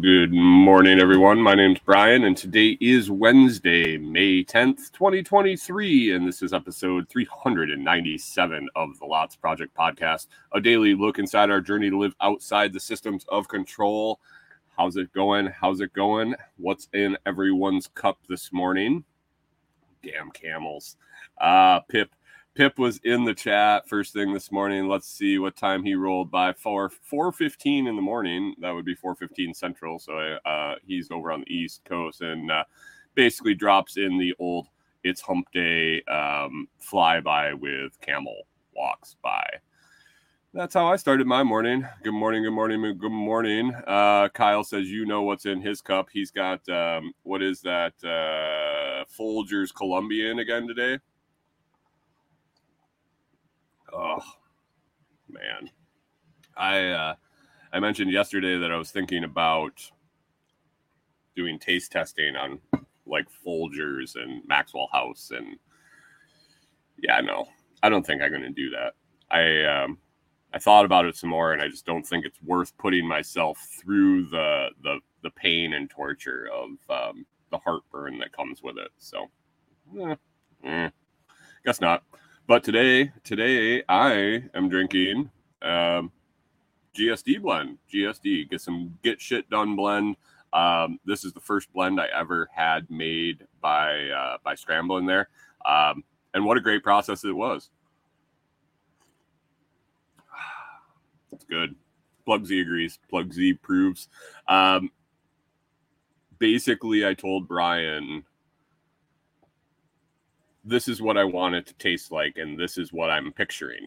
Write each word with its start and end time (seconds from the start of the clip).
Good 0.00 0.32
morning, 0.32 1.00
everyone. 1.00 1.40
My 1.42 1.54
name's 1.54 1.78
Brian, 1.80 2.24
and 2.24 2.34
today 2.34 2.78
is 2.80 3.10
Wednesday, 3.10 3.98
May 3.98 4.42
10th, 4.42 4.90
2023, 4.92 6.14
and 6.14 6.26
this 6.26 6.40
is 6.40 6.54
episode 6.54 7.08
397 7.10 8.68
of 8.74 8.98
the 8.98 9.04
Lots 9.04 9.36
Project 9.36 9.76
podcast, 9.76 10.28
a 10.54 10.60
daily 10.60 10.94
look 10.94 11.18
inside 11.18 11.50
our 11.50 11.60
journey 11.60 11.90
to 11.90 11.98
live 11.98 12.14
outside 12.22 12.72
the 12.72 12.80
systems 12.80 13.26
of 13.28 13.48
control. 13.48 14.18
How's 14.78 14.96
it 14.96 15.12
going? 15.12 15.46
How's 15.48 15.80
it 15.80 15.92
going? 15.92 16.36
What's 16.56 16.88
in 16.94 17.18
everyone's 17.26 17.88
cup 17.88 18.18
this 18.28 18.50
morning? 18.50 19.04
Damn 20.02 20.30
camels. 20.30 20.96
Uh, 21.38 21.80
Pip 21.80 22.10
Pip 22.54 22.78
was 22.78 23.00
in 23.02 23.24
the 23.24 23.32
chat 23.32 23.88
first 23.88 24.12
thing 24.12 24.34
this 24.34 24.52
morning. 24.52 24.86
Let's 24.86 25.08
see 25.08 25.38
what 25.38 25.56
time 25.56 25.82
he 25.82 25.94
rolled 25.94 26.30
by. 26.30 26.52
Four 26.52 26.90
fifteen 27.32 27.86
in 27.86 27.96
the 27.96 28.02
morning. 28.02 28.54
That 28.60 28.72
would 28.72 28.84
be 28.84 28.94
four 28.94 29.14
fifteen 29.14 29.54
central. 29.54 29.98
So 29.98 30.18
uh, 30.44 30.74
he's 30.86 31.10
over 31.10 31.32
on 31.32 31.40
the 31.40 31.54
east 31.54 31.82
coast 31.86 32.20
and 32.20 32.50
uh, 32.50 32.64
basically 33.14 33.54
drops 33.54 33.96
in 33.96 34.18
the 34.18 34.34
old 34.38 34.66
"It's 35.02 35.22
Hump 35.22 35.46
Day" 35.54 36.02
um, 36.02 36.68
flyby 36.78 37.58
with 37.58 37.98
camel 38.02 38.42
walks 38.76 39.16
by. 39.22 39.46
That's 40.52 40.74
how 40.74 40.88
I 40.92 40.96
started 40.96 41.26
my 41.26 41.42
morning. 41.42 41.88
Good 42.02 42.12
morning, 42.12 42.42
good 42.42 42.52
morning, 42.52 42.98
good 42.98 43.10
morning. 43.10 43.74
Uh, 43.86 44.28
Kyle 44.28 44.62
says 44.62 44.90
you 44.90 45.06
know 45.06 45.22
what's 45.22 45.46
in 45.46 45.62
his 45.62 45.80
cup. 45.80 46.08
He's 46.12 46.30
got 46.30 46.68
um, 46.68 47.14
what 47.22 47.40
is 47.40 47.62
that? 47.62 47.94
Uh, 48.04 49.06
Folgers 49.18 49.74
Colombian 49.74 50.40
again 50.40 50.68
today. 50.68 50.98
Oh 53.92 54.22
man, 55.28 55.70
I 56.56 56.88
uh, 56.88 57.14
I 57.72 57.80
mentioned 57.80 58.10
yesterday 58.10 58.58
that 58.58 58.72
I 58.72 58.76
was 58.76 58.90
thinking 58.90 59.24
about 59.24 59.90
doing 61.36 61.58
taste 61.58 61.92
testing 61.92 62.36
on 62.36 62.58
like 63.06 63.26
Folgers 63.44 64.16
and 64.16 64.46
Maxwell 64.46 64.88
House, 64.92 65.30
and 65.34 65.56
yeah, 66.98 67.20
no, 67.20 67.46
I 67.82 67.88
don't 67.88 68.06
think 68.06 68.22
I'm 68.22 68.30
going 68.30 68.42
to 68.42 68.50
do 68.50 68.70
that. 68.70 68.94
I 69.30 69.64
um, 69.64 69.98
I 70.54 70.58
thought 70.58 70.84
about 70.84 71.06
it 71.06 71.16
some 71.16 71.30
more, 71.30 71.52
and 71.52 71.62
I 71.62 71.68
just 71.68 71.86
don't 71.86 72.06
think 72.06 72.24
it's 72.24 72.40
worth 72.42 72.76
putting 72.78 73.06
myself 73.06 73.58
through 73.80 74.26
the 74.26 74.68
the 74.82 75.00
the 75.22 75.30
pain 75.30 75.74
and 75.74 75.88
torture 75.88 76.48
of 76.52 76.70
um, 76.90 77.26
the 77.50 77.58
heartburn 77.58 78.18
that 78.18 78.32
comes 78.32 78.62
with 78.62 78.76
it. 78.78 78.90
So, 78.98 79.30
eh, 80.00 80.16
eh, 80.64 80.90
guess 81.64 81.80
not. 81.80 82.04
But 82.48 82.64
today, 82.64 83.12
today 83.22 83.84
I 83.88 84.42
am 84.52 84.68
drinking 84.68 85.30
um, 85.62 86.10
GSD 86.96 87.40
blend. 87.40 87.78
GSD, 87.92 88.50
get 88.50 88.60
some 88.60 88.98
get 89.04 89.20
shit 89.20 89.48
done 89.48 89.76
blend. 89.76 90.16
Um, 90.52 90.98
this 91.06 91.24
is 91.24 91.32
the 91.32 91.40
first 91.40 91.72
blend 91.72 92.00
I 92.00 92.08
ever 92.14 92.50
had 92.52 92.90
made 92.90 93.46
by 93.60 94.08
uh, 94.08 94.38
by 94.42 94.56
scrambling 94.56 95.06
there, 95.06 95.28
um, 95.64 96.02
and 96.34 96.44
what 96.44 96.56
a 96.56 96.60
great 96.60 96.82
process 96.82 97.24
it 97.24 97.32
was. 97.32 97.70
It's 101.32 101.44
good. 101.44 101.76
Plug 102.26 102.44
Z 102.44 102.60
agrees. 102.60 102.98
Plug 103.08 103.32
Z 103.32 103.54
proves. 103.54 104.08
Um, 104.48 104.90
basically, 106.38 107.06
I 107.06 107.14
told 107.14 107.48
Brian 107.48 108.24
this 110.64 110.88
is 110.88 111.02
what 111.02 111.16
I 111.16 111.24
want 111.24 111.54
it 111.54 111.66
to 111.66 111.74
taste 111.74 112.12
like, 112.12 112.36
and 112.36 112.58
this 112.58 112.78
is 112.78 112.92
what 112.92 113.10
I'm 113.10 113.32
picturing. 113.32 113.86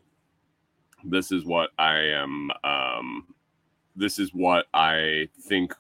This 1.04 1.32
is 1.32 1.46
what 1.46 1.70
I 1.78 1.98
am. 1.98 2.52
Um, 2.64 3.28
this 3.96 4.20
is 4.20 4.34
what 4.34 4.66
I 4.74 5.30
think 5.48 5.74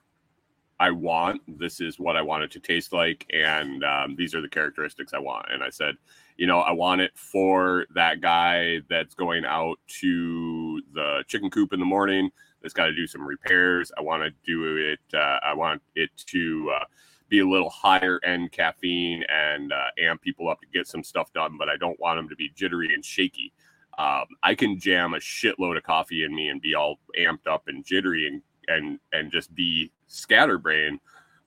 I 0.79 0.91
want. 0.91 1.41
This 1.47 1.81
is 1.81 1.99
what 1.99 2.15
I 2.15 2.21
want 2.21 2.43
it 2.43 2.51
to 2.51 2.59
taste 2.59 2.93
like, 2.93 3.25
and 3.33 3.83
um, 3.83 4.15
these 4.15 4.33
are 4.35 4.41
the 4.41 4.49
characteristics 4.49 5.13
I 5.13 5.19
want. 5.19 5.47
And 5.51 5.63
I 5.63 5.69
said, 5.69 5.95
you 6.37 6.47
know, 6.47 6.59
I 6.59 6.71
want 6.71 7.01
it 7.01 7.11
for 7.15 7.85
that 7.95 8.21
guy 8.21 8.81
that's 8.89 9.15
going 9.15 9.45
out 9.45 9.79
to 10.01 10.81
the 10.93 11.23
chicken 11.27 11.49
coop 11.49 11.73
in 11.73 11.79
the 11.79 11.85
morning. 11.85 12.29
That's 12.61 12.73
got 12.73 12.85
to 12.85 12.95
do 12.95 13.07
some 13.07 13.25
repairs. 13.25 13.91
I 13.97 14.01
want 14.01 14.23
to 14.23 14.31
do 14.45 14.77
it. 14.77 14.99
Uh, 15.13 15.39
I 15.43 15.53
want 15.53 15.81
it 15.95 16.09
to. 16.27 16.71
Uh, 16.75 16.85
be 17.29 17.39
a 17.39 17.47
little 17.47 17.69
higher 17.69 18.19
end 18.23 18.51
caffeine 18.51 19.23
and 19.29 19.71
uh, 19.71 19.87
amp 19.99 20.21
people 20.21 20.49
up 20.49 20.61
to 20.61 20.67
get 20.67 20.87
some 20.87 21.03
stuff 21.03 21.33
done, 21.33 21.57
but 21.57 21.69
I 21.69 21.77
don't 21.77 21.99
want 21.99 22.17
them 22.17 22.29
to 22.29 22.35
be 22.35 22.51
jittery 22.55 22.93
and 22.93 23.03
shaky. 23.03 23.51
Um, 23.97 24.25
I 24.43 24.55
can 24.55 24.79
jam 24.79 25.13
a 25.13 25.17
shitload 25.17 25.77
of 25.77 25.83
coffee 25.83 26.23
in 26.23 26.35
me 26.35 26.49
and 26.49 26.61
be 26.61 26.75
all 26.75 26.99
amped 27.17 27.47
up 27.47 27.63
and 27.67 27.85
jittery 27.85 28.27
and 28.27 28.41
and 28.67 28.99
and 29.13 29.31
just 29.31 29.53
be 29.55 29.91
scatterbrain, 30.07 30.99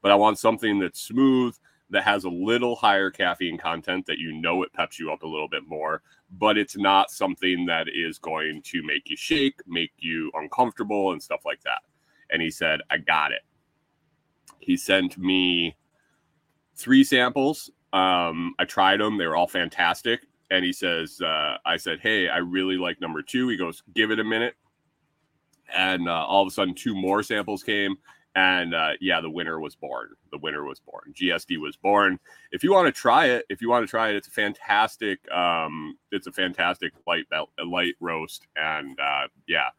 but 0.03 0.12
I 0.12 0.15
want 0.15 0.39
something 0.39 0.78
that's 0.78 1.00
smooth 1.00 1.55
that 1.91 2.05
has 2.05 2.25
a 2.25 2.31
little 2.31 2.77
higher 2.77 3.10
caffeine 3.10 3.59
content 3.59 4.06
that 4.06 4.19
you 4.19 4.33
know 4.33 4.62
it 4.62 4.72
peps 4.72 4.99
you 4.99 5.12
up 5.12 5.22
a 5.22 5.27
little 5.27 5.49
bit 5.49 5.66
more, 5.66 6.03
but 6.39 6.59
it's 6.59 6.77
not 6.77 7.10
something 7.10 7.66
that 7.66 7.87
is 7.93 8.19
going 8.19 8.62
to 8.62 8.83
make 8.83 9.09
you 9.09 9.16
shake, 9.16 9.60
make 9.66 9.93
you 9.99 10.31
uncomfortable, 10.34 11.12
and 11.12 11.22
stuff 11.22 11.41
like 11.47 11.62
that. 11.62 11.81
And 12.31 12.43
he 12.43 12.50
said, 12.50 12.81
I 12.91 12.99
got 12.99 13.33
it. 13.33 13.41
He 14.59 14.76
sent 14.76 15.19
me 15.19 15.76
three 16.76 17.04
samples. 17.04 17.70
Um, 17.92 18.54
I 18.59 18.64
tried 18.64 19.00
them; 19.00 19.19
they 19.19 19.26
were 19.26 19.36
all 19.36 19.48
fantastic. 19.48 20.20
And 20.50 20.64
he 20.64 20.72
says, 20.72 21.20
uh, 21.20 21.59
"I 21.66 21.76
said, 21.76 22.00
hey, 22.00 22.28
I 22.28 22.38
really 22.38 22.76
like 22.76 23.00
number 23.00 23.22
two. 23.22 23.48
He 23.48 23.56
goes, 23.56 23.82
give 23.94 24.10
it 24.10 24.20
a 24.20 24.25
minute. 24.25 24.54
And 25.75 26.09
uh, 26.09 26.25
all 26.25 26.42
of 26.42 26.48
a 26.48 26.50
sudden, 26.50 26.75
two 26.75 26.94
more 26.94 27.22
samples 27.22 27.62
came, 27.62 27.97
and 28.34 28.75
uh, 28.75 28.92
yeah, 29.00 29.20
the 29.20 29.28
winner 29.31 29.59
was 29.59 29.75
born. 29.75 30.10
The 30.31 30.38
winner 30.38 30.65
was 30.65 30.80
born. 30.80 31.12
GSD 31.12 31.59
was 31.59 31.76
born. 31.76 32.19
If 32.53 32.62
you 32.62 32.72
want 32.72 32.86
to 32.86 32.92
try 32.92 33.26
it, 33.26 33.44
if 33.48 33.60
you 33.60 33.69
want 33.69 33.84
to 33.84 33.91
try 33.91 34.10
it, 34.10 34.16
it's 34.16 34.28
a 34.28 34.30
fantastic. 34.30 35.19
Um, 35.32 35.98
it's 36.12 36.26
a 36.26 36.32
fantastic 36.32 36.92
light 37.06 37.26
light 37.65 37.94
roast, 38.00 38.47
and 38.56 38.98
uh, 39.00 39.26
yeah, 39.48 39.70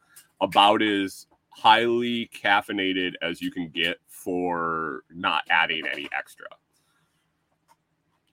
about 0.41 0.81
as 0.81 1.25
highly 1.61 2.29
caffeinated 2.33 3.13
as 3.21 3.41
you 3.41 3.51
can 3.51 3.69
get 3.69 3.97
for 4.07 5.03
not 5.13 5.43
adding 5.49 5.83
any 5.91 6.07
extra. 6.17 6.47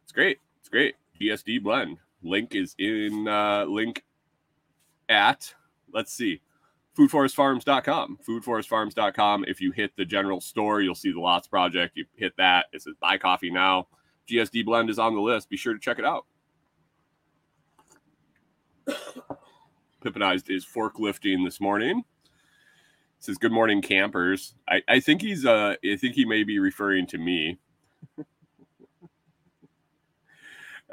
It's 0.04 0.12
great. 0.12 0.38
It's 0.60 0.68
great. 0.68 0.94
GSD 1.20 1.62
blend. 1.62 1.98
Link 2.22 2.54
is 2.54 2.74
in 2.78 3.26
uh, 3.26 3.64
link 3.64 4.04
at 5.08 5.54
let's 5.92 6.12
see 6.12 6.40
foodforestfarms.com 6.98 8.18
foodforestfarms.com 8.26 9.44
if 9.46 9.60
you 9.60 9.70
hit 9.70 9.92
the 9.96 10.04
general 10.04 10.40
store 10.40 10.80
you'll 10.80 10.96
see 10.96 11.12
the 11.12 11.20
lots 11.20 11.46
project 11.46 11.96
you 11.96 12.04
hit 12.16 12.32
that 12.36 12.66
it 12.72 12.82
says 12.82 12.94
buy 13.00 13.16
coffee 13.16 13.50
now 13.50 13.86
gsd 14.28 14.64
blend 14.64 14.90
is 14.90 14.98
on 14.98 15.14
the 15.14 15.20
list 15.20 15.48
be 15.48 15.56
sure 15.56 15.74
to 15.74 15.78
check 15.78 16.00
it 16.00 16.04
out 16.04 16.26
pippinized 20.04 20.50
is 20.50 20.66
forklifting 20.66 21.44
this 21.44 21.60
morning 21.60 22.02
says 23.18 23.38
good 23.38 23.52
morning 23.52 23.82
campers. 23.82 24.54
I, 24.68 24.82
I 24.88 25.00
think 25.00 25.22
he's 25.22 25.44
uh 25.44 25.74
i 25.84 25.96
think 25.96 26.14
he 26.14 26.24
may 26.24 26.44
be 26.44 26.58
referring 26.58 27.06
to 27.08 27.18
me. 27.18 27.58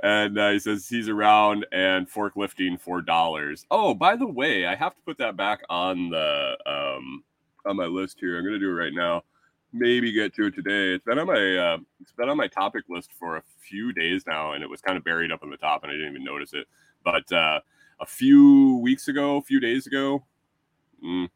And 0.02 0.38
uh, 0.38 0.50
he 0.50 0.60
says 0.60 0.90
he's 0.90 1.08
around 1.08 1.66
and 1.72 2.12
forklifting 2.12 2.78
for 2.78 3.02
dollars. 3.02 3.66
Oh 3.72 3.94
by 3.94 4.18
the 4.18 4.28
way 4.28 4.66
i 4.66 4.76
have 4.76 4.96
to 4.96 5.02
put 5.06 5.18
that 5.20 5.38
back 5.38 5.62
on 5.70 6.10
the 6.10 6.58
um 6.66 7.24
on 7.66 7.78
my 7.78 7.86
list 7.86 8.18
here. 8.20 8.38
I'm 8.38 8.44
gonna 8.44 8.60
do 8.60 8.70
it 8.70 8.74
right 8.74 8.94
now. 8.94 9.24
Maybe 9.72 10.12
get 10.12 10.36
to 10.36 10.48
it 10.48 10.56
today. 10.56 10.94
It's 10.94 11.06
been 11.06 11.20
on 11.20 11.28
my 11.28 11.56
uh 11.56 11.78
it's 12.02 12.12
been 12.12 12.30
on 12.30 12.38
my 12.38 12.48
topic 12.48 12.84
list 12.90 13.12
for 13.18 13.38
a 13.38 13.44
few 13.62 13.94
days 13.94 14.26
now 14.28 14.54
and 14.54 14.64
it 14.64 14.70
was 14.70 14.82
kind 14.82 14.98
of 14.98 15.06
buried 15.06 15.32
up 15.32 15.44
in 15.44 15.50
the 15.50 15.58
top 15.58 15.84
and 15.84 15.92
i 15.92 15.96
didn't 15.96 16.12
even 16.12 16.24
notice 16.24 16.54
it. 16.54 16.68
But 17.04 17.32
uh 17.32 17.62
a 18.02 18.06
few 18.06 18.78
weeks 18.78 19.08
ago 19.08 19.38
a 19.38 19.42
few 19.42 19.60
days 19.62 19.88
ago 19.88 20.26
mm, 21.06 21.30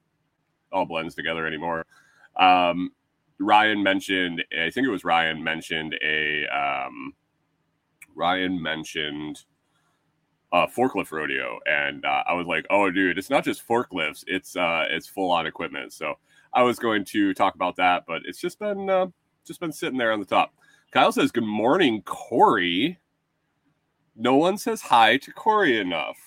all 0.72 0.86
blends 0.86 1.16
together 1.16 1.48
anymore. 1.48 1.86
Um, 2.36 2.92
Ryan 3.40 3.84
mentioned, 3.84 4.44
I 4.52 4.69
think 4.69 4.88
it 4.88 4.92
was 4.92 5.04
Ryan 5.04 5.44
mentioned 5.44 5.96
a 6.04 6.46
um, 6.48 7.14
Ryan 8.16 8.62
mentioned 8.62 9.44
a 10.52 10.68
forklift 10.68 11.12
rodeo, 11.12 11.60
and 11.66 12.04
uh, 12.06 12.24
I 12.28 12.34
was 12.34 12.48
like, 12.48 12.66
"Oh, 12.69 12.90
dude, 12.90 13.18
it's 13.18 13.30
not 13.30 13.44
just 13.44 13.68
forklifts; 13.68 14.24
it's 14.28 14.56
uh, 14.56 14.86
it's 14.90 15.08
full 15.08 15.30
on 15.30 15.46
equipment." 15.46 15.94
So 15.94 16.16
I 16.54 16.64
was 16.64 16.80
going 16.80 17.06
to 17.06 17.34
talk 17.34 17.56
about 17.56 17.75
that, 17.75 18.06
but 18.08 18.22
it's 18.25 18.40
just 18.40 18.58
been 18.60 18.90
uh, 18.90 19.08
just 19.46 19.60
been 19.60 19.72
sitting 19.72 19.98
there 19.98 20.12
on 20.12 20.20
the 20.20 20.25
top. 20.25 20.54
Kyle 20.92 21.12
says, 21.12 21.31
"Good 21.31 21.44
morning, 21.44 22.02
Kori." 22.04 22.98
No 24.16 24.36
one 24.36 24.58
says 24.58 24.81
hi 24.81 25.18
to 25.18 25.31
Kori 25.31 25.80
enough 25.80 26.18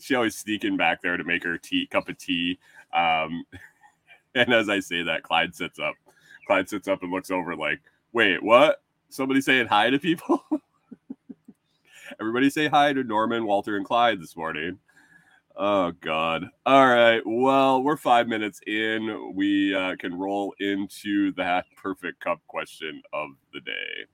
she 0.00 0.14
always 0.14 0.36
sneaking 0.36 0.76
back 0.76 1.02
there 1.02 1.16
to 1.16 1.24
make 1.24 1.44
her 1.44 1.58
tea 1.58 1.86
cup 1.86 2.08
of 2.08 2.18
tea. 2.18 2.58
Um, 2.94 3.44
and 4.34 4.52
as 4.52 4.68
I 4.68 4.80
say 4.80 5.02
that, 5.02 5.22
Clyde 5.22 5.54
sits 5.54 5.78
up. 5.78 5.94
Clyde 6.46 6.68
sits 6.68 6.88
up 6.88 7.02
and 7.02 7.12
looks 7.12 7.30
over 7.30 7.54
like, 7.54 7.80
wait, 8.12 8.42
what? 8.42 8.82
Somebody 9.08 9.40
saying 9.40 9.66
hi 9.66 9.90
to 9.90 9.98
people? 9.98 10.44
Everybody 12.20 12.50
say 12.50 12.68
hi 12.68 12.92
to 12.92 13.04
Norman, 13.04 13.44
Walter, 13.44 13.76
and 13.76 13.84
Clyde 13.84 14.20
this 14.20 14.36
morning. 14.36 14.78
Oh 15.56 15.92
God! 16.00 16.44
All 16.64 16.86
right. 16.86 17.20
Well, 17.26 17.82
we're 17.82 17.96
five 17.96 18.28
minutes 18.28 18.60
in. 18.66 19.32
We 19.34 19.74
uh, 19.74 19.96
can 19.96 20.18
roll 20.18 20.54
into 20.58 21.32
that 21.32 21.66
perfect 21.76 22.20
cup 22.20 22.40
question 22.46 23.02
of 23.12 23.30
the 23.52 23.60
day. 23.60 24.06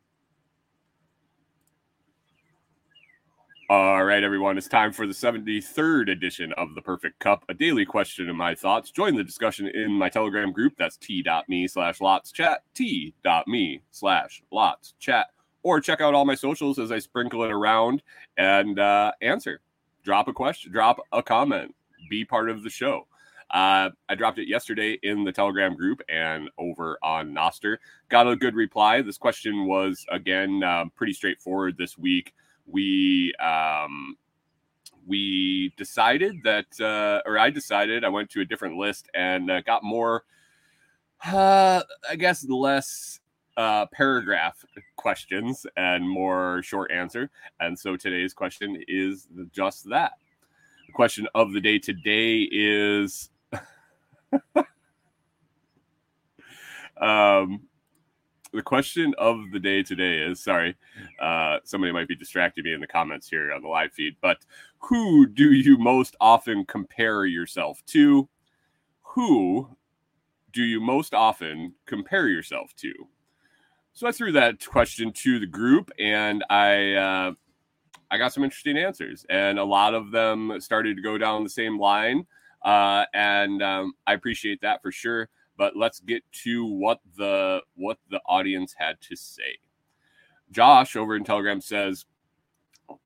All 3.69 4.05
right, 4.05 4.23
everyone. 4.23 4.57
It's 4.57 4.69
time 4.69 4.93
for 4.93 5.09
the 5.09 5.13
73rd 5.13 6.09
edition 6.09 6.53
of 6.53 6.77
the 6.77 6.81
Perfect 6.81 7.19
Cup, 7.19 7.45
a 7.49 7.55
daily 7.55 7.85
question 7.85 8.29
and 8.29 8.39
my 8.39 8.55
thoughts. 8.55 8.93
Join 8.93 9.17
the 9.17 9.25
discussion 9.25 9.67
in 9.67 9.91
my 9.91 10.09
Telegram 10.09 10.53
group. 10.53 10.75
That's 10.79 10.97
t.me 10.97 11.67
slash 11.67 12.01
lots 12.01 12.31
chat, 12.31 12.63
t.me 12.75 13.83
slash 13.91 14.41
lots 14.53 14.95
chat, 15.01 15.31
or 15.65 15.81
check 15.81 16.01
out 16.01 16.15
all 16.15 16.25
my 16.25 16.37
socials 16.37 16.79
as 16.79 16.93
I 16.93 17.01
sprinkle 17.01 17.43
it 17.43 17.51
around 17.51 18.05
and 18.37 18.79
uh, 18.79 19.11
answer. 19.21 19.61
Drop 20.05 20.29
a 20.29 20.33
question, 20.33 20.71
drop 20.71 21.01
a 21.11 21.21
comment, 21.21 21.75
be 22.09 22.25
part 22.25 22.49
of 22.49 22.63
the 22.63 22.71
show. 22.71 23.09
Uh, 23.51 23.91
I 24.09 24.15
dropped 24.15 24.39
it 24.39 24.47
yesterday 24.47 24.97
in 25.03 25.25
the 25.25 25.33
Telegram 25.33 25.75
group 25.75 26.03
and 26.09 26.51
over 26.57 27.01
on 27.03 27.35
Nostr. 27.35 27.79
Got 28.11 28.29
a 28.29 28.37
good 28.37 28.55
reply. 28.55 29.03
This 29.03 29.19
question 29.19 29.67
was, 29.67 30.07
again, 30.09 30.63
uh, 30.63 30.85
pretty 30.95 31.15
straightforward 31.15 31.77
this 31.77 31.99
week 31.99 32.33
we 32.67 33.35
um, 33.35 34.17
we 35.07 35.73
decided 35.77 36.43
that, 36.45 36.67
uh, 36.81 37.23
or 37.29 37.39
I 37.39 37.51
decided, 37.51 38.05
I 38.05 38.09
went 38.09 38.31
to 38.31 38.41
a 38.41 38.45
different 38.45 38.77
list 38.77 39.09
and 39.15 39.51
uh, 39.51 39.61
got 39.61 39.85
more, 39.85 40.25
uh, 41.25 41.83
I 42.11 42.17
guess, 42.17 42.45
less 42.49 43.21
uh, 43.57 43.87
paragraph 43.93 44.65
questions 44.97 45.65
and 45.77 46.09
more 46.09 46.61
short 46.63 46.91
answer. 46.91 47.31
And 47.61 47.79
so 47.79 47.97
today's 47.97 48.35
question 48.35 48.83
is 48.89 49.29
just 49.53 49.89
that. 49.89 50.13
The 50.87 50.93
question 50.93 51.29
of 51.35 51.53
the 51.53 51.61
day 51.61 51.79
today 51.79 52.49
is. 52.51 53.31
um, 57.01 57.61
the 58.57 58.63
question 58.63 59.15
of 59.19 59.51
the 59.53 59.61
day 59.61 59.83
today 59.83 60.19
is 60.19 60.43
sorry, 60.43 60.75
uh, 61.21 61.59
somebody 61.63 61.93
might 61.93 62.09
be 62.09 62.17
distracting 62.17 62.65
me 62.65 62.73
in 62.73 62.81
the 62.81 62.87
comments 62.87 63.29
here 63.29 63.53
on 63.53 63.63
the 63.63 63.69
live 63.69 63.93
feed, 63.93 64.17
but 64.21 64.39
who 64.79 65.27
do 65.27 65.53
you 65.53 65.79
most 65.79 66.17
often 66.21 66.65
compare 66.65 67.27
yourself 67.27 67.85
to? 67.87 68.29
Who 69.03 69.69
do 70.53 70.65
you 70.65 70.81
most 70.81 71.15
often 71.15 71.75
compare 71.85 72.29
yourself 72.29 72.75
to? 72.77 72.93
So 73.93 74.07
I 74.07 74.13
threw 74.13 74.33
that 74.33 74.67
question 74.67 75.13
to 75.13 75.39
the 75.39 75.47
group, 75.47 75.91
and 75.99 76.43
I 76.51 76.95
uh, 76.95 77.33
I 78.11 78.19
got 78.19 78.33
some 78.33 78.45
interesting 78.45 78.79
answers, 78.79 79.27
and 79.29 79.59
a 79.59 79.65
lot 79.65 79.95
of 79.95 80.11
them 80.11 80.59
started 80.61 80.97
to 80.97 81.03
go 81.03 81.19
down 81.19 81.45
the 81.45 81.51
same 81.51 81.79
line, 81.79 82.27
uh, 82.65 83.05
and 83.13 83.63
um, 83.63 83.93
I 84.07 84.15
appreciate 84.15 84.61
that 84.63 84.83
for 84.83 84.93
sure 84.93 85.29
but 85.57 85.77
let's 85.77 86.01
get 86.01 86.23
to 86.45 86.65
what 86.67 87.01
the 87.17 87.61
what 87.75 87.99
the 88.11 88.21
audience 88.27 88.75
had 88.77 89.01
to 89.03 89.17
say. 89.17 89.59
Josh 90.51 90.97
over 90.97 91.17
in 91.17 91.25
Telegram 91.25 91.61
says, 91.61 92.05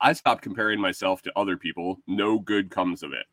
I 0.00 0.12
stopped 0.12 0.42
comparing 0.42 0.80
myself 0.80 1.22
to 1.22 1.32
other 1.36 1.56
people. 1.56 1.98
No 2.06 2.38
good 2.38 2.70
comes 2.70 3.02
of 3.02 3.12
it. 3.12 3.26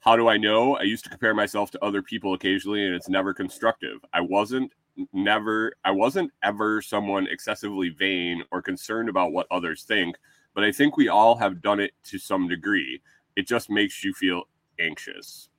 How 0.00 0.16
do 0.16 0.28
I 0.28 0.36
know? 0.36 0.76
I 0.76 0.82
used 0.82 1.04
to 1.04 1.10
compare 1.10 1.34
myself 1.34 1.70
to 1.72 1.84
other 1.84 2.02
people 2.02 2.34
occasionally 2.34 2.84
and 2.84 2.94
it's 2.94 3.08
never 3.08 3.32
constructive. 3.32 3.98
I 4.12 4.20
wasn't 4.20 4.72
never 5.12 5.74
I 5.84 5.90
wasn't 5.90 6.32
ever 6.42 6.80
someone 6.80 7.26
excessively 7.26 7.90
vain 7.90 8.42
or 8.50 8.62
concerned 8.62 9.08
about 9.08 9.32
what 9.32 9.46
others 9.50 9.82
think, 9.82 10.16
but 10.54 10.64
I 10.64 10.72
think 10.72 10.96
we 10.96 11.08
all 11.08 11.36
have 11.36 11.62
done 11.62 11.80
it 11.80 11.92
to 12.04 12.18
some 12.18 12.48
degree. 12.48 13.00
It 13.36 13.46
just 13.46 13.68
makes 13.70 14.02
you 14.02 14.14
feel 14.14 14.44
anxious. 14.80 15.50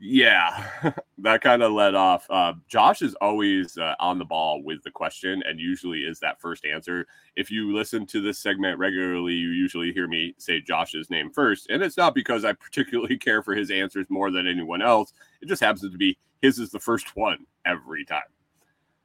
Yeah, 0.00 0.64
that 1.18 1.40
kind 1.40 1.62
of 1.62 1.72
led 1.72 1.94
off. 1.94 2.26
Uh, 2.30 2.54
Josh 2.68 3.02
is 3.02 3.14
always 3.16 3.76
uh, 3.78 3.94
on 3.98 4.18
the 4.18 4.24
ball 4.24 4.62
with 4.62 4.82
the 4.84 4.90
question 4.90 5.42
and 5.46 5.58
usually 5.58 6.00
is 6.00 6.20
that 6.20 6.40
first 6.40 6.64
answer. 6.64 7.06
If 7.36 7.50
you 7.50 7.74
listen 7.74 8.06
to 8.06 8.20
this 8.20 8.38
segment 8.38 8.78
regularly, 8.78 9.34
you 9.34 9.50
usually 9.50 9.92
hear 9.92 10.06
me 10.06 10.34
say 10.38 10.60
Josh's 10.60 11.10
name 11.10 11.30
first. 11.30 11.68
And 11.70 11.82
it's 11.82 11.96
not 11.96 12.14
because 12.14 12.44
I 12.44 12.52
particularly 12.52 13.16
care 13.18 13.42
for 13.42 13.54
his 13.54 13.70
answers 13.70 14.06
more 14.08 14.30
than 14.30 14.46
anyone 14.46 14.82
else. 14.82 15.12
It 15.42 15.48
just 15.48 15.62
happens 15.62 15.82
to 15.82 15.98
be 15.98 16.16
his 16.42 16.58
is 16.58 16.70
the 16.70 16.78
first 16.78 17.16
one 17.16 17.46
every 17.64 18.04
time. 18.04 18.22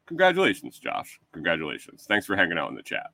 Congratulations, 0.06 0.78
Josh. 0.78 1.20
Congratulations. 1.32 2.06
Thanks 2.08 2.26
for 2.26 2.36
hanging 2.36 2.58
out 2.58 2.70
in 2.70 2.76
the 2.76 2.84
chat. 2.84 3.08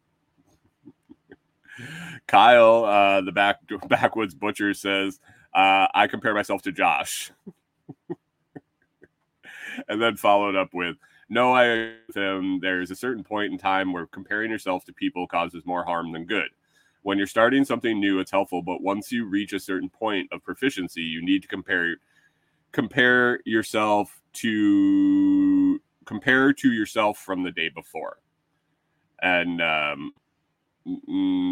Kyle, 2.27 2.83
uh, 2.83 3.21
the 3.21 3.31
back 3.31 3.59
backwoods 3.87 4.33
butcher 4.33 4.73
says, 4.73 5.19
uh, 5.53 5.87
I 5.93 6.07
compare 6.07 6.33
myself 6.33 6.61
to 6.63 6.71
Josh. 6.71 7.31
and 9.87 10.01
then 10.01 10.17
followed 10.17 10.55
up 10.55 10.73
with, 10.73 10.97
"No, 11.29 11.53
I 11.53 11.93
him. 12.15 12.59
There's 12.59 12.91
a 12.91 12.95
certain 12.95 13.23
point 13.23 13.51
in 13.51 13.57
time 13.57 13.93
where 13.93 14.07
comparing 14.07 14.51
yourself 14.51 14.85
to 14.85 14.93
people 14.93 15.27
causes 15.27 15.65
more 15.65 15.83
harm 15.83 16.11
than 16.11 16.25
good. 16.25 16.49
When 17.03 17.17
you're 17.17 17.27
starting 17.27 17.63
something 17.65 17.99
new, 17.99 18.19
it's 18.19 18.31
helpful, 18.31 18.61
but 18.61 18.81
once 18.81 19.11
you 19.11 19.25
reach 19.25 19.53
a 19.53 19.59
certain 19.59 19.89
point 19.89 20.29
of 20.31 20.43
proficiency, 20.43 21.01
you 21.01 21.23
need 21.23 21.41
to 21.43 21.47
compare 21.47 21.97
compare 22.71 23.39
yourself 23.45 24.21
to 24.33 25.81
compare 26.05 26.53
to 26.53 26.71
yourself 26.71 27.17
from 27.19 27.43
the 27.43 27.51
day 27.51 27.69
before." 27.69 28.17
And 29.21 29.61
um, 29.61 30.13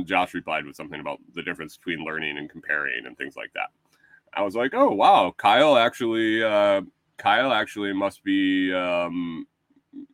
Josh 0.05 0.33
replied 0.33 0.65
with 0.65 0.75
something 0.75 0.99
about 0.99 1.19
the 1.33 1.43
difference 1.43 1.77
between 1.77 2.03
learning 2.05 2.37
and 2.37 2.49
comparing 2.49 3.05
and 3.05 3.17
things 3.17 3.35
like 3.35 3.51
that. 3.53 3.69
I 4.33 4.41
was 4.41 4.55
like, 4.55 4.73
oh 4.73 4.91
wow, 4.91 5.33
Kyle 5.37 5.77
actually, 5.77 6.43
uh, 6.43 6.81
Kyle 7.17 7.51
actually 7.51 7.93
must 7.93 8.23
be 8.23 8.73
um, 8.73 9.47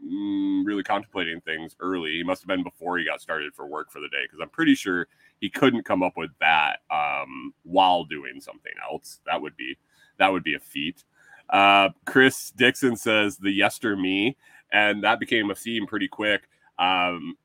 mm, 0.04 0.66
really 0.66 0.84
contemplating 0.84 1.42
things 1.42 1.76
early. 1.80 2.12
He 2.12 2.24
must 2.24 2.42
have 2.42 2.48
been 2.48 2.64
before 2.64 2.98
he 2.98 3.06
got 3.06 3.22
started 3.22 3.54
for 3.54 3.66
work 3.66 3.92
for 3.92 4.00
the 4.00 4.08
day 4.10 4.24
because 4.24 4.40
I'm 4.42 4.50
pretty 4.50 4.76
sure 4.76 5.08
he 5.40 5.50
couldn't 5.50 5.84
come 5.84 6.04
up 6.04 6.18
with 6.18 6.32
that 6.40 6.78
um, 6.90 7.54
while 7.64 8.04
doing 8.04 8.40
something 8.40 8.74
else. 8.90 9.20
That 9.26 9.42
would 9.42 9.56
be 9.58 9.78
that 10.18 10.32
would 10.32 10.44
be 10.44 10.56
a 10.56 10.60
feat. 10.60 11.04
Uh, 11.50 11.90
Chris 12.06 12.52
Dixon 12.56 12.96
says 12.96 13.38
the 13.38 13.52
yester 13.52 13.96
me, 13.96 14.38
and 14.72 15.04
that 15.04 15.20
became 15.20 15.52
a 15.52 15.56
theme 15.56 15.86
pretty 15.86 16.08
quick. 16.08 16.48
Um, 16.80 17.36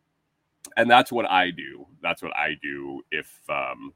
and 0.77 0.91
that's 0.91 1.11
what 1.11 1.29
I 1.31 1.51
do. 1.51 1.87
That's 2.03 2.23
what 2.23 2.37
I 2.37 2.57
do 2.63 3.03
if 3.11 3.39
um, 3.49 3.93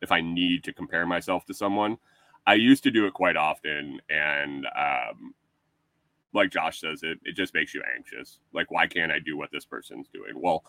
if 0.00 0.10
I 0.12 0.20
need 0.20 0.64
to 0.64 0.72
compare 0.72 1.06
myself 1.06 1.44
to 1.46 1.54
someone. 1.54 1.98
I 2.46 2.54
used 2.54 2.82
to 2.84 2.90
do 2.90 3.06
it 3.06 3.14
quite 3.14 3.36
often, 3.36 4.00
and 4.10 4.66
um, 4.66 5.34
like 6.34 6.50
Josh 6.50 6.80
says, 6.80 7.02
it 7.02 7.18
it 7.24 7.34
just 7.36 7.54
makes 7.54 7.74
you 7.74 7.82
anxious. 7.96 8.40
Like, 8.52 8.70
why 8.70 8.86
can't 8.86 9.12
I 9.12 9.18
do 9.18 9.36
what 9.36 9.50
this 9.50 9.64
person's 9.64 10.08
doing? 10.08 10.34
Well, 10.34 10.64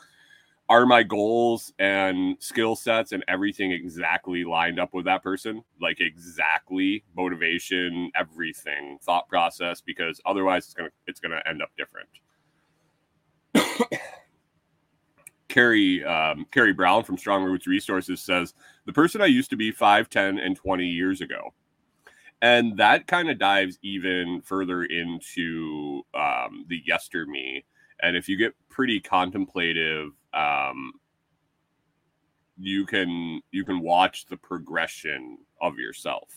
are 0.67 0.86
my 0.86 1.03
goals 1.03 1.74
and 1.77 2.38
skill 2.39 2.75
sets 2.75 3.12
and 3.12 3.24
everything 3.27 3.72
exactly 3.72 4.44
lined 4.44 4.79
up 4.79 4.94
with 4.94 5.05
that 5.05 5.22
person? 5.22 5.63
Like 5.82 6.00
exactly 6.00 7.03
motivation, 7.15 8.12
everything, 8.15 8.98
thought 9.03 9.27
process, 9.27 9.82
because 9.82 10.20
otherwise 10.25 10.65
it's 10.65 10.74
gonna 10.74 10.89
it's 11.08 11.20
gonna 11.20 11.41
end 11.46 11.62
up 11.62 11.70
different. 11.77 12.10
Carrie 15.50 16.03
um, 16.03 16.46
Carrie 16.51 16.74
Brown 16.74 17.03
from 17.03 17.17
Strong 17.17 17.44
Roots 17.44 17.67
Resources 17.67 18.22
says 18.22 18.53
the 18.86 18.94
person 18.94 19.22
I 19.22 19.27
used 19.27 19.50
to 19.51 19.55
be 19.55 19.72
5, 19.72 20.10
10, 20.10 20.39
and 20.39 20.55
20 20.55 20.86
years 20.86 21.22
ago 21.22 21.53
and 22.41 22.77
that 22.77 23.07
kind 23.07 23.29
of 23.29 23.39
dives 23.39 23.77
even 23.81 24.41
further 24.43 24.83
into 24.83 26.01
um, 26.13 26.65
the 26.67 26.81
yester 26.85 27.25
me. 27.25 27.65
And 28.01 28.15
if 28.17 28.27
you 28.27 28.37
get 28.37 28.53
pretty 28.69 28.99
contemplative 28.99 30.11
um, 30.33 30.93
you 32.57 32.85
can 32.85 33.41
you 33.51 33.65
can 33.65 33.81
watch 33.81 34.25
the 34.25 34.37
progression 34.37 35.37
of 35.61 35.77
yourself. 35.77 36.29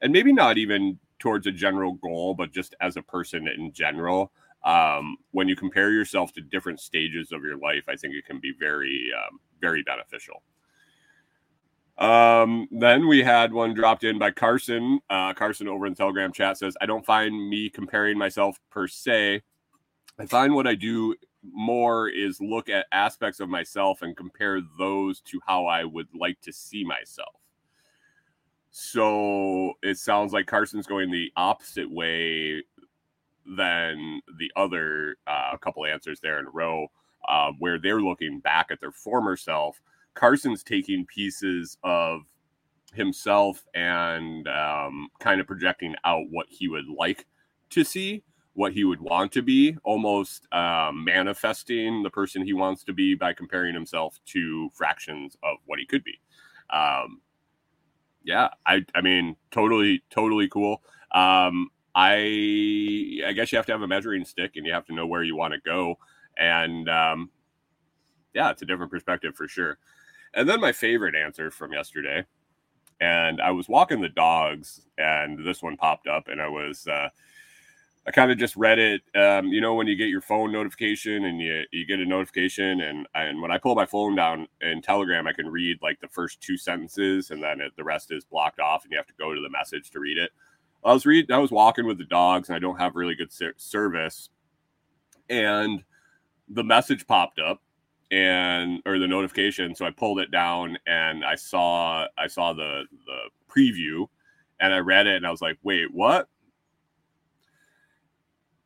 And 0.00 0.12
maybe 0.12 0.32
not 0.32 0.58
even 0.58 0.98
towards 1.18 1.46
a 1.46 1.52
general 1.52 1.94
goal 1.94 2.34
but 2.34 2.52
just 2.52 2.74
as 2.80 2.96
a 2.96 3.02
person 3.02 3.48
in 3.48 3.72
general 3.72 4.32
um, 4.64 5.16
when 5.32 5.48
you 5.48 5.56
compare 5.56 5.90
yourself 5.90 6.32
to 6.32 6.40
different 6.40 6.80
stages 6.80 7.32
of 7.32 7.42
your 7.42 7.56
life 7.58 7.84
i 7.88 7.96
think 7.96 8.14
it 8.14 8.24
can 8.24 8.38
be 8.38 8.52
very 8.58 9.10
um, 9.16 9.40
very 9.60 9.82
beneficial 9.82 10.42
um, 11.98 12.68
then 12.70 13.08
we 13.08 13.22
had 13.22 13.52
one 13.52 13.74
dropped 13.74 14.04
in 14.04 14.18
by 14.18 14.30
Carson. 14.30 15.00
Uh, 15.10 15.34
Carson 15.34 15.68
over 15.68 15.86
in 15.86 15.92
the 15.92 15.96
Telegram 15.96 16.32
chat 16.32 16.58
says, 16.58 16.76
I 16.80 16.86
don't 16.86 17.04
find 17.04 17.48
me 17.48 17.68
comparing 17.68 18.16
myself 18.16 18.58
per 18.70 18.86
se. 18.86 19.42
I 20.18 20.26
find 20.26 20.54
what 20.54 20.66
I 20.66 20.74
do 20.74 21.14
more 21.42 22.08
is 22.08 22.40
look 22.40 22.68
at 22.68 22.86
aspects 22.92 23.40
of 23.40 23.48
myself 23.48 24.02
and 24.02 24.16
compare 24.16 24.60
those 24.78 25.20
to 25.22 25.40
how 25.46 25.66
I 25.66 25.84
would 25.84 26.08
like 26.14 26.40
to 26.42 26.52
see 26.52 26.84
myself. 26.84 27.34
So 28.70 29.72
it 29.82 29.98
sounds 29.98 30.32
like 30.32 30.46
Carson's 30.46 30.86
going 30.86 31.10
the 31.10 31.32
opposite 31.36 31.90
way 31.90 32.62
than 33.56 34.20
the 34.38 34.52
other 34.56 35.16
uh, 35.26 35.56
couple 35.56 35.86
answers 35.86 36.20
there 36.20 36.38
in 36.38 36.46
a 36.46 36.50
row, 36.50 36.86
uh, 37.26 37.52
where 37.58 37.78
they're 37.78 38.00
looking 38.02 38.40
back 38.40 38.66
at 38.70 38.80
their 38.80 38.92
former 38.92 39.36
self. 39.36 39.80
Carson's 40.18 40.64
taking 40.64 41.06
pieces 41.06 41.78
of 41.84 42.22
himself 42.92 43.64
and 43.74 44.48
um, 44.48 45.08
kind 45.20 45.40
of 45.40 45.46
projecting 45.46 45.94
out 46.04 46.24
what 46.30 46.46
he 46.48 46.66
would 46.66 46.88
like 46.88 47.24
to 47.70 47.84
see, 47.84 48.24
what 48.54 48.72
he 48.72 48.82
would 48.82 49.00
want 49.00 49.30
to 49.30 49.42
be, 49.42 49.76
almost 49.84 50.52
um, 50.52 51.04
manifesting 51.04 52.02
the 52.02 52.10
person 52.10 52.44
he 52.44 52.52
wants 52.52 52.82
to 52.82 52.92
be 52.92 53.14
by 53.14 53.32
comparing 53.32 53.72
himself 53.72 54.18
to 54.26 54.68
fractions 54.74 55.36
of 55.44 55.58
what 55.66 55.78
he 55.78 55.86
could 55.86 56.02
be. 56.02 56.18
Um, 56.70 57.20
yeah, 58.24 58.48
I, 58.66 58.84
I 58.96 59.00
mean, 59.00 59.36
totally, 59.52 60.02
totally 60.10 60.48
cool. 60.48 60.82
Um, 61.14 61.68
I, 61.94 63.20
I 63.24 63.32
guess 63.36 63.52
you 63.52 63.56
have 63.56 63.66
to 63.66 63.72
have 63.72 63.82
a 63.82 63.86
measuring 63.86 64.24
stick 64.24 64.56
and 64.56 64.66
you 64.66 64.72
have 64.72 64.86
to 64.86 64.94
know 64.94 65.06
where 65.06 65.22
you 65.22 65.36
want 65.36 65.54
to 65.54 65.60
go. 65.60 65.96
And 66.36 66.88
um, 66.88 67.30
yeah, 68.34 68.50
it's 68.50 68.62
a 68.62 68.66
different 68.66 68.90
perspective 68.90 69.36
for 69.36 69.46
sure. 69.46 69.78
And 70.34 70.48
then 70.48 70.60
my 70.60 70.72
favorite 70.72 71.14
answer 71.14 71.50
from 71.50 71.72
yesterday 71.72 72.24
and 73.00 73.40
I 73.40 73.50
was 73.50 73.68
walking 73.68 74.00
the 74.00 74.08
dogs, 74.08 74.82
and 74.96 75.44
this 75.46 75.62
one 75.62 75.76
popped 75.76 76.08
up, 76.08 76.28
and 76.28 76.40
I 76.40 76.48
was, 76.48 76.86
uh, 76.86 77.08
I 78.06 78.10
kind 78.10 78.32
of 78.32 78.38
just 78.38 78.56
read 78.56 78.78
it. 78.78 79.02
Um, 79.14 79.48
you 79.48 79.60
know, 79.60 79.74
when 79.74 79.86
you 79.86 79.94
get 79.94 80.08
your 80.08 80.20
phone 80.20 80.50
notification 80.50 81.24
and 81.26 81.40
you 81.40 81.62
you 81.72 81.86
get 81.86 82.00
a 82.00 82.06
notification, 82.06 82.80
and 82.80 83.06
and 83.14 83.40
when 83.40 83.50
I 83.52 83.58
pull 83.58 83.74
my 83.74 83.86
phone 83.86 84.16
down 84.16 84.48
in 84.60 84.82
Telegram, 84.82 85.26
I 85.26 85.32
can 85.32 85.48
read 85.48 85.78
like 85.82 86.00
the 86.00 86.08
first 86.08 86.40
two 86.40 86.56
sentences, 86.56 87.30
and 87.30 87.42
then 87.42 87.60
it, 87.60 87.72
the 87.76 87.84
rest 87.84 88.10
is 88.10 88.24
blocked 88.24 88.60
off, 88.60 88.84
and 88.84 88.92
you 88.92 88.98
have 88.98 89.06
to 89.06 89.14
go 89.18 89.34
to 89.34 89.40
the 89.40 89.50
message 89.50 89.90
to 89.90 90.00
read 90.00 90.18
it. 90.18 90.30
I 90.84 90.92
was 90.92 91.06
reading, 91.06 91.34
I 91.34 91.38
was 91.38 91.50
walking 91.50 91.86
with 91.86 91.98
the 91.98 92.04
dogs, 92.04 92.48
and 92.48 92.56
I 92.56 92.58
don't 92.58 92.78
have 92.78 92.96
really 92.96 93.14
good 93.14 93.32
service, 93.56 94.30
and 95.28 95.84
the 96.48 96.64
message 96.64 97.06
popped 97.06 97.38
up 97.38 97.62
and 98.10 98.80
or 98.86 98.98
the 98.98 99.06
notification 99.06 99.74
so 99.74 99.84
i 99.84 99.90
pulled 99.90 100.18
it 100.18 100.30
down 100.30 100.78
and 100.86 101.24
i 101.24 101.34
saw 101.34 102.06
i 102.16 102.26
saw 102.26 102.52
the 102.52 102.84
the 103.06 103.18
preview 103.52 104.06
and 104.60 104.72
i 104.72 104.78
read 104.78 105.06
it 105.06 105.16
and 105.16 105.26
i 105.26 105.30
was 105.30 105.42
like 105.42 105.58
wait 105.62 105.92
what? 105.92 106.28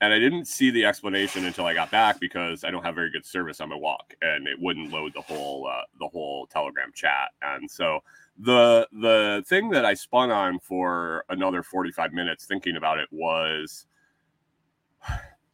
And 0.00 0.12
i 0.12 0.18
didn't 0.18 0.46
see 0.46 0.70
the 0.70 0.84
explanation 0.84 1.44
until 1.44 1.66
i 1.66 1.74
got 1.74 1.90
back 1.90 2.20
because 2.20 2.64
i 2.64 2.70
don't 2.70 2.84
have 2.84 2.94
very 2.94 3.10
good 3.10 3.26
service 3.26 3.60
on 3.60 3.68
my 3.68 3.76
walk 3.76 4.14
and 4.22 4.46
it 4.46 4.60
wouldn't 4.60 4.92
load 4.92 5.12
the 5.14 5.20
whole 5.20 5.66
uh, 5.68 5.82
the 5.98 6.08
whole 6.08 6.46
telegram 6.46 6.90
chat. 6.94 7.30
And 7.40 7.70
so 7.70 8.00
the 8.38 8.88
the 8.92 9.44
thing 9.46 9.70
that 9.70 9.84
i 9.84 9.94
spun 9.94 10.30
on 10.30 10.58
for 10.58 11.24
another 11.28 11.62
45 11.62 12.12
minutes 12.12 12.46
thinking 12.46 12.76
about 12.76 12.98
it 12.98 13.08
was 13.12 13.86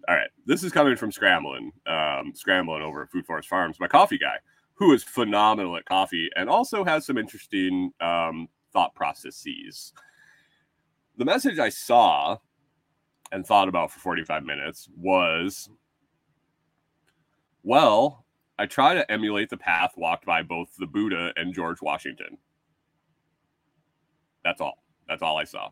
all 0.09 0.15
right, 0.15 0.31
this 0.47 0.65
is 0.65 0.73
coming 0.73 0.97
from 0.97 1.13
Scrambling, 1.13 1.71
um, 1.87 2.33
Scrambling 2.35 2.83
over 2.83 3.03
at 3.03 3.11
Food 3.11 3.27
Forest 3.27 3.49
Farms, 3.49 3.79
my 3.79 3.89
coffee 3.89 4.17
guy, 4.17 4.37
who 4.75 4.93
is 4.95 5.05
phenomenal 5.05 5.77
at 5.77 5.85
coffee 5.85 6.31
and 6.35 6.49
also 6.49 6.83
has 6.83 7.05
some 7.05 7.19
interesting 7.19 7.93
um, 8.01 8.49
thought 8.73 8.95
processes. 8.95 9.93
The 11.19 11.27
message 11.27 11.59
I 11.59 11.69
saw 11.69 12.39
and 13.33 13.47
thought 13.47 13.69
about 13.69 13.91
for 13.93 14.01
45 14.01 14.45
minutes 14.45 14.89
was 14.97 15.69
well, 17.63 18.25
I 18.59 18.65
try 18.65 18.95
to 18.95 19.11
emulate 19.13 19.51
the 19.51 19.57
path 19.59 19.93
walked 19.99 20.25
by 20.25 20.43
both 20.43 20.75
the 20.79 20.87
Buddha 20.87 21.35
and 21.37 21.53
George 21.53 21.83
Washington. 21.83 22.39
That's 24.43 24.63
all. 24.63 24.79
That's 25.07 25.23
all 25.23 25.37
I 25.37 25.45
saw. 25.45 25.69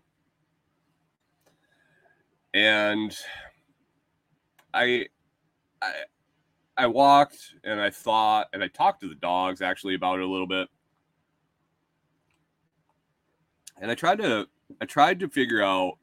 And 2.52 3.16
I, 4.76 5.06
I, 5.80 5.92
I 6.76 6.87
walked 6.87 7.54
and 7.64 7.80
I 7.80 7.88
thought, 7.88 8.49
and 8.52 8.62
I 8.62 8.68
talked 8.68 9.00
to 9.00 9.09
the 9.09 9.14
dogs 9.14 9.62
actually 9.62 9.95
about 9.95 10.18
it 10.18 10.25
a 10.25 10.28
little 10.28 10.47
bit. 10.47 10.68
And 13.80 13.90
I 13.90 13.95
tried 13.95 14.18
to, 14.18 14.47
I 14.80 14.85
tried 14.85 15.21
to 15.21 15.28
figure 15.28 15.62
out 15.62 15.95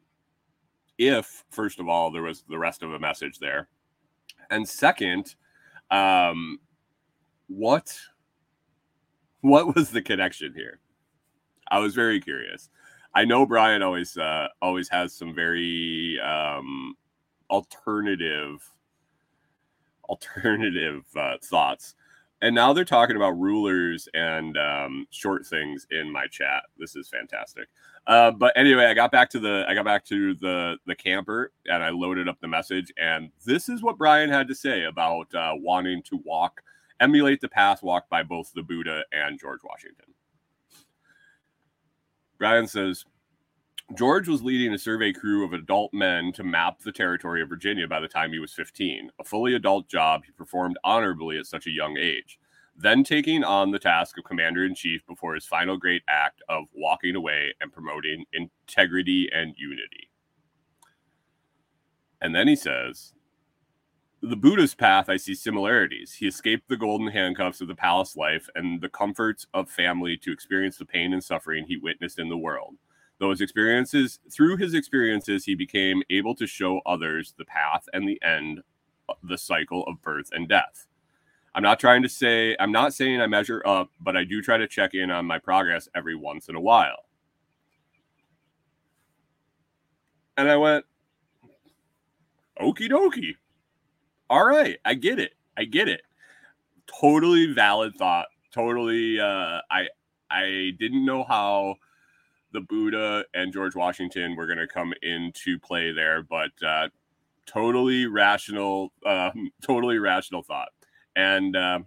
if, 0.97 1.43
first 1.51 1.79
of 1.79 1.87
all, 1.87 2.11
there 2.11 2.23
was 2.23 2.43
the 2.49 2.57
rest 2.57 2.81
of 2.81 2.93
a 2.93 2.99
message 2.99 3.39
there, 3.39 3.67
and 4.49 4.67
second, 4.67 5.35
um, 5.91 6.59
what, 7.47 7.95
what 9.41 9.75
was 9.75 9.89
the 9.91 10.01
connection 10.01 10.53
here? 10.55 10.79
I 11.69 11.79
was 11.79 11.93
very 11.95 12.19
curious. 12.19 12.69
I 13.15 13.25
know 13.25 13.45
Brian 13.45 13.83
always, 13.83 14.17
uh, 14.17 14.47
always 14.61 14.89
has 14.89 15.13
some 15.13 15.35
very 15.35 16.19
um, 16.19 16.95
alternative 17.53 18.67
alternative 20.09 21.03
uh, 21.15 21.35
thoughts. 21.41 21.95
And 22.41 22.53
now 22.53 22.73
they're 22.73 22.83
talking 22.83 23.15
about 23.15 23.39
rulers 23.39 24.09
and 24.13 24.57
um, 24.57 25.07
short 25.11 25.45
things 25.45 25.87
in 25.91 26.11
my 26.11 26.27
chat. 26.27 26.63
This 26.77 26.97
is 26.97 27.07
fantastic. 27.07 27.69
Uh, 28.05 28.31
but 28.31 28.51
anyway 28.57 28.85
i 28.85 28.93
got 28.93 29.13
back 29.13 29.29
to 29.29 29.39
the 29.39 29.63
i 29.69 29.73
got 29.73 29.85
back 29.85 30.03
to 30.03 30.33
the 30.35 30.75
the 30.85 30.93
camper 30.93 31.53
and 31.67 31.81
i 31.81 31.89
loaded 31.89 32.27
up 32.27 32.37
the 32.41 32.47
message. 32.47 32.91
And 32.97 33.29
this 33.45 33.69
is 33.69 33.81
what 33.81 33.97
brian 33.97 34.29
had 34.29 34.47
to 34.49 34.55
say 34.55 34.83
about 34.83 35.33
uh, 35.33 35.53
wanting 35.55 36.03
to 36.03 36.19
walk 36.25 36.61
emulate 36.99 37.39
the 37.39 37.47
path 37.47 37.81
walked 37.81 38.09
by 38.09 38.21
both 38.21 38.51
the 38.53 38.61
buddha 38.61 39.05
and 39.13 39.39
george 39.39 39.61
washington. 39.63 40.07
Brian 42.37 42.67
says 42.67 43.05
George 43.95 44.27
was 44.27 44.41
leading 44.41 44.73
a 44.73 44.77
survey 44.77 45.13
crew 45.13 45.45
of 45.45 45.53
adult 45.53 45.93
men 45.93 46.31
to 46.33 46.43
map 46.43 46.79
the 46.79 46.91
territory 46.91 47.41
of 47.41 47.49
Virginia 47.49 47.87
by 47.87 47.99
the 47.99 48.07
time 48.07 48.31
he 48.31 48.39
was 48.39 48.53
15, 48.53 49.11
a 49.19 49.23
fully 49.23 49.53
adult 49.53 49.87
job 49.87 50.23
he 50.25 50.31
performed 50.31 50.77
honorably 50.83 51.37
at 51.37 51.45
such 51.45 51.67
a 51.67 51.71
young 51.71 51.97
age. 51.97 52.39
Then 52.75 53.03
taking 53.03 53.43
on 53.43 53.69
the 53.69 53.77
task 53.77 54.17
of 54.17 54.23
commander 54.23 54.65
in 54.65 54.73
chief 54.73 55.05
before 55.05 55.35
his 55.35 55.45
final 55.45 55.77
great 55.77 56.01
act 56.07 56.41
of 56.49 56.63
walking 56.73 57.15
away 57.15 57.53
and 57.61 57.71
promoting 57.71 58.25
integrity 58.33 59.29
and 59.31 59.53
unity. 59.57 60.09
And 62.19 62.33
then 62.33 62.47
he 62.47 62.55
says, 62.55 63.13
the 64.21 64.37
Buddhist 64.37 64.77
path, 64.77 65.09
I 65.09 65.17
see 65.17 65.35
similarities. 65.35 66.13
He 66.13 66.27
escaped 66.27 66.69
the 66.69 66.77
golden 66.77 67.09
handcuffs 67.09 67.59
of 67.59 67.67
the 67.67 67.75
palace 67.75 68.15
life 68.15 68.47
and 68.55 68.81
the 68.81 68.89
comforts 68.89 69.45
of 69.53 69.69
family 69.69 70.17
to 70.17 70.31
experience 70.31 70.77
the 70.77 70.85
pain 70.85 71.13
and 71.13 71.23
suffering 71.23 71.65
he 71.67 71.77
witnessed 71.77 72.17
in 72.17 72.29
the 72.29 72.37
world. 72.37 72.77
Those 73.23 73.39
experiences, 73.39 74.19
through 74.29 74.57
his 74.57 74.73
experiences, 74.73 75.45
he 75.45 75.55
became 75.55 76.03
able 76.09 76.35
to 76.35 76.45
show 76.45 76.81
others 76.85 77.33
the 77.37 77.45
path 77.45 77.87
and 77.93 78.05
the 78.05 78.21
end, 78.21 78.59
the 79.23 79.37
cycle 79.37 79.85
of 79.87 80.01
birth 80.01 80.27
and 80.33 80.45
death. 80.45 80.87
I'm 81.55 81.63
not 81.63 81.79
trying 81.79 82.03
to 82.03 82.09
say, 82.09 82.57
I'm 82.59 82.73
not 82.73 82.93
saying 82.93 83.21
I 83.21 83.27
measure 83.27 83.63
up, 83.65 83.91
but 84.01 84.17
I 84.17 84.25
do 84.25 84.41
try 84.41 84.57
to 84.57 84.67
check 84.67 84.93
in 84.93 85.09
on 85.09 85.25
my 85.25 85.39
progress 85.39 85.87
every 85.95 86.17
once 86.17 86.49
in 86.49 86.55
a 86.55 86.59
while. 86.59 87.05
And 90.35 90.49
I 90.49 90.57
went, 90.57 90.83
okie 92.59 92.89
dokie. 92.89 93.37
All 94.29 94.45
right, 94.45 94.79
I 94.83 94.95
get 94.95 95.17
it. 95.17 95.31
I 95.55 95.63
get 95.63 95.87
it. 95.87 96.01
Totally 96.99 97.53
valid 97.53 97.95
thought. 97.95 98.27
Totally 98.51 99.17
uh 99.17 99.61
I 99.71 99.87
I 100.29 100.71
didn't 100.77 101.05
know 101.05 101.23
how 101.23 101.77
the 102.53 102.61
Buddha 102.61 103.25
and 103.33 103.51
George 103.51 103.75
Washington 103.75 104.35
were 104.35 104.45
going 104.45 104.59
to 104.59 104.67
come 104.67 104.93
into 105.01 105.59
play 105.59 105.91
there, 105.91 106.23
but 106.23 106.51
uh, 106.65 106.87
totally 107.45 108.05
rational, 108.05 108.93
um, 109.05 109.51
totally 109.61 109.99
rational 109.99 110.43
thought, 110.43 110.69
and 111.15 111.55
um, 111.55 111.85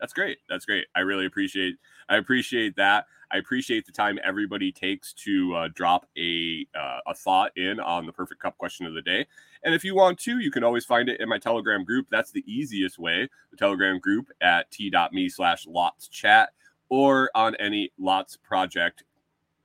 that's 0.00 0.12
great. 0.12 0.38
That's 0.48 0.64
great. 0.64 0.86
I 0.96 1.00
really 1.00 1.26
appreciate. 1.26 1.76
I 2.08 2.16
appreciate 2.16 2.76
that. 2.76 3.06
I 3.30 3.36
appreciate 3.36 3.84
the 3.84 3.92
time 3.92 4.18
everybody 4.24 4.72
takes 4.72 5.12
to 5.14 5.54
uh, 5.54 5.68
drop 5.74 6.06
a 6.16 6.66
uh, 6.74 7.00
a 7.06 7.14
thought 7.14 7.56
in 7.56 7.78
on 7.78 8.06
the 8.06 8.12
perfect 8.12 8.40
cup 8.40 8.56
question 8.56 8.86
of 8.86 8.94
the 8.94 9.02
day. 9.02 9.26
And 9.62 9.74
if 9.74 9.84
you 9.84 9.94
want 9.94 10.18
to, 10.20 10.38
you 10.38 10.50
can 10.50 10.64
always 10.64 10.84
find 10.84 11.08
it 11.08 11.20
in 11.20 11.28
my 11.28 11.38
Telegram 11.38 11.84
group. 11.84 12.06
That's 12.10 12.30
the 12.30 12.44
easiest 12.46 12.98
way. 12.98 13.28
The 13.50 13.56
Telegram 13.56 13.98
group 13.98 14.28
at 14.40 14.70
t.me 14.70 15.28
slash 15.28 15.66
lots 15.66 16.08
chat 16.08 16.50
or 16.88 17.30
on 17.34 17.54
any 17.56 17.92
lots 17.98 18.36
project 18.36 19.04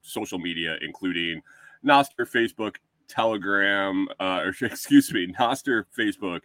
social 0.04 0.38
media, 0.38 0.78
including 0.82 1.42
Nostr, 1.84 2.30
Facebook, 2.30 2.76
Telegram, 3.08 4.08
uh, 4.20 4.42
or 4.62 4.66
excuse 4.66 5.12
me, 5.12 5.34
Nostr, 5.40 5.86
Facebook, 5.98 6.42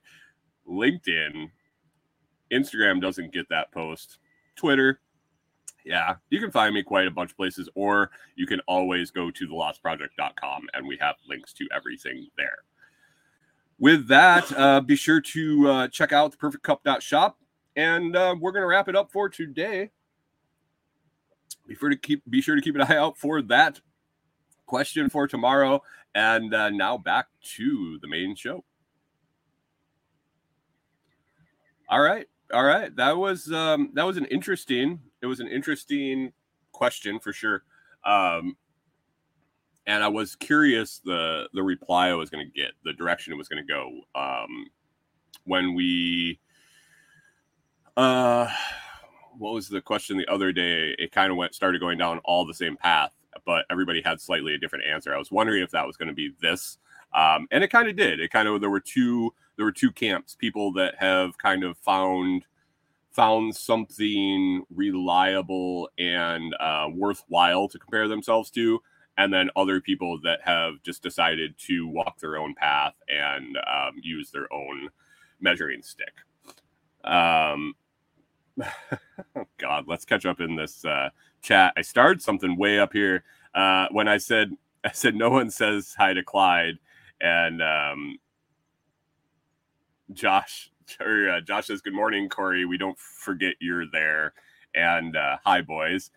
LinkedIn, 0.68 1.50
Instagram 2.52 3.00
doesn't 3.00 3.32
get 3.32 3.48
that 3.50 3.70
post, 3.72 4.18
Twitter. 4.56 5.00
Yeah, 5.84 6.16
you 6.30 6.40
can 6.40 6.50
find 6.50 6.74
me 6.74 6.82
quite 6.82 7.06
a 7.06 7.10
bunch 7.10 7.30
of 7.30 7.36
places, 7.36 7.68
or 7.74 8.10
you 8.36 8.46
can 8.46 8.60
always 8.66 9.10
go 9.10 9.30
to 9.30 9.48
thelotsproject.com 9.48 10.68
and 10.74 10.86
we 10.86 10.98
have 11.00 11.16
links 11.28 11.52
to 11.54 11.66
everything 11.74 12.28
there. 12.36 12.58
With 13.78 14.08
that, 14.08 14.50
uh, 14.58 14.80
be 14.80 14.96
sure 14.96 15.20
to 15.20 15.68
uh, 15.68 15.88
check 15.88 16.12
out 16.12 16.32
the 16.32 16.36
perfect 16.36 16.64
cup.shop. 16.64 17.38
And 17.76 18.16
uh, 18.16 18.34
we're 18.38 18.50
going 18.50 18.62
to 18.62 18.66
wrap 18.66 18.88
it 18.88 18.96
up 18.96 19.12
for 19.12 19.28
today 19.28 19.90
be 21.68 21.74
sure 21.74 21.90
to 21.90 21.96
keep 21.96 22.22
be 22.28 22.40
sure 22.40 22.56
to 22.56 22.62
keep 22.62 22.74
an 22.74 22.82
eye 22.82 22.96
out 22.96 23.18
for 23.18 23.42
that 23.42 23.80
question 24.66 25.08
for 25.08 25.28
tomorrow. 25.28 25.82
And 26.14 26.52
uh, 26.52 26.70
now 26.70 26.98
back 26.98 27.26
to 27.56 27.98
the 28.00 28.08
main 28.08 28.34
show. 28.34 28.64
All 31.88 32.00
right, 32.00 32.26
all 32.52 32.64
right. 32.64 32.94
That 32.96 33.16
was 33.16 33.52
um, 33.52 33.90
that 33.94 34.04
was 34.04 34.16
an 34.16 34.24
interesting. 34.26 35.00
It 35.22 35.26
was 35.26 35.40
an 35.40 35.48
interesting 35.48 36.32
question 36.72 37.20
for 37.20 37.32
sure. 37.32 37.62
Um, 38.04 38.56
and 39.86 40.02
I 40.04 40.08
was 40.08 40.34
curious 40.36 41.00
the 41.04 41.48
the 41.54 41.62
reply 41.62 42.08
I 42.08 42.14
was 42.14 42.30
going 42.30 42.46
to 42.46 42.52
get, 42.52 42.72
the 42.84 42.92
direction 42.92 43.32
it 43.32 43.36
was 43.36 43.48
going 43.48 43.64
to 43.64 43.72
go. 43.72 44.00
Um, 44.14 44.66
when 45.44 45.74
we 45.74 46.38
uh 47.96 48.48
what 49.38 49.54
was 49.54 49.68
the 49.68 49.80
question 49.80 50.16
the 50.16 50.30
other 50.30 50.52
day? 50.52 50.94
It 50.98 51.12
kind 51.12 51.30
of 51.30 51.36
went 51.36 51.54
started 51.54 51.80
going 51.80 51.98
down 51.98 52.20
all 52.24 52.44
the 52.44 52.54
same 52.54 52.76
path, 52.76 53.12
but 53.46 53.64
everybody 53.70 54.02
had 54.04 54.20
slightly 54.20 54.54
a 54.54 54.58
different 54.58 54.84
answer. 54.84 55.14
I 55.14 55.18
was 55.18 55.30
wondering 55.30 55.62
if 55.62 55.70
that 55.70 55.86
was 55.86 55.96
going 55.96 56.08
to 56.08 56.14
be 56.14 56.34
this. 56.40 56.78
Um, 57.14 57.46
and 57.50 57.64
it 57.64 57.68
kind 57.68 57.88
of 57.88 57.96
did. 57.96 58.20
It 58.20 58.30
kind 58.30 58.48
of 58.48 58.60
there 58.60 58.70
were 58.70 58.80
two 58.80 59.32
there 59.56 59.64
were 59.64 59.72
two 59.72 59.90
camps, 59.90 60.34
people 60.34 60.72
that 60.74 60.94
have 60.98 61.38
kind 61.38 61.64
of 61.64 61.76
found 61.78 62.44
found 63.10 63.54
something 63.56 64.62
reliable 64.74 65.88
and 65.98 66.54
uh, 66.60 66.88
worthwhile 66.92 67.68
to 67.68 67.78
compare 67.78 68.06
themselves 68.06 68.50
to, 68.50 68.80
and 69.16 69.32
then 69.32 69.50
other 69.56 69.80
people 69.80 70.20
that 70.22 70.40
have 70.42 70.74
just 70.84 71.02
decided 71.02 71.56
to 71.58 71.88
walk 71.88 72.18
their 72.20 72.36
own 72.36 72.54
path 72.54 72.94
and 73.08 73.56
um, 73.66 73.94
use 74.00 74.30
their 74.30 74.52
own 74.52 74.88
measuring 75.40 75.82
stick. 75.82 76.12
Um, 77.04 77.74
God, 79.58 79.84
let's 79.86 80.04
catch 80.04 80.26
up 80.26 80.40
in 80.40 80.56
this 80.56 80.84
uh, 80.84 81.10
chat. 81.42 81.72
I 81.76 81.82
started 81.82 82.22
something 82.22 82.56
way 82.56 82.78
up 82.78 82.92
here 82.92 83.24
uh, 83.54 83.86
when 83.90 84.08
I 84.08 84.18
said 84.18 84.52
I 84.84 84.92
said 84.92 85.14
no 85.16 85.30
one 85.30 85.50
says 85.50 85.94
hi 85.98 86.14
to 86.14 86.22
Clyde, 86.22 86.78
and 87.20 87.60
um, 87.62 88.18
Josh 90.12 90.70
or, 91.00 91.30
uh, 91.30 91.40
Josh 91.40 91.66
says 91.66 91.80
good 91.80 91.94
morning, 91.94 92.28
Kori. 92.28 92.64
We 92.64 92.78
don't 92.78 92.98
forget 92.98 93.54
you're 93.60 93.90
there, 93.90 94.34
and 94.74 95.16
uh, 95.16 95.38
hi 95.44 95.62
boys. 95.62 96.10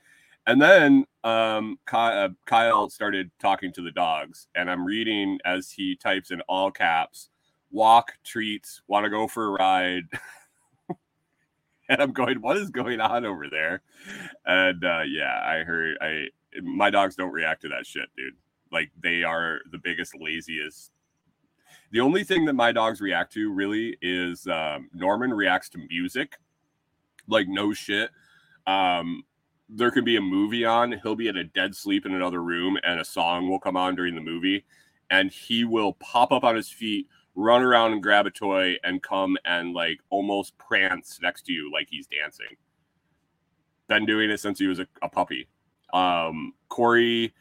And 0.48 0.62
then 0.62 1.05
um, 1.24 1.77
uh, 1.91 2.29
Kyle 2.45 2.89
started 2.89 3.31
talking 3.39 3.71
to 3.74 3.81
the 3.81 3.91
dogs, 3.91 4.48
and 4.55 4.69
I'm 4.69 4.86
reading 4.86 5.39
as 5.45 5.71
he 5.71 5.95
types 5.95 6.31
in 6.31 6.41
all 6.41 6.71
caps: 6.71 7.29
"Walk, 7.71 8.13
treats, 8.24 8.81
want 8.88 9.03
to 9.05 9.10
go 9.10 9.27
for 9.27 9.48
a 9.48 9.51
ride." 9.51 10.05
and 11.91 12.01
I'm 12.01 12.12
going, 12.12 12.41
"What 12.41 12.57
is 12.57 12.69
going 12.69 13.00
on 13.00 13.25
over 13.25 13.50
there?" 13.50 13.81
And 14.45 14.83
uh, 14.83 15.01
yeah, 15.07 15.41
I 15.45 15.63
heard 15.63 15.98
I 16.01 16.27
my 16.62 16.89
dogs 16.89 17.15
don't 17.15 17.31
react 17.31 17.62
to 17.62 17.69
that 17.69 17.86
shit, 17.86 18.10
dude. 18.17 18.33
Like 18.71 18.91
they 19.01 19.24
are 19.24 19.60
the 19.71 19.77
biggest 19.77 20.15
laziest 20.19 20.91
the 21.91 22.00
only 22.00 22.24
thing 22.24 22.45
that 22.45 22.53
my 22.53 22.71
dogs 22.71 23.01
react 23.01 23.33
to 23.33 23.51
really 23.51 23.98
is 24.01 24.48
um, 24.48 24.89
Norman 24.93 25.33
reacts 25.33 25.69
to 25.69 25.77
music, 25.89 26.38
like 27.27 27.48
no 27.48 27.74
shit. 27.74 28.10
Um, 28.65 29.24
there 29.67 29.91
could 29.91 30.05
be 30.05 30.15
a 30.15 30.21
movie 30.21 30.65
on, 30.65 31.00
he'll 31.03 31.15
be 31.15 31.27
at 31.27 31.36
a 31.36 31.43
dead 31.43 31.75
sleep 31.75 32.05
in 32.05 32.13
another 32.13 32.41
room, 32.41 32.77
and 32.83 33.00
a 33.00 33.05
song 33.05 33.50
will 33.50 33.60
come 33.60 33.75
on 33.75 33.95
during 33.95 34.15
the 34.15 34.21
movie, 34.21 34.65
and 35.10 35.31
he 35.31 35.65
will 35.65 35.93
pop 35.93 36.31
up 36.31 36.43
on 36.45 36.55
his 36.55 36.69
feet, 36.69 37.07
run 37.35 37.61
around 37.61 37.93
and 37.93 38.03
grab 38.03 38.25
a 38.25 38.31
toy, 38.31 38.75
and 38.83 39.01
come 39.01 39.37
and 39.46 39.74
like 39.74 40.00
almost 40.09 40.57
prance 40.57 41.20
next 41.22 41.44
to 41.44 41.53
you 41.53 41.72
like 41.72 41.87
he's 41.89 42.07
dancing. 42.07 42.57
Been 43.87 44.05
doing 44.05 44.29
it 44.29 44.39
since 44.39 44.59
he 44.59 44.67
was 44.67 44.79
a, 44.79 44.87
a 45.01 45.09
puppy. 45.09 45.48
Um, 45.94 46.53
Kori 46.70 47.33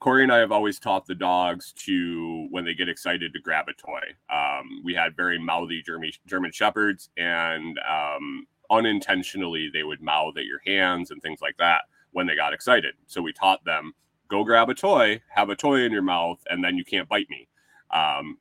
Kori 0.00 0.22
and 0.22 0.32
I 0.32 0.38
have 0.38 0.50
always 0.50 0.78
taught 0.78 1.06
the 1.06 1.14
dogs 1.14 1.72
to, 1.74 2.46
when 2.50 2.64
they 2.64 2.72
get 2.72 2.88
excited, 2.88 3.34
to 3.34 3.40
grab 3.40 3.66
a 3.68 3.74
toy. 3.74 4.00
Um, 4.32 4.80
we 4.82 4.94
had 4.94 5.14
very 5.14 5.38
mouthy 5.38 5.82
German, 5.82 6.10
German 6.26 6.52
shepherds, 6.52 7.10
and 7.18 7.78
um, 7.86 8.46
unintentionally 8.70 9.68
they 9.70 9.82
would 9.82 10.00
mouth 10.00 10.38
at 10.38 10.46
your 10.46 10.60
hands 10.66 11.10
and 11.10 11.20
things 11.20 11.42
like 11.42 11.56
that 11.58 11.82
when 12.12 12.26
they 12.26 12.34
got 12.34 12.54
excited. 12.54 12.94
So 13.06 13.20
we 13.20 13.34
taught 13.34 13.62
them 13.64 13.92
go 14.28 14.42
grab 14.42 14.70
a 14.70 14.74
toy, 14.74 15.20
have 15.28 15.50
a 15.50 15.56
toy 15.56 15.80
in 15.82 15.92
your 15.92 16.02
mouth, 16.02 16.38
and 16.48 16.64
then 16.64 16.76
you 16.76 16.84
can't 16.84 17.08
bite 17.08 17.28
me, 17.28 17.46
um, 17.92 18.38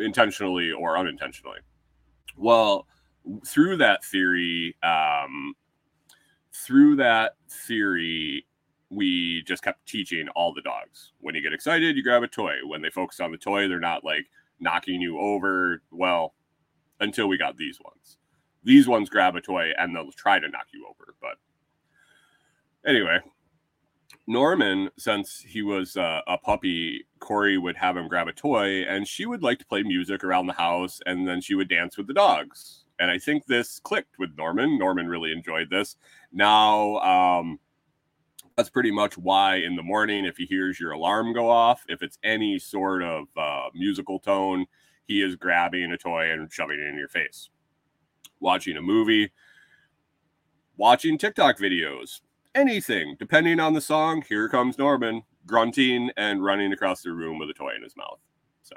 intentionally 0.00 0.72
or 0.72 0.96
unintentionally. 0.96 1.58
Well, 2.36 2.86
through 3.46 3.76
that 3.78 4.04
theory, 4.04 4.76
um, 4.82 5.54
through 6.52 6.96
that 6.96 7.32
theory, 7.66 8.46
we 8.90 9.42
just 9.42 9.62
kept 9.62 9.86
teaching 9.86 10.28
all 10.34 10.54
the 10.54 10.62
dogs. 10.62 11.12
When 11.20 11.34
you 11.34 11.42
get 11.42 11.52
excited, 11.52 11.96
you 11.96 12.02
grab 12.02 12.22
a 12.22 12.28
toy. 12.28 12.56
When 12.64 12.80
they 12.82 12.90
focus 12.90 13.20
on 13.20 13.32
the 13.32 13.38
toy, 13.38 13.68
they're 13.68 13.80
not 13.80 14.04
like 14.04 14.26
knocking 14.60 15.00
you 15.00 15.18
over. 15.18 15.82
Well, 15.90 16.34
until 17.00 17.28
we 17.28 17.38
got 17.38 17.56
these 17.56 17.78
ones. 17.84 18.18
These 18.64 18.88
ones 18.88 19.08
grab 19.08 19.36
a 19.36 19.40
toy 19.40 19.70
and 19.78 19.94
they'll 19.94 20.12
try 20.12 20.38
to 20.38 20.48
knock 20.48 20.66
you 20.72 20.86
over. 20.88 21.14
But 21.20 21.36
anyway, 22.88 23.18
Norman, 24.28 24.90
since 24.98 25.40
he 25.40 25.62
was 25.62 25.96
uh, 25.96 26.20
a 26.28 26.36
puppy, 26.36 27.06
Kori 27.18 27.56
would 27.56 27.78
have 27.78 27.96
him 27.96 28.08
grab 28.08 28.28
a 28.28 28.32
toy 28.32 28.82
and 28.82 29.08
she 29.08 29.24
would 29.24 29.42
like 29.42 29.58
to 29.58 29.66
play 29.66 29.82
music 29.82 30.22
around 30.22 30.46
the 30.46 30.52
house 30.52 31.00
and 31.06 31.26
then 31.26 31.40
she 31.40 31.54
would 31.54 31.70
dance 31.70 31.96
with 31.96 32.06
the 32.06 32.12
dogs. 32.12 32.84
And 33.00 33.10
I 33.10 33.18
think 33.18 33.46
this 33.46 33.80
clicked 33.80 34.18
with 34.18 34.36
Norman. 34.36 34.78
Norman 34.78 35.08
really 35.08 35.32
enjoyed 35.32 35.70
this. 35.70 35.96
Now, 36.30 36.98
um, 36.98 37.58
that's 38.54 38.68
pretty 38.68 38.90
much 38.90 39.16
why 39.16 39.56
in 39.56 39.76
the 39.76 39.82
morning, 39.82 40.26
if 40.26 40.36
he 40.36 40.44
hears 40.44 40.78
your 40.78 40.92
alarm 40.92 41.32
go 41.32 41.48
off, 41.48 41.82
if 41.88 42.02
it's 42.02 42.18
any 42.22 42.58
sort 42.58 43.02
of 43.02 43.28
uh, 43.34 43.70
musical 43.74 44.18
tone, 44.18 44.66
he 45.06 45.22
is 45.22 45.36
grabbing 45.36 45.90
a 45.92 45.96
toy 45.96 46.30
and 46.30 46.52
shoving 46.52 46.78
it 46.78 46.86
in 46.86 46.98
your 46.98 47.08
face. 47.08 47.48
Watching 48.40 48.76
a 48.76 48.82
movie, 48.82 49.32
watching 50.76 51.16
TikTok 51.16 51.56
videos, 51.56 52.20
anything, 52.54 53.16
depending 53.18 53.60
on 53.60 53.74
the 53.74 53.80
song, 53.80 54.22
here 54.28 54.48
comes 54.48 54.78
Norman 54.78 55.22
grunting 55.46 56.10
and 56.16 56.44
running 56.44 56.72
across 56.72 57.02
the 57.02 57.12
room 57.12 57.38
with 57.38 57.50
a 57.50 57.54
toy 57.54 57.74
in 57.74 57.82
his 57.82 57.96
mouth. 57.96 58.20
So, 58.62 58.76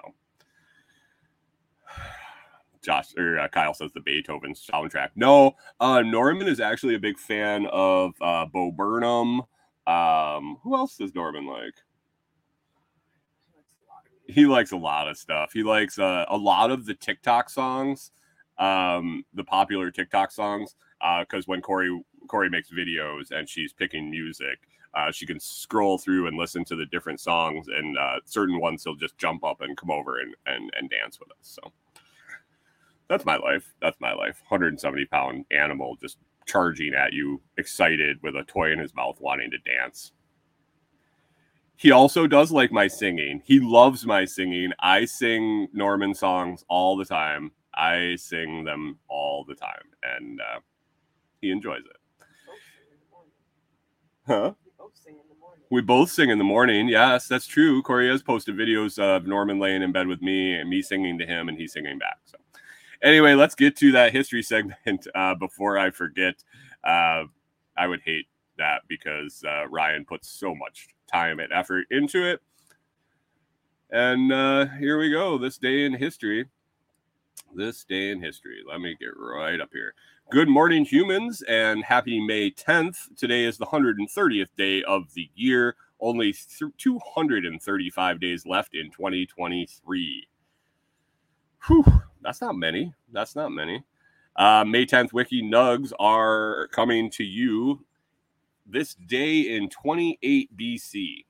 Josh 2.84 3.14
or 3.18 3.40
uh, 3.40 3.48
Kyle 3.50 3.74
says 3.74 3.92
the 3.94 4.02
Beethoven 4.02 4.54
soundtrack. 4.54 5.10
No, 5.16 5.56
uh, 5.80 6.02
Norman 6.02 6.48
is 6.48 6.60
actually 6.60 6.96
a 6.96 7.00
big 7.00 7.20
fan 7.20 7.68
of 7.72 8.14
uh, 8.22 8.46
Bo 8.46 8.72
Burnham. 8.72 9.42
Um, 9.88 10.58
who 10.64 10.76
else 10.76 10.98
does 10.98 11.14
Norman 11.14 11.46
like? 11.46 11.76
He 14.28 14.46
likes 14.46 14.72
a 14.72 14.78
lot 14.78 15.10
of 15.10 15.18
stuff. 15.18 15.52
He 15.54 15.62
likes 15.62 16.00
uh, 16.00 16.26
a 16.30 16.38
lot 16.38 16.72
of 16.72 16.86
the 16.86 16.94
TikTok 16.94 17.50
songs, 17.50 18.12
um, 18.58 19.26
the 19.34 19.44
popular 19.44 19.92
TikTok 19.92 20.32
songs. 20.32 20.76
Because 21.20 21.46
uh, 21.46 21.48
when 21.48 21.62
Kori 21.62 22.00
Kori 22.28 22.50
makes 22.50 22.70
videos 22.72 23.32
and 23.32 23.48
she's 23.48 23.74
picking 23.74 24.10
music, 24.10 24.60
uh, 24.94 25.12
she 25.12 25.26
can 25.26 25.40
scroll 25.40 25.98
through 25.98 26.28
and 26.28 26.38
listen 26.38 26.66
to 26.66 26.76
the 26.76 26.86
different 26.88 27.20
songs, 27.20 27.68
and 27.68 27.98
uh, 27.98 28.20
certain 28.26 28.60
ones 28.60 28.84
he'll 28.84 28.96
just 28.96 29.18
jump 29.18 29.44
up 29.44 29.62
and 29.62 29.78
come 29.78 29.90
over 29.90 30.20
and, 30.20 30.36
and 30.46 30.72
and 30.78 30.90
dance 30.90 31.20
with 31.20 31.32
us. 31.32 31.38
So 31.42 31.72
that's 33.08 33.26
my 33.26 33.38
life. 33.38 33.74
That's 33.82 34.00
my 34.02 34.14
life. 34.14 34.42
170 34.48 35.06
pound 35.06 35.46
animal 35.52 35.98
just 36.02 36.18
charging 36.46 36.94
at 36.94 37.14
you, 37.14 37.42
excited 37.58 38.18
with 38.22 38.36
a 38.36 38.44
toy 38.44 38.72
in 38.72 38.80
his 38.80 38.94
mouth, 38.94 39.18
wanting 39.22 39.52
to 39.52 39.58
dance. 39.60 40.12
He 41.78 41.92
also 41.92 42.28
does 42.28 42.52
like 42.52 42.72
my 42.72 42.88
singing. 42.88 43.42
He 43.46 43.60
loves 43.60 44.06
my 44.06 44.26
singing. 44.26 44.72
I 44.80 45.06
sing 45.06 45.68
Norman 45.74 46.14
songs 46.14 46.64
all 46.68 46.98
the 46.98 47.06
time. 47.06 47.52
I 47.74 48.18
sing 48.18 48.66
them 48.66 49.00
all 49.08 49.46
the 49.48 49.56
time, 49.56 49.90
and 50.04 50.42
uh, 50.42 50.60
he 51.42 51.50
enjoys 51.50 51.80
it. 51.80 52.01
Huh? 54.28 54.54
We 55.70 55.82
both 55.82 56.12
sing 56.12 56.30
in 56.30 56.38
the 56.38 56.44
morning. 56.44 56.90
Yes, 56.90 57.28
that's 57.28 57.48
true. 57.48 57.82
Kori 57.82 58.10
has 58.10 58.22
posted 58.22 58.58
videos 58.58 59.00
of 59.00 59.26
Norman 59.26 59.58
laying 59.58 59.82
in 59.82 59.94
bed 59.94 60.08
with 60.08 60.22
me 60.22 60.54
and 60.54 60.70
me 60.70 60.82
singing 60.82 61.18
to 61.18 61.26
him 61.26 61.48
and 61.48 61.58
he 61.58 61.66
singing 61.66 61.98
back. 61.98 62.18
So 62.26 62.38
anyway, 63.02 63.36
let's 63.36 63.56
get 63.56 63.78
to 63.78 63.92
that 63.94 64.12
history 64.12 64.44
segment 64.44 65.08
uh, 65.16 65.36
before 65.36 65.78
I 65.78 65.92
forget. 65.92 66.44
Uh, 66.84 67.24
I 67.78 67.88
would 67.88 68.02
hate 68.02 68.28
that 68.58 68.82
because 68.90 69.44
uh, 69.48 69.68
Ryan 69.70 70.06
puts 70.06 70.28
so 70.30 70.54
much 70.54 70.90
time 71.12 71.40
and 71.40 71.52
effort 71.54 71.88
into 71.90 72.26
it. 72.30 72.42
And 73.90 74.32
uh, 74.32 74.68
here 74.78 74.98
we 74.98 75.10
go. 75.10 75.38
This 75.38 75.58
day 75.58 75.86
in 75.86 75.94
history. 75.94 76.46
This 77.56 77.84
day 77.86 78.12
in 78.12 78.22
history. 78.22 78.58
Let 78.70 78.82
me 78.82 78.96
get 79.00 79.12
right 79.18 79.60
up 79.60 79.70
here. 79.74 79.94
Good 80.32 80.48
morning, 80.48 80.86
humans, 80.86 81.42
and 81.42 81.84
happy 81.84 82.26
May 82.26 82.52
10th. 82.52 83.18
Today 83.18 83.44
is 83.44 83.58
the 83.58 83.66
130th 83.66 84.48
day 84.58 84.82
of 84.84 85.14
the 85.14 85.30
year. 85.36 85.76
Only 86.00 86.32
th- 86.32 86.72
235 86.78 88.20
days 88.22 88.46
left 88.46 88.74
in 88.74 88.92
2023. 88.92 90.30
Whew 91.68 91.84
that's 92.22 92.40
not 92.40 92.56
many. 92.56 92.94
That's 93.12 93.36
not 93.36 93.52
many. 93.52 93.84
Uh, 94.38 94.64
May 94.64 94.86
10th 94.86 95.12
wiki 95.12 95.42
nugs 95.42 95.92
are 96.00 96.70
coming 96.72 97.10
to 97.12 97.26
you 97.26 97.84
this 98.66 98.94
day 98.94 99.42
in 99.42 99.68
28 99.68 100.58
BC. 100.58 101.26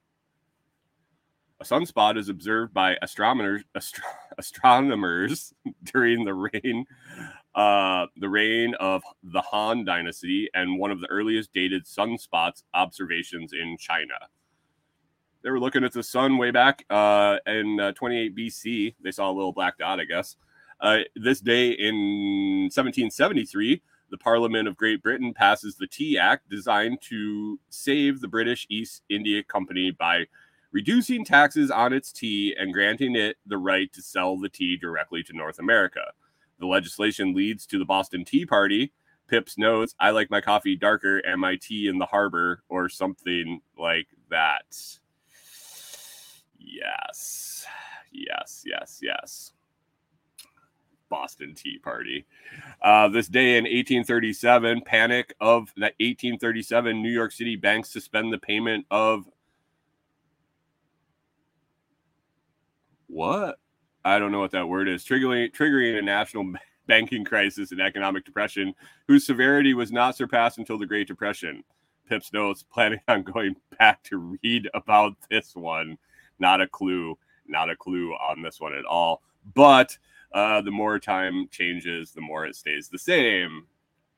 A 1.59 1.63
sunspot 1.63 2.17
is 2.19 2.29
observed 2.29 2.71
by 2.71 2.97
astronomers 3.01 3.63
astro- 3.75 4.03
astronomers 4.37 5.55
during 5.91 6.23
the 6.23 6.35
reign 6.35 6.85
uh, 7.55 8.05
the 8.17 8.29
reign 8.29 8.75
of 8.79 9.03
the 9.23 9.41
Han 9.41 9.83
Dynasty 9.85 10.49
and 10.53 10.79
one 10.79 10.91
of 10.91 11.01
the 11.01 11.07
earliest 11.07 11.53
dated 11.53 11.85
sunspots 11.85 12.63
observations 12.73 13.53
in 13.53 13.77
China. 13.77 14.15
They 15.43 15.49
were 15.49 15.59
looking 15.59 15.83
at 15.83 15.91
the 15.91 16.03
sun 16.03 16.37
way 16.37 16.51
back 16.51 16.85
uh, 16.89 17.37
in 17.45 17.79
uh, 17.79 17.91
28 17.93 18.35
BC. 18.35 18.95
They 19.03 19.11
saw 19.11 19.29
a 19.29 19.33
little 19.33 19.53
black 19.53 19.77
dot, 19.77 19.99
I 19.99 20.05
guess. 20.05 20.35
Uh, 20.79 20.99
this 21.15 21.41
day 21.41 21.71
in 21.71 22.69
1773, 22.73 23.81
the 24.11 24.17
Parliament 24.17 24.67
of 24.67 24.77
Great 24.77 25.01
Britain 25.01 25.33
passes 25.33 25.75
the 25.75 25.87
Tea 25.87 26.17
Act, 26.17 26.49
designed 26.49 27.01
to 27.01 27.59
save 27.69 28.19
the 28.19 28.27
British 28.27 28.67
East 28.69 29.03
India 29.09 29.43
Company 29.43 29.91
by 29.91 30.25
reducing 30.71 31.25
taxes 31.25 31.71
on 31.71 31.93
its 31.93 32.11
tea 32.11 32.55
and 32.57 32.73
granting 32.73 33.15
it 33.15 33.37
the 33.45 33.57
right 33.57 33.91
to 33.93 34.01
sell 34.01 34.37
the 34.37 34.49
tea 34.49 34.77
directly 34.77 35.23
to 35.23 35.33
North 35.33 35.59
America. 35.59 36.01
The 36.61 36.67
legislation 36.67 37.33
leads 37.33 37.65
to 37.65 37.79
the 37.79 37.85
Boston 37.85 38.23
Tea 38.23 38.45
Party. 38.45 38.93
Pips 39.27 39.57
notes, 39.57 39.95
I 39.99 40.11
like 40.11 40.29
my 40.29 40.41
coffee 40.41 40.75
darker 40.75 41.17
and 41.17 41.41
my 41.41 41.55
tea 41.55 41.87
in 41.87 41.97
the 41.97 42.05
harbor, 42.05 42.61
or 42.69 42.87
something 42.87 43.61
like 43.79 44.07
that. 44.29 44.77
Yes, 46.59 47.65
yes, 48.11 48.63
yes, 48.63 48.99
yes. 49.01 49.53
Boston 51.09 51.55
Tea 51.55 51.79
Party. 51.79 52.25
Uh, 52.81 53.07
this 53.07 53.27
day 53.27 53.57
in 53.57 53.63
1837, 53.63 54.81
panic 54.81 55.33
of 55.41 55.73
the 55.75 55.91
1837 55.99 57.01
New 57.01 57.09
York 57.09 57.31
City 57.31 57.55
banks 57.55 57.89
suspend 57.89 58.31
the 58.31 58.37
payment 58.37 58.85
of 58.91 59.27
what? 63.07 63.57
I 64.03 64.19
don't 64.19 64.31
know 64.31 64.39
what 64.39 64.51
that 64.51 64.67
word 64.67 64.87
is. 64.87 65.03
Triggering 65.03 65.51
triggering 65.51 65.97
a 65.97 66.01
national 66.01 66.53
banking 66.87 67.23
crisis 67.23 67.71
and 67.71 67.81
economic 67.81 68.25
depression, 68.25 68.73
whose 69.07 69.25
severity 69.25 69.73
was 69.73 69.91
not 69.91 70.15
surpassed 70.15 70.57
until 70.57 70.77
the 70.77 70.85
Great 70.85 71.07
Depression. 71.07 71.63
Pips 72.09 72.33
notes, 72.33 72.63
planning 72.63 72.99
on 73.07 73.23
going 73.23 73.55
back 73.79 74.03
to 74.03 74.37
read 74.43 74.69
about 74.73 75.13
this 75.29 75.55
one. 75.55 75.97
Not 76.39 76.61
a 76.61 76.67
clue, 76.67 77.17
not 77.47 77.69
a 77.69 77.75
clue 77.75 78.13
on 78.13 78.41
this 78.41 78.59
one 78.59 78.73
at 78.73 78.85
all. 78.85 79.21
But 79.53 79.97
uh, 80.33 80.61
the 80.61 80.71
more 80.71 80.99
time 80.99 81.47
changes, 81.51 82.11
the 82.11 82.21
more 82.21 82.45
it 82.45 82.55
stays 82.55 82.89
the 82.89 82.99
same. 82.99 83.67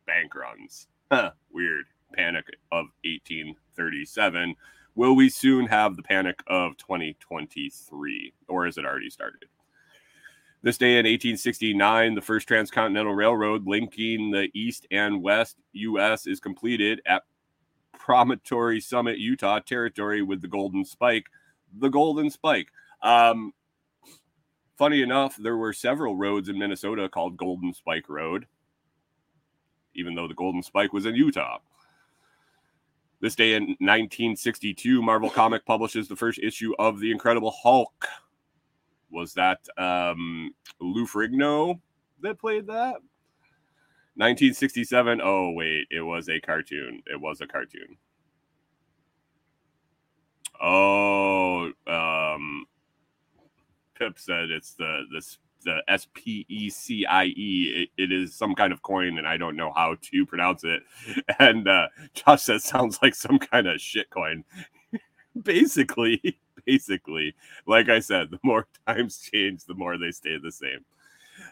Bank 0.05 0.33
runs. 0.35 0.87
Huh, 1.11 1.31
weird. 1.51 1.85
Panic 2.13 2.45
of 2.71 2.85
1837. 3.03 4.55
Will 4.95 5.15
we 5.15 5.29
soon 5.29 5.65
have 5.65 5.95
the 5.95 6.03
panic 6.03 6.39
of 6.47 6.77
2023, 6.77 8.33
or 8.47 8.65
has 8.65 8.77
it 8.77 8.85
already 8.85 9.09
started? 9.09 9.45
This 10.63 10.77
day 10.77 10.91
in 10.91 11.05
1869, 11.05 12.15
the 12.15 12.21
first 12.21 12.47
transcontinental 12.47 13.13
railroad 13.13 13.67
linking 13.67 14.31
the 14.31 14.49
East 14.53 14.87
and 14.91 15.21
West 15.21 15.57
U.S. 15.73 16.25
is 16.25 16.39
completed 16.39 17.01
at 17.05 17.23
Promontory 17.91 18.79
Summit, 18.79 19.17
Utah 19.17 19.59
territory 19.59 20.21
with 20.21 20.41
the 20.41 20.47
Golden 20.47 20.85
Spike. 20.85 21.25
The 21.77 21.89
Golden 21.89 22.29
Spike. 22.29 22.69
Um, 23.01 23.51
funny 24.77 25.01
enough, 25.01 25.35
there 25.35 25.57
were 25.57 25.73
several 25.73 26.15
roads 26.15 26.47
in 26.47 26.57
Minnesota 26.57 27.09
called 27.09 27.35
Golden 27.35 27.73
Spike 27.73 28.07
Road, 28.07 28.47
even 29.95 30.15
though 30.15 30.29
the 30.29 30.33
Golden 30.33 30.63
Spike 30.63 30.93
was 30.93 31.05
in 31.05 31.13
Utah. 31.13 31.57
This 33.19 33.35
day 33.35 33.55
in 33.55 33.63
1962, 33.63 35.01
Marvel 35.01 35.29
Comic 35.29 35.65
publishes 35.65 36.07
the 36.07 36.15
first 36.15 36.39
issue 36.39 36.73
of 36.79 37.01
The 37.01 37.11
Incredible 37.11 37.51
Hulk. 37.51 38.07
Was 39.13 39.33
that 39.35 39.59
um, 39.77 40.53
Lou 40.81 41.05
Ferrigno 41.05 41.79
that 42.21 42.39
played 42.39 42.65
that? 42.67 42.95
1967. 44.15 45.21
Oh, 45.23 45.51
wait, 45.51 45.87
it 45.91 46.01
was 46.01 46.29
a 46.29 46.39
cartoon. 46.39 47.01
It 47.05 47.21
was 47.21 47.39
a 47.39 47.47
cartoon. 47.47 47.97
Oh, 50.61 51.71
um, 51.87 52.65
Pip 53.95 54.17
said 54.17 54.49
it's 54.49 54.73
the 54.73 55.03
this 55.13 55.37
the 55.63 55.83
S 55.87 56.07
P 56.13 56.45
E 56.49 56.69
C 56.69 57.05
I 57.05 57.25
E. 57.25 57.89
It 57.97 58.11
is 58.11 58.35
some 58.35 58.55
kind 58.55 58.73
of 58.73 58.81
coin, 58.81 59.17
and 59.19 59.27
I 59.27 59.37
don't 59.37 59.55
know 59.55 59.71
how 59.75 59.95
to 60.01 60.25
pronounce 60.25 60.63
it. 60.63 60.83
And 61.39 61.67
uh, 61.67 61.87
Josh 62.13 62.43
says 62.43 62.63
sounds 62.63 62.99
like 63.01 63.15
some 63.15 63.39
kind 63.39 63.67
of 63.67 63.79
shit 63.79 64.09
coin. 64.09 64.43
basically, 65.41 66.39
basically, 66.67 67.35
like 67.65 67.89
I 67.89 67.99
said, 67.99 68.31
the 68.31 68.39
more 68.43 68.67
times 68.87 69.17
change, 69.17 69.65
the 69.65 69.73
more 69.73 69.97
they 69.97 70.11
stay 70.11 70.37
the 70.37 70.51
same. 70.51 70.85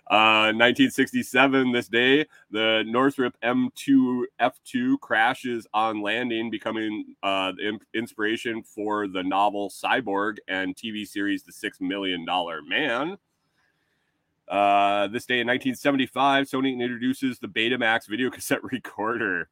Uh, 0.10 0.52
1967, 0.54 1.72
this 1.72 1.88
day, 1.88 2.26
the 2.52 2.84
Northrop 2.86 3.36
M2 3.44 4.24
F2 4.40 5.00
crashes 5.00 5.68
on 5.74 6.02
landing, 6.02 6.50
becoming 6.50 7.16
uh, 7.24 7.52
the 7.54 7.80
inspiration 7.94 8.64
for 8.64 9.08
the 9.08 9.24
novel 9.24 9.70
Cyborg 9.70 10.38
and 10.48 10.76
TV 10.76 11.08
series 11.08 11.44
The 11.44 11.52
Six 11.52 11.82
Million 11.82 12.26
Dollar 12.26 12.62
Man. 12.62 13.18
Uh, 14.48 15.08
this 15.08 15.26
day 15.26 15.40
in 15.40 15.48
1975, 15.48 16.46
Sony 16.46 16.78
introduces 16.78 17.40
the 17.40 17.48
Betamax 17.48 18.08
video 18.08 18.30
cassette 18.32 18.64
recorder. 18.64 19.50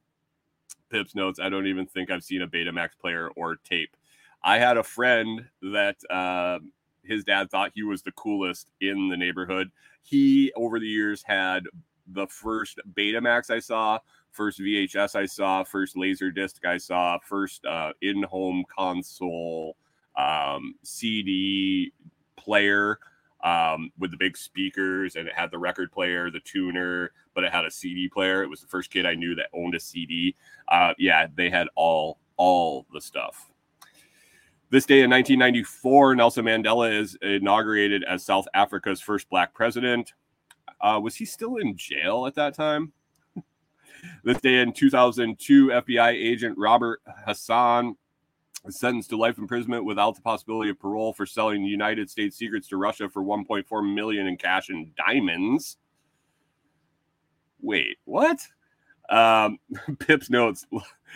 Pips 0.90 1.16
notes, 1.16 1.40
I 1.40 1.50
don't 1.50 1.68
even 1.68 1.86
think 1.86 2.12
I've 2.12 2.24
seen 2.24 2.42
a 2.42 2.48
Betamax 2.48 2.90
player 3.00 3.30
or 3.36 3.56
tape. 3.56 3.96
I 4.44 4.58
had 4.58 4.78
a 4.78 4.84
friend 4.84 5.46
that 5.62 5.98
uh, 6.10 6.60
his 7.04 7.24
dad 7.24 7.50
thought 7.50 7.72
he 7.74 7.84
was 7.84 8.02
the 8.02 8.12
coolest 8.14 8.72
in 8.82 9.10
the 9.10 9.18
neighborhood. 9.18 9.72
He, 10.02 10.52
over 10.56 10.80
the 10.80 10.88
years, 10.88 11.24
had 11.24 11.64
the 12.08 12.28
first 12.28 12.80
Betamax 12.94 13.50
I 13.50 13.60
saw, 13.60 14.00
first 14.32 14.60
VHS 14.60 15.16
I 15.16 15.26
saw, 15.26 15.64
first 15.64 15.98
laser 15.98 16.32
disc 16.32 16.66
I 16.66 16.78
saw, 16.78 17.18
first 17.20 17.66
uh, 17.66 17.94
in-home 18.02 18.64
console 18.76 19.76
um, 20.18 20.76
CD 20.84 21.92
player 22.36 23.00
um, 23.44 23.92
with 23.98 24.12
the 24.12 24.18
big 24.18 24.38
speakers, 24.38 25.16
and 25.16 25.28
it 25.28 25.34
had 25.34 25.52
the 25.52 25.58
record 25.58 25.92
player, 25.92 26.30
the 26.30 26.40
tuner, 26.42 27.12
but 27.34 27.44
it 27.44 27.52
had 27.52 27.66
a 27.66 27.72
CD 27.72 28.10
player. 28.10 28.44
It 28.44 28.50
was 28.50 28.62
the 28.62 28.68
first 28.68 28.90
kid 28.92 29.06
I 29.06 29.16
knew 29.16 29.36
that 29.36 29.48
owned 29.54 29.76
a 29.76 29.80
CD. 29.80 30.36
Uh, 30.68 30.94
yeah, 30.98 31.28
they 31.36 31.50
had 31.50 31.68
all 31.76 32.20
all 32.38 32.86
the 32.94 33.02
stuff. 33.02 33.50
This 34.72 34.86
day 34.86 35.02
in 35.02 35.10
1994, 35.10 36.16
Nelson 36.16 36.46
Mandela 36.46 36.94
is 36.94 37.18
inaugurated 37.24 38.04
as 38.04 38.24
South 38.24 38.48
Africa's 38.54 39.02
first 39.02 39.28
black 39.28 39.52
president. 39.52 40.14
Uh, 40.80 41.00
was 41.02 41.16
he 41.16 41.26
still 41.26 41.56
in 41.58 41.76
jail 41.76 42.28
at 42.28 42.36
that 42.36 42.54
time? 42.54 42.94
this 44.24 44.40
day 44.42 44.62
in 44.62 44.72
2002, 44.72 45.68
FBI 45.70 46.10
agent 46.12 46.56
Robert 46.56 47.02
Hanssen 47.28 47.96
is 48.66 48.80
sentenced 48.80 49.10
to 49.10 49.18
life 49.18 49.40
imprisonment 49.40 49.86
without 49.86 50.16
the 50.16 50.22
possibility 50.22 50.70
of 50.70 50.80
parole 50.80 51.14
for 51.14 51.26
selling 51.26 51.64
United 51.64 52.08
States 52.08 52.38
secrets 52.38 52.68
to 52.68 52.78
Russia 52.78 53.10
for 53.10 53.24
1.4 53.24 53.96
million 53.96 54.28
in 54.28 54.38
cash 54.38 54.70
and 54.70 54.94
diamonds. 54.96 55.78
Wait, 57.60 57.98
what? 58.06 58.40
Um, 59.10 59.58
Pips 60.00 60.30
notes 60.30 60.68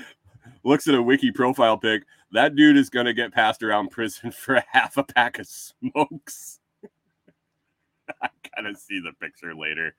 looks 0.63 0.87
at 0.87 0.95
a 0.95 1.03
wiki 1.03 1.31
profile 1.31 1.77
pic. 1.77 2.03
That 2.33 2.55
dude 2.55 2.77
is 2.77 2.89
going 2.89 3.05
to 3.05 3.13
get 3.13 3.31
passed 3.31 3.61
around 3.61 3.91
prison 3.91 4.31
for 4.31 4.61
half 4.71 4.97
a 4.97 5.03
pack 5.03 5.39
of 5.39 5.47
smokes. 5.47 6.59
I 8.21 8.27
gotta 8.55 8.75
see 8.75 8.99
the 8.99 9.13
picture 9.13 9.55
later. 9.55 9.95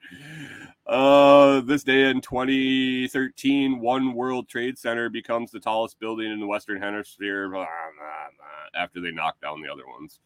Uh, 0.86 1.60
this 1.60 1.84
day 1.84 2.10
in 2.10 2.20
2013, 2.20 3.80
One 3.80 4.12
World 4.12 4.48
Trade 4.48 4.76
Center 4.76 5.08
becomes 5.08 5.50
the 5.50 5.60
tallest 5.60 5.98
building 5.98 6.30
in 6.30 6.38
the 6.38 6.46
Western 6.46 6.82
Hemisphere 6.82 7.48
blah, 7.48 7.60
blah, 7.60 8.26
blah, 8.36 8.82
after 8.82 9.00
they 9.00 9.10
knock 9.10 9.40
down 9.40 9.62
the 9.62 9.72
other 9.72 9.86
ones. 9.86 10.20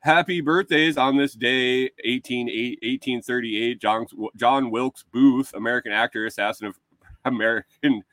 Happy 0.00 0.40
birthdays 0.40 0.96
on 0.96 1.16
this 1.16 1.34
day, 1.34 1.90
18, 2.04 2.46
1838. 2.46 3.80
John, 3.80 4.06
John 4.36 4.70
Wilkes 4.70 5.04
Booth, 5.12 5.52
American 5.54 5.92
actor, 5.92 6.24
assassin 6.26 6.68
of 6.68 6.78
American 7.24 8.04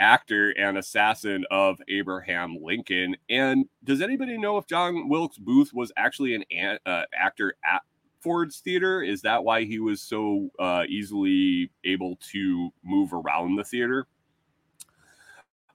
actor 0.00 0.50
and 0.50 0.78
assassin 0.78 1.44
of 1.50 1.80
Abraham 1.88 2.56
Lincoln. 2.60 3.16
And 3.28 3.66
does 3.84 4.00
anybody 4.00 4.38
know 4.38 4.56
if 4.56 4.66
John 4.66 5.08
Wilkes 5.08 5.38
Booth 5.38 5.72
was 5.72 5.92
actually 5.96 6.34
an 6.34 6.78
uh, 6.84 7.02
actor 7.14 7.54
at 7.64 7.82
Ford's 8.20 8.58
Theater? 8.60 9.02
Is 9.02 9.22
that 9.22 9.44
why 9.44 9.64
he 9.64 9.78
was 9.78 10.02
so 10.02 10.50
uh, 10.58 10.84
easily 10.88 11.70
able 11.84 12.18
to 12.32 12.70
move 12.82 13.12
around 13.12 13.56
the 13.56 13.64
theater? 13.64 14.06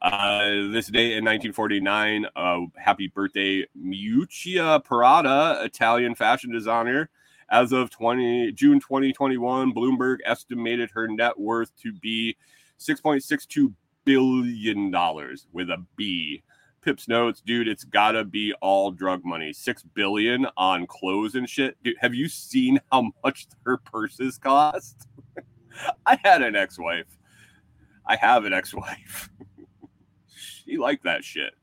Uh, 0.01 0.69
this 0.71 0.87
day 0.87 1.13
in 1.13 1.23
1949, 1.25 2.25
uh, 2.35 2.59
happy 2.75 3.07
birthday, 3.07 3.65
Miuccia 3.75 4.83
Prada, 4.83 5.61
Italian 5.63 6.15
fashion 6.15 6.51
designer. 6.51 7.09
As 7.49 7.71
of 7.71 7.91
20 7.91 8.51
June 8.53 8.79
2021, 8.79 9.73
Bloomberg 9.73 10.17
estimated 10.25 10.91
her 10.91 11.07
net 11.07 11.39
worth 11.39 11.71
to 11.77 11.93
be 11.93 12.35
6.62 12.79 13.73
billion 14.05 14.91
dollars 14.91 15.47
with 15.51 15.69
a 15.69 15.83
B. 15.95 16.43
Pips 16.81 17.07
notes, 17.07 17.41
dude, 17.41 17.67
it's 17.67 17.83
gotta 17.83 18.23
be 18.23 18.53
all 18.61 18.91
drug 18.91 19.25
money. 19.25 19.51
Six 19.51 19.81
billion 19.81 20.45
on 20.55 20.85
clothes 20.85 21.33
and 21.33 21.49
shit. 21.49 21.75
Dude, 21.83 21.97
have 21.99 22.13
you 22.13 22.29
seen 22.29 22.79
how 22.91 23.11
much 23.23 23.47
her 23.65 23.77
purses 23.77 24.37
cost? 24.37 25.07
I 26.05 26.19
had 26.23 26.43
an 26.43 26.55
ex-wife. 26.55 27.17
I 28.05 28.15
have 28.17 28.45
an 28.45 28.53
ex-wife. 28.53 29.29
she 30.35 30.77
liked 30.77 31.03
that 31.05 31.23
shit. 31.23 31.53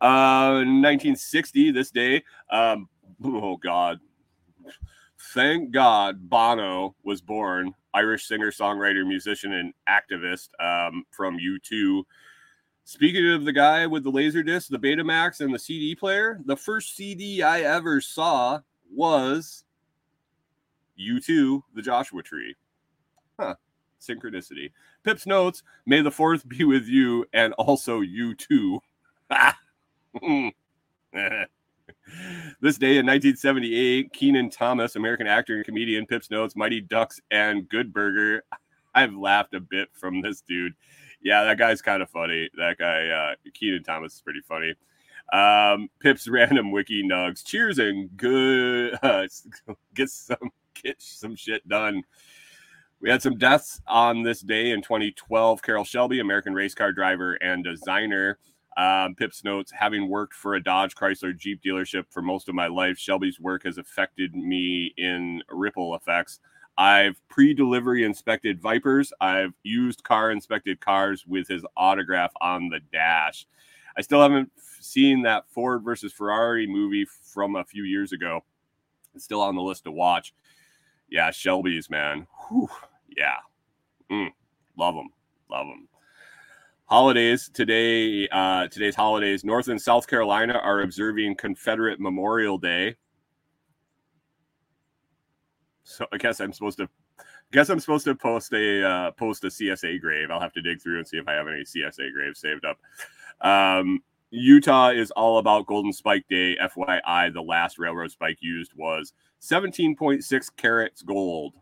Uh 0.00 0.62
1960, 0.62 1.72
this 1.72 1.90
day. 1.90 2.22
Um, 2.50 2.88
oh 3.24 3.56
god. 3.56 3.98
Thank 5.34 5.72
God 5.72 6.28
Bono 6.30 6.94
was 7.02 7.20
born, 7.20 7.74
Irish 7.96 8.26
singer, 8.26 8.50
songwriter, 8.50 9.06
musician, 9.06 9.54
and 9.54 9.72
activist 9.88 10.50
um, 10.60 11.04
from 11.10 11.38
U2. 11.38 12.02
Speaking 12.84 13.32
of 13.32 13.46
the 13.46 13.52
guy 13.52 13.86
with 13.86 14.04
the 14.04 14.10
laser 14.10 14.42
disc, 14.42 14.68
the 14.68 14.78
Betamax, 14.78 15.40
and 15.40 15.52
the 15.52 15.58
CD 15.58 15.94
player, 15.94 16.38
the 16.44 16.56
first 16.56 16.94
CD 16.94 17.42
I 17.42 17.62
ever 17.62 18.02
saw 18.02 18.60
was 18.92 19.64
U2, 21.00 21.62
the 21.74 21.82
Joshua 21.82 22.22
Tree. 22.22 22.54
Huh. 23.40 23.54
Synchronicity. 23.98 24.72
Pips 25.02 25.26
notes, 25.26 25.62
may 25.86 26.02
the 26.02 26.10
fourth 26.10 26.46
be 26.46 26.64
with 26.64 26.86
you 26.86 27.24
and 27.32 27.54
also 27.54 28.00
you 28.02 28.34
too. 28.34 28.80
this 32.60 32.78
day 32.78 32.98
in 32.98 33.06
1978, 33.06 34.12
Kenan 34.12 34.50
Thompson, 34.50 35.00
American 35.00 35.26
actor 35.26 35.56
and 35.56 35.64
comedian, 35.64 36.06
Pips 36.06 36.30
notes, 36.30 36.56
Mighty 36.56 36.80
Ducks 36.80 37.20
and 37.30 37.68
Good 37.68 37.92
Burger. 37.92 38.44
I've 38.94 39.14
laughed 39.14 39.54
a 39.54 39.60
bit 39.60 39.88
from 39.92 40.22
this 40.22 40.40
dude. 40.40 40.72
Yeah, 41.22 41.44
that 41.44 41.58
guy's 41.58 41.82
kind 41.82 42.02
of 42.02 42.10
funny. 42.10 42.48
That 42.56 42.78
guy, 42.78 43.08
uh, 43.08 43.34
Kenan 43.52 43.82
Thompson, 43.82 44.06
is 44.06 44.22
pretty 44.22 44.40
funny. 44.40 44.74
Um, 45.32 45.88
Pips 46.00 46.28
random 46.28 46.70
wiki 46.70 47.02
nugs. 47.02 47.44
Cheers 47.44 47.78
and 47.78 48.16
good. 48.16 48.98
Uh, 49.02 49.26
get 49.94 50.10
some 50.10 50.50
get 50.82 51.00
some 51.00 51.36
shit 51.36 51.66
done. 51.68 52.02
We 53.00 53.10
had 53.10 53.22
some 53.22 53.36
deaths 53.36 53.80
on 53.86 54.22
this 54.22 54.40
day 54.40 54.70
in 54.70 54.82
2012. 54.82 55.62
Carroll 55.62 55.84
Shelby, 55.84 56.20
American 56.20 56.54
race 56.54 56.74
car 56.74 56.92
driver 56.92 57.34
and 57.34 57.62
designer. 57.62 58.38
Um, 58.76 59.14
Pips 59.14 59.42
notes, 59.42 59.72
having 59.72 60.08
worked 60.08 60.34
for 60.34 60.54
a 60.54 60.62
Dodge 60.62 60.94
Chrysler 60.94 61.36
Jeep 61.36 61.62
dealership 61.62 62.04
for 62.10 62.20
most 62.20 62.48
of 62.48 62.54
my 62.54 62.66
life, 62.66 62.98
Shelby's 62.98 63.40
work 63.40 63.64
has 63.64 63.78
affected 63.78 64.34
me 64.34 64.92
in 64.98 65.42
ripple 65.50 65.94
effects. 65.94 66.40
I've 66.76 67.18
pre 67.28 67.54
delivery 67.54 68.04
inspected 68.04 68.60
Vipers. 68.60 69.14
I've 69.18 69.54
used 69.62 70.04
car 70.04 70.30
inspected 70.30 70.80
cars 70.80 71.26
with 71.26 71.48
his 71.48 71.64
autograph 71.74 72.32
on 72.42 72.68
the 72.68 72.80
dash. 72.92 73.46
I 73.96 74.02
still 74.02 74.20
haven't 74.20 74.52
seen 74.80 75.22
that 75.22 75.48
Ford 75.48 75.82
versus 75.82 76.12
Ferrari 76.12 76.66
movie 76.66 77.06
from 77.06 77.56
a 77.56 77.64
few 77.64 77.84
years 77.84 78.12
ago. 78.12 78.44
It's 79.14 79.24
still 79.24 79.40
on 79.40 79.56
the 79.56 79.62
list 79.62 79.84
to 79.84 79.90
watch. 79.90 80.34
Yeah, 81.08 81.30
Shelby's, 81.30 81.88
man. 81.88 82.26
Whew. 82.48 82.68
Yeah. 83.16 83.36
Mm. 84.10 84.32
Love 84.76 84.96
them. 84.96 85.08
Love 85.48 85.66
them 85.68 85.88
holidays 86.86 87.50
today 87.52 88.28
uh, 88.28 88.68
today's 88.68 88.94
holidays 88.94 89.44
north 89.44 89.68
and 89.68 89.80
south 89.80 90.06
carolina 90.06 90.54
are 90.54 90.82
observing 90.82 91.34
confederate 91.36 92.00
memorial 92.00 92.58
day. 92.58 92.94
So 95.84 96.06
i 96.12 96.16
guess 96.16 96.40
i'm 96.40 96.52
supposed 96.52 96.78
to 96.78 96.88
guess 97.52 97.68
i'm 97.68 97.80
supposed 97.80 98.04
to 98.04 98.14
post 98.14 98.52
a 98.52 98.88
uh, 98.88 99.10
post 99.12 99.44
a 99.44 99.48
csa 99.48 100.00
grave. 100.00 100.30
I'll 100.30 100.40
have 100.40 100.52
to 100.52 100.62
dig 100.62 100.80
through 100.80 100.98
and 100.98 101.06
see 101.06 101.16
if 101.18 101.28
i 101.28 101.32
have 101.32 101.48
any 101.48 101.62
csa 101.62 102.12
graves 102.12 102.40
saved 102.40 102.64
up. 102.64 102.78
Um, 103.46 104.00
utah 104.30 104.90
is 104.90 105.10
all 105.12 105.38
about 105.38 105.66
golden 105.66 105.92
spike 105.92 106.26
day. 106.28 106.56
Fyi 106.56 107.32
the 107.32 107.42
last 107.42 107.78
railroad 107.78 108.10
spike 108.10 108.38
used 108.40 108.72
was 108.76 109.12
17.6 109.42 110.48
carats 110.56 111.02
gold. 111.02 111.54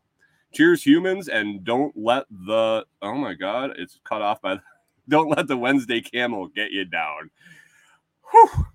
Cheers 0.53 0.83
humans 0.85 1.29
and 1.29 1.65
don't 1.65 1.95
let 1.97 2.27
the 2.31 2.85
oh 3.03 3.15
my 3.15 3.35
god 3.35 3.73
it's 3.77 3.99
cut 4.05 4.23
off 4.23 4.41
by 4.41 4.59
don't 5.09 5.31
let 5.31 5.47
the 5.47 5.57
Wednesday 5.57 6.01
camel 6.01 6.49
get 6.49 6.71
you 6.71 6.85
down. 6.85 7.31
Whew. 8.31 8.67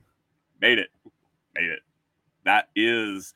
Made 0.62 0.80
it. 0.80 0.89
Made 1.56 1.70
it. 1.70 1.80
That 2.46 2.70
is 2.76 3.34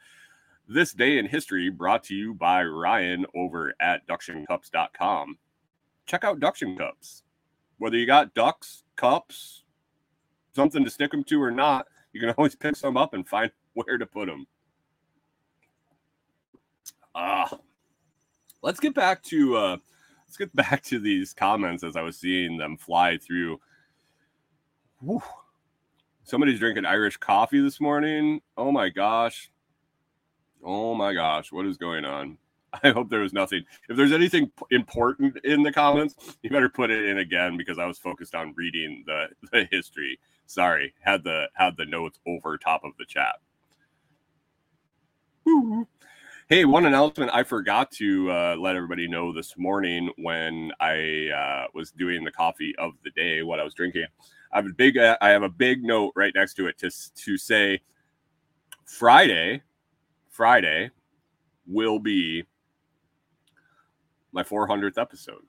this 0.68 0.94
day 0.94 1.18
in 1.18 1.28
history 1.28 1.70
brought 1.70 2.04
to 2.06 2.16
you 2.16 2.34
by 2.34 2.64
Ryan 2.64 3.26
over 3.36 3.74
at 3.80 4.08
ductioncups.com. 4.08 5.38
Check 6.06 6.24
out 6.24 6.40
Duction 6.40 6.78
Cups. 6.78 7.24
Whether 7.78 7.98
you 7.98 8.06
got 8.06 8.34
ducks, 8.34 8.84
cups, 8.96 9.64
something 10.56 10.84
to 10.84 10.90
stick 10.90 11.12
them 11.12 11.24
to 11.26 11.42
or 11.42 11.52
not, 11.52 11.88
you 12.12 12.20
can 12.20 12.30
always 12.38 12.56
pick 12.56 12.76
some 12.76 12.98
up 12.98 13.14
and 13.14 13.28
find 13.28 13.52
where 13.74 13.98
to 13.98 14.06
put 14.06 14.28
them. 14.28 14.46
Ah, 17.16 17.48
uh, 17.52 17.58
let's 18.62 18.80
get 18.80 18.96
back 18.96 19.22
to 19.24 19.56
uh, 19.56 19.78
let's 20.34 20.38
get 20.52 20.56
back 20.70 20.82
to 20.84 21.00
these 21.00 21.34
comments 21.34 21.84
as 21.84 21.96
I 21.96 22.02
was 22.02 22.18
seeing 22.18 22.58
them 22.58 22.78
fly 22.78 23.18
through. 23.18 23.60
Whew. 25.00 25.22
Somebody's 26.24 26.60
drinking 26.60 26.86
Irish 26.86 27.18
coffee 27.18 27.60
this 27.60 27.82
morning. 27.82 28.42
Oh 28.56 28.72
my 28.72 28.90
gosh. 28.90 29.52
Oh 30.64 30.96
my 30.96 31.14
gosh. 31.14 31.52
What 31.52 31.66
is 31.66 31.78
going 31.78 32.06
on? 32.06 32.38
I 32.84 32.90
hope 32.90 33.10
there 33.10 33.20
was 33.20 33.34
nothing. 33.34 33.64
If 33.90 33.98
there's 33.98 34.14
anything 34.14 34.50
important 34.72 35.38
in 35.44 35.62
the 35.62 35.74
comments, 35.74 36.16
you 36.42 36.50
better 36.50 36.70
put 36.70 36.90
it 36.90 37.06
in 37.06 37.18
again 37.18 37.58
because 37.58 37.78
I 37.78 37.86
was 37.86 38.00
focused 38.00 38.34
on 38.34 38.54
reading 38.56 39.04
the, 39.06 39.28
the 39.52 39.68
history. 39.70 40.20
Sorry, 40.46 40.94
had 41.02 41.24
the 41.24 41.50
had 41.54 41.78
the 41.78 41.86
notes 41.86 42.20
over 42.28 42.58
top 42.58 42.84
of 42.84 42.92
the 42.98 43.06
chat. 43.06 43.36
Hey, 46.50 46.66
one 46.66 46.86
announcement 46.86 47.32
I 47.34 47.44
forgot 47.44 47.90
to 47.92 48.30
uh, 48.30 48.56
let 48.60 48.76
everybody 48.76 49.08
know 49.08 49.32
this 49.32 49.58
morning 49.58 50.12
when 50.18 50.74
I 50.78 51.30
uh, 51.30 51.68
was 51.74 51.92
doing 51.92 52.26
the 52.26 52.34
coffee 52.34 52.76
of 52.78 52.92
the 53.06 53.12
day, 53.12 53.44
what 53.44 53.62
I 53.62 53.64
was 53.64 53.74
drinking. 53.74 54.08
I 54.52 54.58
have 54.58 54.66
a 54.66 54.74
big, 54.74 54.98
uh, 54.98 55.18
I 55.22 55.30
have 55.30 55.44
a 55.44 55.50
big 55.50 55.86
note 55.86 56.12
right 56.18 56.34
next 56.36 56.56
to 56.56 56.68
it 56.68 56.78
to 56.80 56.92
to 57.16 57.38
say 57.38 57.80
Friday, 58.84 59.62
Friday 60.30 60.92
will 61.66 61.98
be 61.98 62.44
my 64.34 64.44
400th 64.44 64.98
episode. 64.98 65.46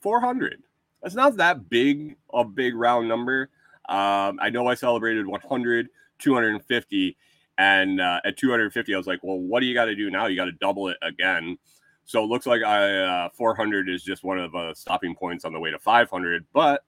400. 0.00 0.62
That's 1.02 1.14
not 1.14 1.36
that 1.36 1.68
big 1.68 2.16
a 2.32 2.42
big 2.42 2.74
round 2.74 3.06
number. 3.06 3.50
Um, 3.86 4.38
I 4.40 4.48
know 4.48 4.66
I 4.66 4.76
celebrated 4.76 5.26
100, 5.26 5.88
250 6.20 7.18
and 7.58 8.00
uh, 8.00 8.20
at 8.24 8.36
250, 8.36 8.94
I 8.94 8.98
was 8.98 9.06
like, 9.06 9.20
well, 9.22 9.38
what 9.38 9.60
do 9.60 9.66
you 9.66 9.74
got 9.74 9.86
to 9.86 9.94
do 9.94 10.10
now? 10.10 10.26
You 10.26 10.36
got 10.36 10.46
to 10.46 10.52
double 10.52 10.88
it 10.88 10.96
again. 11.02 11.56
So 12.04 12.22
it 12.22 12.26
looks 12.26 12.46
like 12.46 12.62
I, 12.62 13.24
uh, 13.24 13.28
400 13.34 13.88
is 13.88 14.02
just 14.02 14.22
one 14.22 14.38
of 14.38 14.52
the 14.52 14.74
stopping 14.74 15.14
points 15.14 15.44
on 15.44 15.52
the 15.52 15.58
way 15.58 15.70
to 15.70 15.78
500. 15.78 16.46
But 16.52 16.82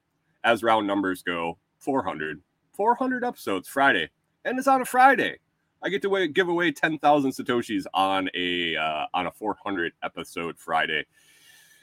as 0.44 0.62
round 0.62 0.86
numbers 0.86 1.22
go, 1.22 1.58
400, 1.78 2.40
400 2.72 3.24
episodes 3.24 3.68
Friday, 3.68 4.10
and 4.44 4.58
it's 4.58 4.68
on 4.68 4.80
a 4.80 4.84
Friday. 4.84 5.38
I 5.82 5.88
get 5.88 6.02
to 6.02 6.08
wait, 6.08 6.34
give 6.34 6.48
away 6.48 6.72
10,000 6.72 7.30
satoshis 7.30 7.84
on 7.94 8.28
a 8.34 8.76
uh, 8.76 9.06
on 9.14 9.26
a 9.26 9.32
400 9.32 9.92
episode 10.02 10.58
Friday, 10.58 11.06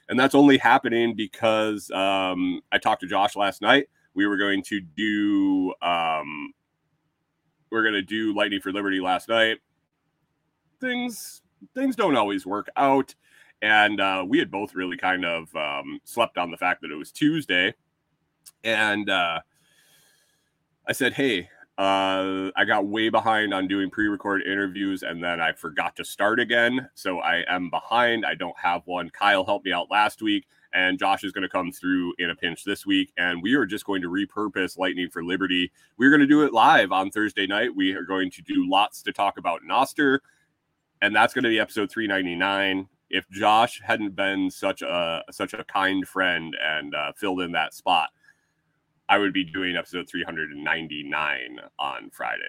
and 0.10 0.20
that's 0.20 0.36
only 0.36 0.58
happening 0.58 1.16
because 1.16 1.90
um, 1.92 2.62
I 2.72 2.78
talked 2.78 3.02
to 3.02 3.08
Josh 3.08 3.36
last 3.36 3.62
night. 3.62 3.88
We 4.14 4.28
were 4.28 4.38
going 4.38 4.64
to 4.64 4.82
do 4.82 5.74
um, 5.82 6.54
we're 7.76 7.84
gonna 7.84 8.02
do 8.02 8.34
Lightning 8.34 8.62
for 8.62 8.72
Liberty 8.72 9.02
last 9.02 9.28
night. 9.28 9.58
Things 10.80 11.42
things 11.74 11.98
don't 11.98 12.16
always 12.16 12.46
work 12.46 12.70
out, 12.78 13.14
and 13.62 14.00
uh, 14.00 14.24
we 14.26 14.40
had 14.40 14.50
both 14.50 14.76
really 14.76 14.96
kind 14.96 15.26
of 15.26 15.54
um, 15.58 16.00
slept 16.06 16.38
on 16.38 16.52
the 16.52 16.58
fact 16.58 16.82
that 16.82 16.92
it 16.92 16.96
was 16.96 17.12
Tuesday, 17.12 17.74
and 18.64 19.10
uh, 19.10 19.42
I 20.88 20.94
said, 20.94 21.16
"Hey, 21.16 21.50
uh, 21.78 22.50
I 22.56 22.64
got 22.66 22.88
way 22.88 23.10
behind 23.10 23.54
on 23.54 23.68
doing 23.68 23.90
pre-record 23.90 24.44
interviews, 24.44 25.04
and 25.04 25.22
then 25.22 25.42
I 25.42 25.52
forgot 25.52 25.98
to 25.98 26.06
start 26.06 26.40
again, 26.40 26.90
so 26.94 27.20
I 27.20 27.44
am 27.50 27.70
behind. 27.70 28.26
I 28.26 28.36
don't 28.36 28.58
have 28.58 28.84
one. 28.86 29.10
Kyle 29.10 29.44
helped 29.44 29.66
me 29.66 29.74
out 29.74 29.92
last 29.92 30.22
week." 30.22 30.48
And 30.76 31.00
Josh 31.00 31.24
is 31.24 31.32
going 31.32 31.44
to 31.44 31.50
come 31.50 31.72
through 31.72 32.14
in 32.20 32.30
a 32.30 32.36
pinch 32.36 32.66
this 32.66 32.86
week. 32.86 33.14
And 33.18 33.42
we 33.42 33.56
are 33.56 33.66
just 33.66 33.86
going 33.86 34.02
to 34.02 34.10
repurpose 34.10 34.78
Lightning 34.78 35.10
for 35.10 35.24
Liberty. 35.24 35.72
We're 35.98 36.10
going 36.10 36.20
to 36.20 36.28
do 36.28 36.44
it 36.44 36.54
live 36.54 36.92
on 36.92 37.10
Thursday 37.10 37.48
night. 37.48 37.74
We 37.74 37.94
are 37.94 38.04
going 38.04 38.30
to 38.32 38.42
do 38.42 38.70
lots 38.70 39.02
to 39.04 39.14
talk 39.14 39.38
about 39.38 39.62
Nostr, 39.68 40.20
and 41.02 41.16
that's 41.16 41.34
going 41.34 41.44
to 41.44 41.50
be 41.50 41.60
episode 41.60 41.90
399. 41.90 42.90
If 43.10 43.28
Josh 43.30 43.82
hadn't 43.84 44.16
been 44.16 44.52
such 44.52 44.82
a 44.82 45.24
such 45.32 45.54
a 45.54 45.64
kind 45.64 46.06
friend 46.06 46.56
and 46.62 46.94
uh, 46.94 47.14
filled 47.16 47.42
in 47.42 47.54
that 47.54 47.74
spot, 47.74 48.10
I 49.08 49.18
would 49.18 49.32
be 49.32 49.46
doing 49.46 49.78
episode 49.78 50.10
399 50.10 51.60
on 51.80 52.10
Friday. 52.12 52.44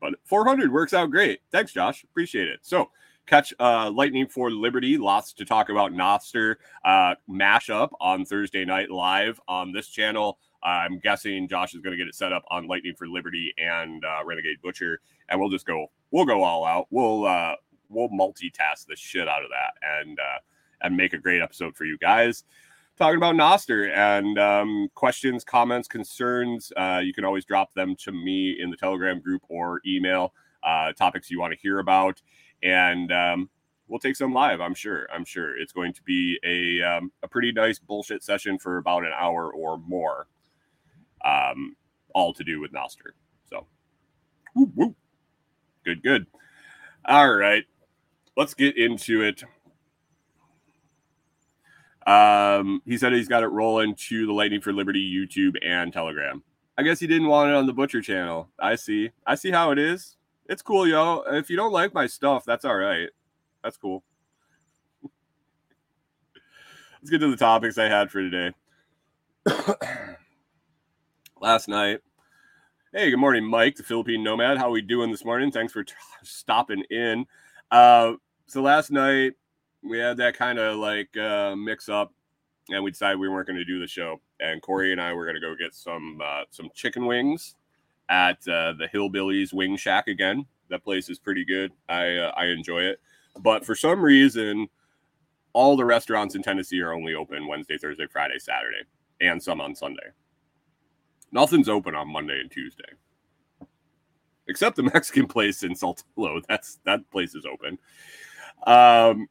But 0.00 0.14
400 0.24 0.70
works 0.70 0.92
out 0.92 1.10
great. 1.10 1.40
Thanks, 1.50 1.72
Josh. 1.72 2.04
Appreciate 2.04 2.48
it. 2.48 2.60
So 2.62 2.90
catch 3.28 3.54
uh, 3.60 3.90
Lightning 3.90 4.26
for 4.26 4.50
Liberty. 4.50 4.98
Lots 4.98 5.32
to 5.34 5.44
talk 5.44 5.68
about 5.68 5.92
Nostr 5.92 6.56
uh, 6.84 7.14
mashup 7.28 7.90
on 8.00 8.24
Thursday 8.24 8.64
night 8.64 8.90
live 8.90 9.40
on 9.46 9.72
this 9.72 9.88
channel 9.88 10.38
I'm 10.62 10.98
guessing 10.98 11.48
Josh 11.48 11.74
is 11.74 11.80
going 11.80 11.92
to 11.92 11.96
get 11.96 12.08
it 12.08 12.14
set 12.14 12.32
up 12.32 12.44
on 12.50 12.66
Lightning 12.66 12.94
for 12.96 13.06
Liberty 13.06 13.52
and 13.58 14.04
uh, 14.04 14.24
Renegade 14.24 14.60
Butcher, 14.62 15.00
and 15.28 15.38
we'll 15.38 15.50
just 15.50 15.66
go. 15.66 15.86
We'll 16.10 16.24
go 16.24 16.42
all 16.42 16.64
out. 16.64 16.86
We'll 16.90 17.26
uh, 17.26 17.54
we'll 17.88 18.08
multitask 18.08 18.86
the 18.88 18.96
shit 18.96 19.28
out 19.28 19.42
of 19.42 19.50
that 19.50 20.02
and 20.02 20.18
uh, 20.18 20.38
and 20.82 20.96
make 20.96 21.12
a 21.12 21.18
great 21.18 21.40
episode 21.40 21.76
for 21.76 21.84
you 21.84 21.98
guys. 21.98 22.44
Talking 22.96 23.18
about 23.18 23.36
Nostr 23.36 23.96
and 23.96 24.38
um, 24.38 24.88
questions, 24.94 25.44
comments, 25.44 25.86
concerns, 25.86 26.72
uh, 26.76 27.00
you 27.02 27.14
can 27.14 27.24
always 27.24 27.44
drop 27.44 27.72
them 27.74 27.94
to 27.96 28.10
me 28.10 28.56
in 28.60 28.70
the 28.70 28.76
Telegram 28.76 29.20
group 29.20 29.42
or 29.48 29.80
email. 29.86 30.34
Uh, 30.64 30.92
topics 30.92 31.30
you 31.30 31.38
want 31.38 31.52
to 31.52 31.58
hear 31.60 31.78
about, 31.78 32.20
and 32.62 33.12
um, 33.12 33.50
we'll 33.88 33.98
take 33.98 34.16
some 34.16 34.32
live. 34.32 34.60
I'm 34.60 34.74
sure. 34.74 35.08
I'm 35.12 35.24
sure 35.24 35.56
it's 35.56 35.72
going 35.72 35.92
to 35.94 36.02
be 36.02 36.38
a 36.44 36.82
um, 36.82 37.12
a 37.22 37.28
pretty 37.28 37.52
nice 37.52 37.78
bullshit 37.78 38.22
session 38.22 38.58
for 38.58 38.78
about 38.78 39.04
an 39.04 39.12
hour 39.18 39.52
or 39.52 39.78
more. 39.78 40.28
Um, 41.24 41.76
all 42.14 42.32
to 42.34 42.44
do 42.44 42.60
with 42.60 42.72
Nostr. 42.72 43.12
So, 43.50 43.66
woo, 44.54 44.70
woo. 44.74 44.94
good, 45.84 46.02
good. 46.02 46.26
All 47.04 47.34
right, 47.34 47.64
let's 48.36 48.54
get 48.54 48.76
into 48.76 49.22
it. 49.22 49.42
Um, 52.06 52.80
he 52.86 52.96
said 52.96 53.12
he's 53.12 53.28
got 53.28 53.42
it 53.42 53.48
rolling 53.48 53.94
to 53.94 54.26
the 54.26 54.32
Lightning 54.32 54.62
for 54.62 54.72
Liberty 54.72 55.02
YouTube 55.02 55.56
and 55.62 55.92
Telegram. 55.92 56.42
I 56.78 56.82
guess 56.82 57.00
he 57.00 57.06
didn't 57.06 57.26
want 57.28 57.50
it 57.50 57.56
on 57.56 57.66
the 57.66 57.72
Butcher 57.72 58.00
channel. 58.00 58.48
I 58.58 58.76
see. 58.76 59.10
I 59.26 59.34
see 59.34 59.50
how 59.50 59.72
it 59.72 59.78
is. 59.78 60.16
It's 60.48 60.62
cool, 60.62 60.88
yo. 60.88 61.24
If 61.26 61.50
you 61.50 61.56
don't 61.56 61.74
like 61.74 61.92
my 61.92 62.06
stuff, 62.06 62.46
that's 62.46 62.64
all 62.64 62.76
right. 62.76 63.10
That's 63.62 63.76
cool. 63.76 64.02
Let's 65.02 67.10
get 67.10 67.18
to 67.18 67.30
the 67.30 67.36
topics 67.36 67.76
I 67.76 67.84
had 67.84 68.10
for 68.10 68.22
today. 68.22 68.54
Last 71.40 71.68
night. 71.68 72.00
Hey, 72.94 73.10
good 73.10 73.18
morning, 73.18 73.44
Mike, 73.44 73.76
the 73.76 73.82
Philippine 73.82 74.24
Nomad. 74.24 74.56
How 74.56 74.68
are 74.68 74.72
we 74.72 74.80
doing 74.80 75.10
this 75.10 75.22
morning? 75.22 75.52
Thanks 75.52 75.74
for 75.74 75.84
t- 75.84 75.92
stopping 76.22 76.82
in. 76.88 77.26
Uh, 77.70 78.14
so 78.46 78.62
last 78.62 78.90
night 78.90 79.34
we 79.82 79.98
had 79.98 80.16
that 80.16 80.34
kind 80.34 80.58
of 80.58 80.78
like 80.78 81.14
uh, 81.14 81.54
mix 81.56 81.90
up, 81.90 82.14
and 82.70 82.82
we 82.82 82.90
decided 82.90 83.20
we 83.20 83.28
weren't 83.28 83.46
going 83.46 83.58
to 83.58 83.66
do 83.66 83.78
the 83.78 83.86
show. 83.86 84.18
And 84.40 84.62
Kori 84.62 84.92
and 84.92 85.00
I 85.00 85.12
were 85.12 85.26
going 85.26 85.34
to 85.34 85.42
go 85.42 85.54
get 85.54 85.74
some 85.74 86.22
uh, 86.24 86.44
some 86.48 86.70
chicken 86.74 87.04
wings 87.04 87.54
at 88.08 88.36
uh, 88.48 88.74
the 88.74 88.88
Hillbillies 88.92 89.52
Wing 89.52 89.76
Shack 89.76 90.08
again. 90.08 90.46
That 90.70 90.84
place 90.84 91.08
is 91.08 91.18
pretty 91.18 91.44
good. 91.44 91.72
I 91.88 92.16
uh, 92.16 92.32
I 92.36 92.46
enjoy 92.46 92.80
it. 92.80 93.00
But 93.40 93.64
for 93.64 93.74
some 93.74 94.00
reason, 94.00 94.68
all 95.52 95.76
the 95.76 95.84
restaurants 95.84 96.34
in 96.34 96.42
Tennessee 96.42 96.80
are 96.80 96.92
only 96.92 97.14
open 97.14 97.46
Wednesday, 97.46 97.78
Thursday, 97.78 98.06
Friday, 98.06 98.38
Saturday, 98.38 98.82
and 99.20 99.42
some 99.42 99.60
on 99.60 99.74
Sunday. 99.74 100.08
Nothing's 101.32 101.68
open 101.68 101.94
on 101.94 102.08
Monday 102.08 102.40
and 102.40 102.50
Tuesday, 102.50 102.92
except 104.46 104.76
the 104.76 104.82
Mexican 104.94 105.26
place 105.26 105.62
in 105.62 105.74
Saltillo. 105.74 106.42
That's 106.48 106.78
that 106.84 107.08
place 107.10 107.34
is 107.34 107.46
open. 107.46 107.78
Um, 108.66 109.28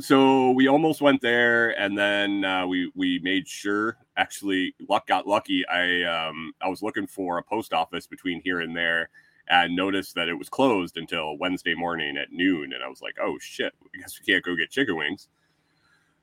so 0.00 0.50
we 0.50 0.66
almost 0.66 1.00
went 1.00 1.20
there, 1.22 1.70
and 1.78 1.96
then 1.96 2.44
uh, 2.44 2.66
we 2.66 2.90
we 2.94 3.20
made 3.20 3.46
sure. 3.46 3.96
Actually, 4.16 4.74
luck 4.88 5.06
got 5.06 5.26
lucky. 5.26 5.64
I 5.66 6.02
um, 6.02 6.52
I 6.60 6.68
was 6.68 6.82
looking 6.82 7.06
for 7.06 7.38
a 7.38 7.42
post 7.42 7.72
office 7.72 8.06
between 8.06 8.40
here 8.42 8.60
and 8.60 8.76
there, 8.76 9.10
and 9.48 9.76
noticed 9.76 10.14
that 10.16 10.28
it 10.28 10.34
was 10.34 10.48
closed 10.48 10.96
until 10.96 11.38
Wednesday 11.38 11.74
morning 11.74 12.16
at 12.16 12.32
noon. 12.32 12.72
And 12.72 12.82
I 12.82 12.88
was 12.88 13.02
like, 13.02 13.16
oh 13.22 13.38
shit, 13.40 13.72
I 13.94 14.00
guess 14.00 14.18
we 14.18 14.32
can't 14.32 14.44
go 14.44 14.56
get 14.56 14.70
chicken 14.70 14.96
wings. 14.96 15.28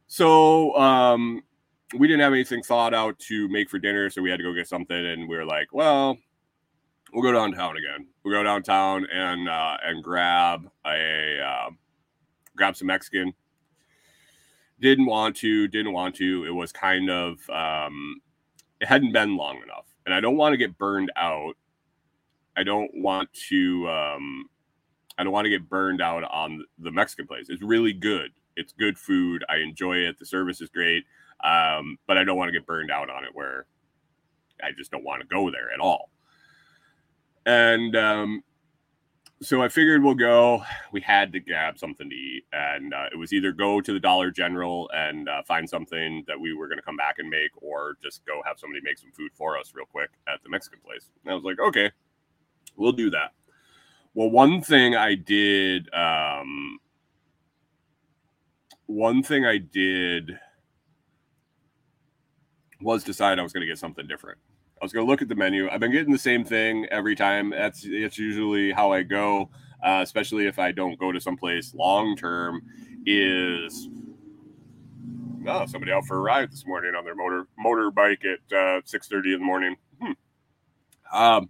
So 0.07 0.75
um, 0.75 1.41
we 1.97 2.07
didn't 2.07 2.21
have 2.21 2.33
anything 2.33 2.63
thought 2.63 2.93
out 2.93 3.17
to 3.19 3.47
make 3.47 3.69
for 3.69 3.79
dinner, 3.79 4.09
so 4.09 4.21
we 4.21 4.29
had 4.29 4.37
to 4.37 4.43
go 4.43 4.53
get 4.53 4.67
something. 4.67 5.05
And 5.05 5.29
we 5.29 5.37
were 5.37 5.45
like, 5.45 5.69
well, 5.71 6.17
we'll 7.13 7.23
go 7.23 7.31
downtown 7.31 7.77
again. 7.77 8.07
We'll 8.23 8.33
go 8.33 8.43
downtown 8.43 9.07
and 9.13 9.47
uh, 9.47 9.77
and 9.83 10.03
grab 10.03 10.69
a 10.85 11.39
uh, 11.39 11.69
grab 12.55 12.75
some 12.75 12.87
Mexican. 12.87 13.33
Didn't 14.81 15.05
want 15.05 15.35
to, 15.37 15.67
didn't 15.67 15.93
want 15.93 16.15
to. 16.15 16.45
It 16.45 16.51
was 16.51 16.71
kind 16.71 17.09
of 17.09 17.47
um, 17.49 18.21
it 18.79 18.87
hadn't 18.87 19.13
been 19.13 19.37
long 19.37 19.61
enough, 19.61 19.85
and 20.05 20.13
I 20.13 20.19
don't 20.19 20.37
want 20.37 20.53
to 20.53 20.57
get 20.57 20.77
burned 20.77 21.11
out 21.15 21.55
I 22.55 22.63
don't 22.63 22.91
want 22.95 23.31
to 23.49 23.89
um 23.89 24.49
I 25.17 25.23
don't 25.23 25.33
want 25.33 25.45
to 25.45 25.49
get 25.49 25.69
burned 25.69 26.01
out 26.01 26.23
on 26.23 26.65
the 26.79 26.91
Mexican 26.91 27.27
place. 27.27 27.47
It's 27.49 27.61
really 27.61 27.93
good. 27.93 28.31
It's 28.55 28.73
good 28.73 28.97
food. 28.97 29.43
I 29.49 29.57
enjoy 29.57 29.97
it. 29.97 30.17
The 30.17 30.25
service 30.25 30.61
is 30.61 30.69
great. 30.69 31.03
Um, 31.43 31.97
but 32.07 32.17
I 32.17 32.23
don't 32.23 32.37
want 32.37 32.47
to 32.47 32.51
get 32.51 32.65
burned 32.65 32.91
out 32.91 33.09
on 33.09 33.23
it 33.23 33.31
where 33.33 33.65
I 34.63 34.71
just 34.75 34.91
don't 34.91 35.03
want 35.03 35.21
to 35.21 35.27
go 35.27 35.51
there 35.51 35.71
at 35.73 35.79
all. 35.79 36.09
And 37.45 37.95
um, 37.95 38.43
so 39.41 39.61
I 39.61 39.67
figured 39.69 40.03
we'll 40.03 40.13
go. 40.13 40.63
We 40.91 41.01
had 41.01 41.31
to 41.33 41.39
grab 41.39 41.79
something 41.79 42.09
to 42.09 42.15
eat, 42.15 42.43
and 42.53 42.93
uh, 42.93 43.05
it 43.11 43.17
was 43.17 43.33
either 43.33 43.51
go 43.51 43.81
to 43.81 43.93
the 43.93 43.99
Dollar 43.99 44.31
General 44.31 44.89
and 44.93 45.27
uh, 45.27 45.41
find 45.43 45.69
something 45.69 46.23
that 46.27 46.39
we 46.39 46.53
were 46.53 46.67
going 46.67 46.77
to 46.77 46.83
come 46.83 46.97
back 46.97 47.15
and 47.19 47.29
make, 47.29 47.51
or 47.61 47.97
just 48.01 48.25
go 48.25 48.41
have 48.45 48.59
somebody 48.59 48.81
make 48.83 48.97
some 48.97 49.11
food 49.11 49.31
for 49.33 49.57
us 49.57 49.73
real 49.73 49.85
quick 49.85 50.11
at 50.27 50.43
the 50.43 50.49
Mexican 50.49 50.79
place. 50.85 51.09
And 51.23 51.31
I 51.31 51.35
was 51.35 51.43
like, 51.43 51.59
okay, 51.59 51.91
We'll 52.75 52.91
do 52.91 53.09
that. 53.11 53.33
Well, 54.13 54.29
one 54.29 54.61
thing 54.61 54.95
I 54.95 55.15
did, 55.15 55.93
um, 55.93 56.79
one 58.87 59.23
thing 59.23 59.45
I 59.45 59.57
did 59.57 60.37
was 62.81 63.03
decide 63.03 63.39
I 63.39 63.43
was 63.43 63.53
going 63.53 63.61
to 63.61 63.67
get 63.67 63.77
something 63.77 64.07
different. 64.07 64.39
I 64.81 64.85
was 64.85 64.91
going 64.91 65.05
to 65.05 65.09
look 65.09 65.21
at 65.21 65.27
the 65.27 65.35
menu. 65.35 65.69
I've 65.69 65.79
been 65.79 65.91
getting 65.91 66.11
the 66.11 66.17
same 66.17 66.43
thing 66.43 66.87
every 66.89 67.15
time. 67.15 67.51
That's 67.51 67.85
it's 67.85 68.17
usually 68.17 68.71
how 68.71 68.91
I 68.91 69.03
go, 69.03 69.51
uh, 69.85 69.99
especially 70.01 70.47
if 70.47 70.57
I 70.57 70.71
don't 70.71 70.97
go 70.97 71.11
to 71.11 71.21
someplace 71.21 71.75
long 71.75 72.15
term. 72.15 72.63
Is 73.05 73.89
oh, 75.47 75.65
somebody 75.67 75.91
out 75.91 76.05
for 76.05 76.17
a 76.17 76.21
ride 76.21 76.51
this 76.51 76.65
morning 76.65 76.93
on 76.95 77.05
their 77.05 77.15
motor 77.15 77.45
motorbike 77.63 78.25
at 78.25 78.57
uh, 78.57 78.81
six 78.83 79.07
thirty 79.07 79.33
in 79.33 79.39
the 79.39 79.45
morning. 79.45 79.75
Hmm. 80.01 80.11
Um, 81.13 81.49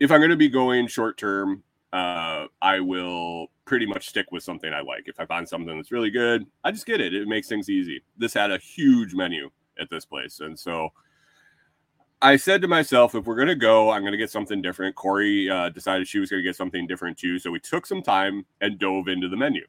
if 0.00 0.10
I'm 0.10 0.20
going 0.20 0.30
to 0.30 0.36
be 0.36 0.48
going 0.48 0.86
short 0.86 1.18
term, 1.18 1.62
uh, 1.92 2.46
I 2.62 2.80
will 2.80 3.48
pretty 3.66 3.84
much 3.84 4.08
stick 4.08 4.32
with 4.32 4.42
something 4.42 4.72
I 4.72 4.80
like. 4.80 5.04
If 5.06 5.20
I 5.20 5.26
find 5.26 5.46
something 5.46 5.76
that's 5.76 5.92
really 5.92 6.10
good, 6.10 6.46
I 6.64 6.70
just 6.70 6.86
get 6.86 7.00
it. 7.00 7.14
It 7.14 7.28
makes 7.28 7.46
things 7.48 7.68
easy. 7.68 8.02
This 8.16 8.32
had 8.32 8.50
a 8.50 8.58
huge 8.58 9.14
menu 9.14 9.50
at 9.78 9.90
this 9.90 10.06
place. 10.06 10.40
And 10.40 10.58
so 10.58 10.92
I 12.22 12.36
said 12.36 12.62
to 12.62 12.68
myself, 12.68 13.16
if 13.16 13.26
we're 13.26 13.34
going 13.34 13.48
to 13.48 13.56
go, 13.56 13.90
I'm 13.90 14.02
going 14.02 14.12
to 14.12 14.18
get 14.18 14.30
something 14.30 14.62
different. 14.62 14.94
Kori 14.94 15.50
uh, 15.50 15.70
decided 15.70 16.06
she 16.06 16.20
was 16.20 16.30
going 16.30 16.40
to 16.40 16.48
get 16.48 16.54
something 16.54 16.86
different 16.86 17.18
too. 17.18 17.40
So 17.40 17.50
we 17.50 17.58
took 17.58 17.84
some 17.84 18.00
time 18.00 18.46
and 18.60 18.78
dove 18.78 19.08
into 19.08 19.28
the 19.28 19.36
menu. 19.36 19.66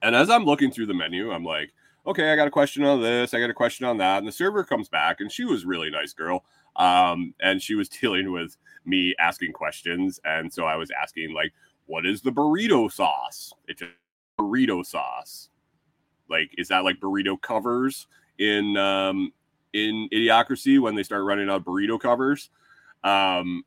And 0.00 0.14
as 0.14 0.30
I'm 0.30 0.44
looking 0.44 0.70
through 0.70 0.86
the 0.86 0.94
menu, 0.94 1.32
I'm 1.32 1.44
like, 1.44 1.72
okay, 2.06 2.32
I 2.32 2.36
got 2.36 2.46
a 2.46 2.52
question 2.52 2.84
on 2.84 3.02
this. 3.02 3.34
I 3.34 3.40
got 3.40 3.50
a 3.50 3.54
question 3.54 3.84
on 3.84 3.98
that. 3.98 4.18
And 4.18 4.28
the 4.28 4.32
server 4.32 4.62
comes 4.62 4.88
back 4.88 5.20
and 5.20 5.30
she 5.30 5.44
was 5.44 5.64
really 5.64 5.90
nice 5.90 6.12
girl. 6.12 6.44
Um, 6.76 7.34
and 7.40 7.60
she 7.60 7.74
was 7.74 7.88
dealing 8.00 8.30
with 8.30 8.56
me 8.84 9.14
asking 9.18 9.54
questions. 9.54 10.20
And 10.24 10.52
so 10.52 10.66
I 10.66 10.76
was 10.76 10.90
asking, 11.02 11.34
like, 11.34 11.52
what 11.86 12.06
is 12.06 12.22
the 12.22 12.30
burrito 12.30 12.90
sauce? 12.92 13.52
It's 13.66 13.82
a 13.82 13.88
burrito 14.38 14.86
sauce. 14.86 15.48
Like, 16.30 16.50
is 16.58 16.68
that 16.68 16.84
like 16.84 17.00
burrito 17.00 17.40
covers 17.40 18.06
in 18.38 18.76
um 18.76 19.32
in 19.74 20.08
idiocracy 20.12 20.80
when 20.80 20.94
they 20.94 21.02
start 21.02 21.24
running 21.24 21.50
out 21.50 21.64
burrito 21.64 22.00
covers? 22.00 22.48
Um, 23.02 23.64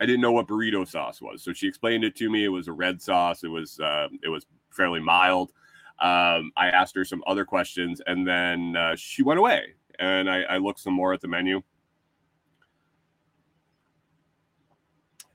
I 0.00 0.06
didn't 0.06 0.22
know 0.22 0.32
what 0.32 0.48
burrito 0.48 0.88
sauce 0.88 1.20
was. 1.20 1.42
So 1.42 1.52
she 1.52 1.68
explained 1.68 2.02
it 2.02 2.16
to 2.16 2.30
me. 2.30 2.44
It 2.44 2.48
was 2.48 2.66
a 2.66 2.72
red 2.72 3.00
sauce. 3.00 3.44
It 3.44 3.48
was 3.48 3.78
uh, 3.78 4.08
it 4.24 4.28
was 4.28 4.46
fairly 4.70 5.00
mild. 5.00 5.52
Um, 6.00 6.50
I 6.56 6.68
asked 6.68 6.96
her 6.96 7.04
some 7.04 7.22
other 7.26 7.44
questions, 7.44 8.00
and 8.06 8.26
then 8.26 8.74
uh, 8.74 8.96
she 8.96 9.22
went 9.22 9.38
away. 9.38 9.74
And 9.98 10.30
I, 10.30 10.42
I 10.42 10.56
looked 10.56 10.80
some 10.80 10.94
more 10.94 11.12
at 11.12 11.20
the 11.20 11.28
menu. 11.28 11.60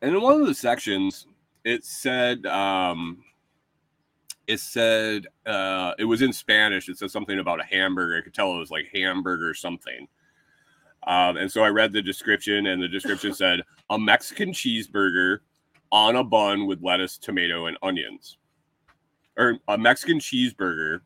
And 0.01 0.15
in 0.15 0.21
one 0.21 0.41
of 0.41 0.47
the 0.47 0.55
sections, 0.55 1.27
it 1.63 1.85
said, 1.85 2.47
um, 2.47 3.23
it 4.47 4.59
said, 4.59 5.27
uh, 5.45 5.93
it 5.99 6.05
was 6.05 6.23
in 6.23 6.33
Spanish. 6.33 6.89
It 6.89 6.97
said 6.97 7.11
something 7.11 7.37
about 7.37 7.59
a 7.59 7.63
hamburger. 7.63 8.17
I 8.17 8.21
could 8.21 8.33
tell 8.33 8.53
it 8.55 8.59
was 8.59 8.71
like 8.71 8.87
hamburger 8.93 9.53
something. 9.53 10.07
Um, 11.05 11.37
and 11.37 11.51
so 11.51 11.63
I 11.63 11.69
read 11.69 11.93
the 11.93 12.01
description, 12.01 12.67
and 12.67 12.81
the 12.81 12.87
description 12.87 13.33
said 13.35 13.61
a 13.89 13.99
Mexican 13.99 14.49
cheeseburger 14.49 15.39
on 15.91 16.15
a 16.15 16.23
bun 16.23 16.65
with 16.65 16.81
lettuce, 16.81 17.17
tomato, 17.17 17.67
and 17.67 17.77
onions, 17.81 18.37
or 19.37 19.57
a 19.67 19.77
Mexican 19.77 20.19
cheeseburger 20.19 20.99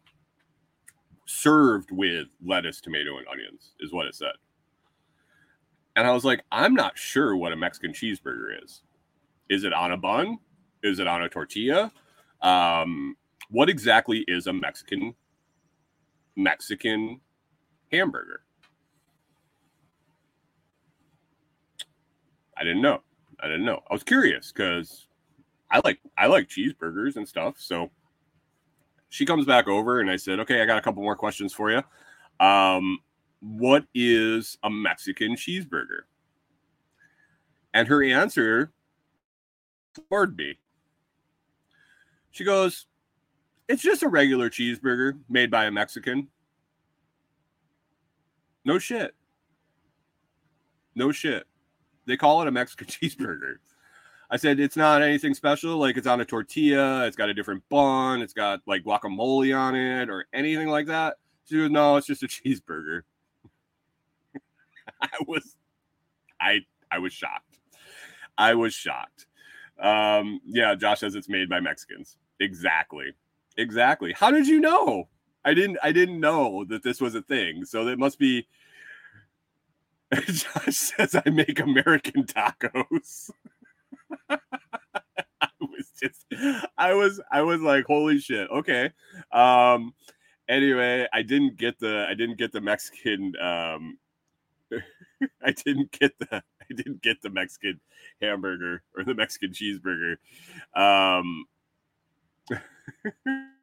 served 1.26 1.92
with 1.92 2.28
lettuce, 2.44 2.82
tomato, 2.82 3.18
and 3.18 3.28
onions, 3.28 3.74
is 3.80 3.92
what 3.92 4.08
it 4.08 4.16
said. 4.16 4.34
And 5.96 6.08
I 6.08 6.12
was 6.12 6.24
like, 6.24 6.44
I'm 6.52 6.74
not 6.74 6.98
sure 6.98 7.36
what 7.36 7.52
a 7.52 7.58
Mexican 7.58 7.92
cheeseburger 7.92 8.64
is. 8.64 8.84
Is 9.50 9.64
it 9.64 9.74
on 9.74 9.92
a 9.92 9.98
bun? 9.98 10.38
Is 10.82 11.00
it 11.00 11.08
on 11.08 11.24
a 11.24 11.30
tortilla? 11.30 11.92
Um, 12.42 13.18
what 13.50 13.70
exactly 13.70 14.24
is 14.28 14.48
a 14.48 14.54
Mexican 14.54 15.14
Mexican 16.36 17.20
hamburger? 17.92 18.44
I 22.60 22.64
didn't 22.64 22.82
know. 22.82 23.02
I 23.40 23.48
didn't 23.48 23.66
know. 23.66 23.82
I 23.90 23.94
was 23.94 24.04
curious 24.04 24.52
because 24.52 25.08
I 25.72 25.82
like 25.84 26.00
I 26.18 26.28
like 26.28 26.50
cheeseburgers 26.50 27.16
and 27.16 27.28
stuff. 27.28 27.56
So 27.58 27.90
she 29.08 29.26
comes 29.26 29.46
back 29.46 29.68
over 29.68 30.02
and 30.02 30.12
I 30.12 30.18
said, 30.18 30.40
okay, 30.42 30.62
I 30.62 30.66
got 30.66 30.78
a 30.78 30.82
couple 30.82 31.02
more 31.02 31.16
questions 31.16 31.54
for 31.54 31.72
you. 31.72 31.82
Um, 32.46 33.00
what 33.40 33.86
is 33.94 34.58
a 34.64 34.70
Mexican 34.70 35.36
cheeseburger? 35.36 36.02
And 37.74 37.88
her 37.88 38.04
answer 38.04 38.72
floored 39.94 40.38
me. 40.38 40.58
She 42.32 42.44
goes, 42.44 42.88
It's 43.68 43.82
just 43.82 44.04
a 44.04 44.08
regular 44.08 44.50
cheeseburger 44.50 45.20
made 45.30 45.50
by 45.50 45.66
a 45.66 45.72
Mexican. 45.72 46.28
No 48.66 48.80
shit. 48.80 49.16
No 50.96 51.12
shit. 51.12 51.46
They 52.10 52.18
call 52.18 52.42
it 52.42 52.48
a 52.48 52.52
Mexican 52.52 52.88
cheeseburger. 52.88 53.56
I 54.32 54.38
said 54.38 54.60
it's 54.60 54.76
not 54.76 55.02
anything 55.02 55.34
special. 55.34 55.78
Like 55.78 55.98
it's 55.98 56.08
on 56.08 56.22
a 56.22 56.26
tortilla, 56.26 57.06
it's 57.06 57.16
got 57.16 57.30
a 57.30 57.34
different 57.34 57.64
bun, 57.70 58.22
it's 58.22 58.34
got 58.34 58.62
like 58.68 58.84
guacamole 58.84 59.58
on 59.58 59.76
it 59.76 60.10
or 60.10 60.26
anything 60.34 60.68
like 60.68 60.88
that. 60.88 61.16
She 61.46 61.56
goes, 61.56 61.72
No, 61.72 61.98
it's 61.98 62.08
just 62.08 62.24
a 62.24 62.28
cheeseburger. 62.28 63.02
I 65.02 65.10
was 65.28 65.56
I 66.42 66.62
I 66.92 67.00
was 67.00 67.14
shocked. 67.14 67.60
I 68.38 68.54
was 68.56 68.74
shocked. 68.74 69.28
Um, 69.80 70.42
yeah, 70.46 70.76
Josh 70.76 71.00
says 71.00 71.16
it's 71.16 71.30
made 71.30 71.50
by 71.50 71.60
Mexicans. 71.60 72.18
Exactly. 72.40 73.14
Exactly. 73.58 74.14
How 74.14 74.32
did 74.32 74.48
you 74.48 74.60
know? 74.60 75.08
I 75.46 75.54
didn't 75.54 75.78
I 75.82 75.92
didn't 75.92 76.20
know 76.20 76.66
that 76.66 76.84
this 76.84 77.02
was 77.02 77.16
a 77.16 77.22
thing. 77.22 77.66
So 77.66 77.86
that 77.86 77.98
must 77.98 78.20
be 78.20 78.48
Josh 80.14 80.76
says 80.76 81.16
I 81.16 81.30
make 81.30 81.60
American 81.60 82.24
tacos. 82.24 83.30
I 84.30 85.50
was 85.62 85.92
just 86.02 86.26
I 86.78 86.94
was 86.94 87.22
I 87.32 87.42
was 87.42 87.62
like, 87.62 87.86
holy 87.86 88.20
shit. 88.20 88.50
Okay. 88.50 88.92
Um 89.32 89.94
anyway, 90.48 91.08
I 91.14 91.22
didn't 91.22 91.58
get 91.58 91.80
the 91.80 92.06
I 92.10 92.16
didn't 92.16 92.38
get 92.38 92.52
the 92.52 92.62
Mexican 92.62 93.34
um 93.40 93.98
I 95.44 95.52
didn't 95.52 95.92
get 95.92 96.18
the 96.20 96.28
I 96.32 96.74
didn't 96.76 97.02
get 97.02 97.22
the 97.22 97.30
Mexican 97.30 97.80
hamburger 98.22 98.84
or 98.98 99.04
the 99.04 99.16
Mexican 99.16 99.52
cheeseburger. 99.52 100.18
Um 100.76 101.46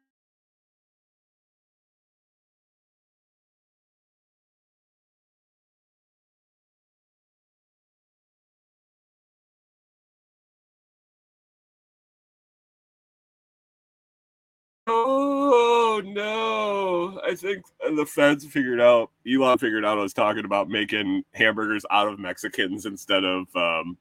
Oh 14.89 16.01
no! 16.05 17.19
I 17.27 17.35
think 17.35 17.65
the 17.95 18.05
feds 18.05 18.45
figured 18.45 18.79
out. 18.79 19.11
Elon 19.29 19.57
figured 19.57 19.83
out 19.83 19.97
I 19.97 20.01
was 20.01 20.13
talking 20.13 20.45
about 20.45 20.69
making 20.69 21.23
hamburgers 21.33 21.85
out 21.91 22.07
of 22.07 22.19
Mexicans 22.19 22.85
instead 22.85 23.25
of 23.25 23.47
um, 23.53 23.97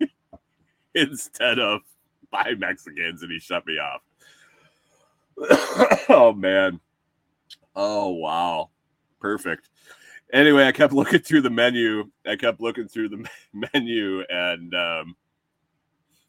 instead 0.94 1.58
of 1.58 1.80
by 2.30 2.52
Mexicans, 2.58 3.22
and 3.22 3.32
he 3.32 3.38
shut 3.38 3.66
me 3.66 3.78
off. 3.78 4.02
oh 6.10 6.34
man! 6.34 6.80
Oh 7.74 8.10
wow! 8.10 8.68
Perfect. 9.20 9.70
Anyway, 10.34 10.66
I 10.66 10.72
kept 10.72 10.92
looking 10.92 11.20
through 11.20 11.40
the 11.40 11.50
menu. 11.50 12.10
I 12.26 12.36
kept 12.36 12.60
looking 12.60 12.88
through 12.88 13.08
the 13.08 13.26
menu 13.72 14.22
and 14.28 14.74
um, 14.74 15.16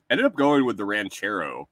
ended 0.09 0.25
up 0.25 0.35
going 0.35 0.65
with 0.65 0.77
the 0.77 0.85
ranchero 0.85 1.67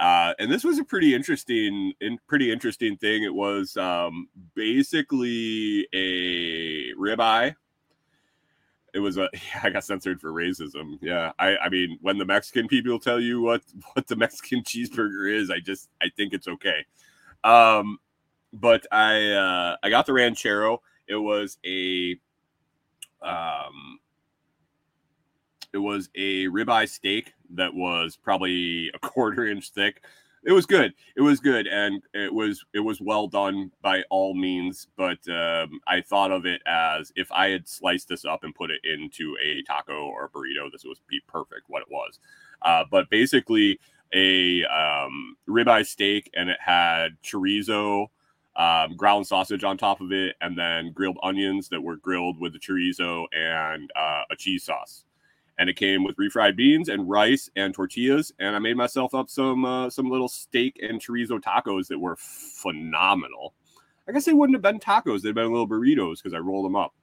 uh, 0.00 0.32
and 0.38 0.50
this 0.50 0.64
was 0.64 0.78
a 0.78 0.84
pretty 0.84 1.14
interesting 1.14 1.92
and 2.00 2.18
pretty 2.26 2.50
interesting 2.50 2.96
thing. 2.96 3.22
It 3.22 3.34
was 3.34 3.76
um, 3.76 4.28
basically 4.54 5.86
a 5.92 6.94
ribeye. 6.94 7.54
It 8.94 8.98
was 8.98 9.18
a 9.18 9.28
I 9.62 9.70
got 9.70 9.84
censored 9.84 10.20
for 10.20 10.32
racism. 10.32 10.98
Yeah, 11.02 11.32
I 11.38 11.56
I 11.58 11.68
mean 11.68 11.98
when 12.00 12.18
the 12.18 12.24
Mexican 12.24 12.68
people 12.68 12.98
tell 12.98 13.20
you 13.20 13.42
what 13.42 13.62
what 13.92 14.06
the 14.06 14.16
Mexican 14.16 14.62
cheeseburger 14.62 15.30
is, 15.30 15.50
I 15.50 15.60
just 15.60 15.90
I 16.00 16.06
think 16.16 16.32
it's 16.32 16.48
okay. 16.48 16.86
Um, 17.44 17.98
but 18.52 18.86
I 18.90 19.30
uh, 19.32 19.76
I 19.82 19.90
got 19.90 20.06
the 20.06 20.14
ranchero. 20.14 20.80
It 21.06 21.16
was 21.16 21.58
a 21.66 22.18
um 23.20 23.98
it 25.72 25.78
was 25.78 26.08
a 26.14 26.46
ribeye 26.46 26.88
steak 26.88 27.34
that 27.56 27.74
was 27.74 28.16
probably 28.16 28.90
a 28.94 28.98
quarter 29.00 29.46
inch 29.46 29.70
thick. 29.70 30.02
It 30.44 30.52
was 30.52 30.66
good. 30.66 30.92
It 31.16 31.20
was 31.20 31.38
good, 31.38 31.68
and 31.68 32.02
it 32.14 32.32
was 32.32 32.64
it 32.74 32.80
was 32.80 33.00
well 33.00 33.28
done 33.28 33.70
by 33.80 34.02
all 34.10 34.34
means. 34.34 34.88
But 34.96 35.18
um, 35.28 35.80
I 35.86 36.00
thought 36.00 36.32
of 36.32 36.46
it 36.46 36.60
as 36.66 37.12
if 37.14 37.30
I 37.30 37.50
had 37.50 37.68
sliced 37.68 38.08
this 38.08 38.24
up 38.24 38.42
and 38.42 38.54
put 38.54 38.72
it 38.72 38.80
into 38.84 39.36
a 39.40 39.62
taco 39.62 40.06
or 40.06 40.24
a 40.24 40.28
burrito, 40.28 40.70
this 40.70 40.84
would 40.84 40.98
be 41.08 41.20
perfect. 41.28 41.62
What 41.68 41.82
it 41.82 41.88
was, 41.90 42.18
uh, 42.62 42.84
but 42.90 43.08
basically 43.08 43.78
a 44.12 44.64
um, 44.64 45.36
ribeye 45.48 45.86
steak, 45.86 46.28
and 46.34 46.50
it 46.50 46.58
had 46.60 47.16
chorizo, 47.22 48.08
um, 48.56 48.96
ground 48.96 49.24
sausage 49.24 49.62
on 49.62 49.78
top 49.78 50.00
of 50.00 50.10
it, 50.10 50.34
and 50.40 50.58
then 50.58 50.90
grilled 50.92 51.18
onions 51.22 51.68
that 51.68 51.80
were 51.80 51.96
grilled 51.96 52.40
with 52.40 52.52
the 52.52 52.58
chorizo 52.58 53.26
and 53.32 53.92
uh, 53.94 54.22
a 54.28 54.34
cheese 54.36 54.64
sauce 54.64 55.04
and 55.58 55.68
it 55.68 55.76
came 55.76 56.04
with 56.04 56.16
refried 56.16 56.56
beans 56.56 56.88
and 56.88 57.08
rice 57.08 57.50
and 57.56 57.74
tortillas. 57.74 58.32
And 58.38 58.56
I 58.56 58.58
made 58.58 58.76
myself 58.76 59.14
up 59.14 59.28
some 59.28 59.64
uh, 59.64 59.90
some 59.90 60.10
little 60.10 60.28
steak 60.28 60.78
and 60.82 61.00
chorizo 61.00 61.40
tacos 61.40 61.88
that 61.88 61.98
were 61.98 62.16
phenomenal. 62.16 63.54
I 64.08 64.12
guess 64.12 64.24
they 64.24 64.32
wouldn't 64.32 64.56
have 64.56 64.62
been 64.62 64.80
tacos; 64.80 65.22
they'd 65.22 65.34
been 65.34 65.50
little 65.52 65.68
burritos 65.68 66.22
because 66.22 66.34
I 66.34 66.38
rolled 66.38 66.64
them 66.64 66.76
up. 66.76 66.94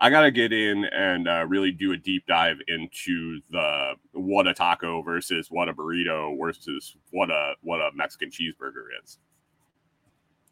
I 0.00 0.10
gotta 0.10 0.30
get 0.30 0.52
in 0.52 0.84
and 0.86 1.28
uh, 1.28 1.46
really 1.46 1.70
do 1.70 1.92
a 1.92 1.96
deep 1.96 2.26
dive 2.26 2.58
into 2.68 3.40
the 3.50 3.92
what 4.12 4.46
a 4.46 4.54
taco 4.54 5.02
versus 5.02 5.50
what 5.50 5.68
a 5.68 5.72
burrito 5.72 6.36
versus 6.38 6.96
what 7.10 7.30
a 7.30 7.54
what 7.62 7.80
a 7.80 7.90
Mexican 7.94 8.30
cheeseburger 8.30 8.86
is. 9.02 9.18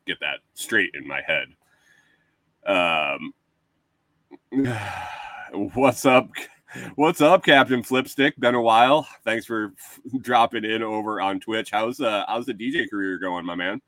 Get 0.07 0.21
that 0.21 0.41
straight 0.55 0.91
in 0.95 1.07
my 1.07 1.23
head. 1.23 1.49
Um. 2.67 3.35
What's 5.55 6.07
up? 6.07 6.31
What's 6.95 7.21
up, 7.21 7.45
Captain 7.45 7.83
Flipstick? 7.83 8.33
Been 8.39 8.55
a 8.55 8.63
while. 8.63 9.07
Thanks 9.23 9.45
for 9.45 9.75
dropping 10.23 10.65
in 10.65 10.83
over 10.83 11.21
on 11.21 11.41
Twitch. 11.41 11.71
How's 11.71 12.01
uh 12.01 12.25
how's 12.27 12.47
the 12.47 12.55
DJ 12.55 12.89
career 12.89 13.19
going, 13.19 13.45
my 13.45 13.55
man? 13.55 13.83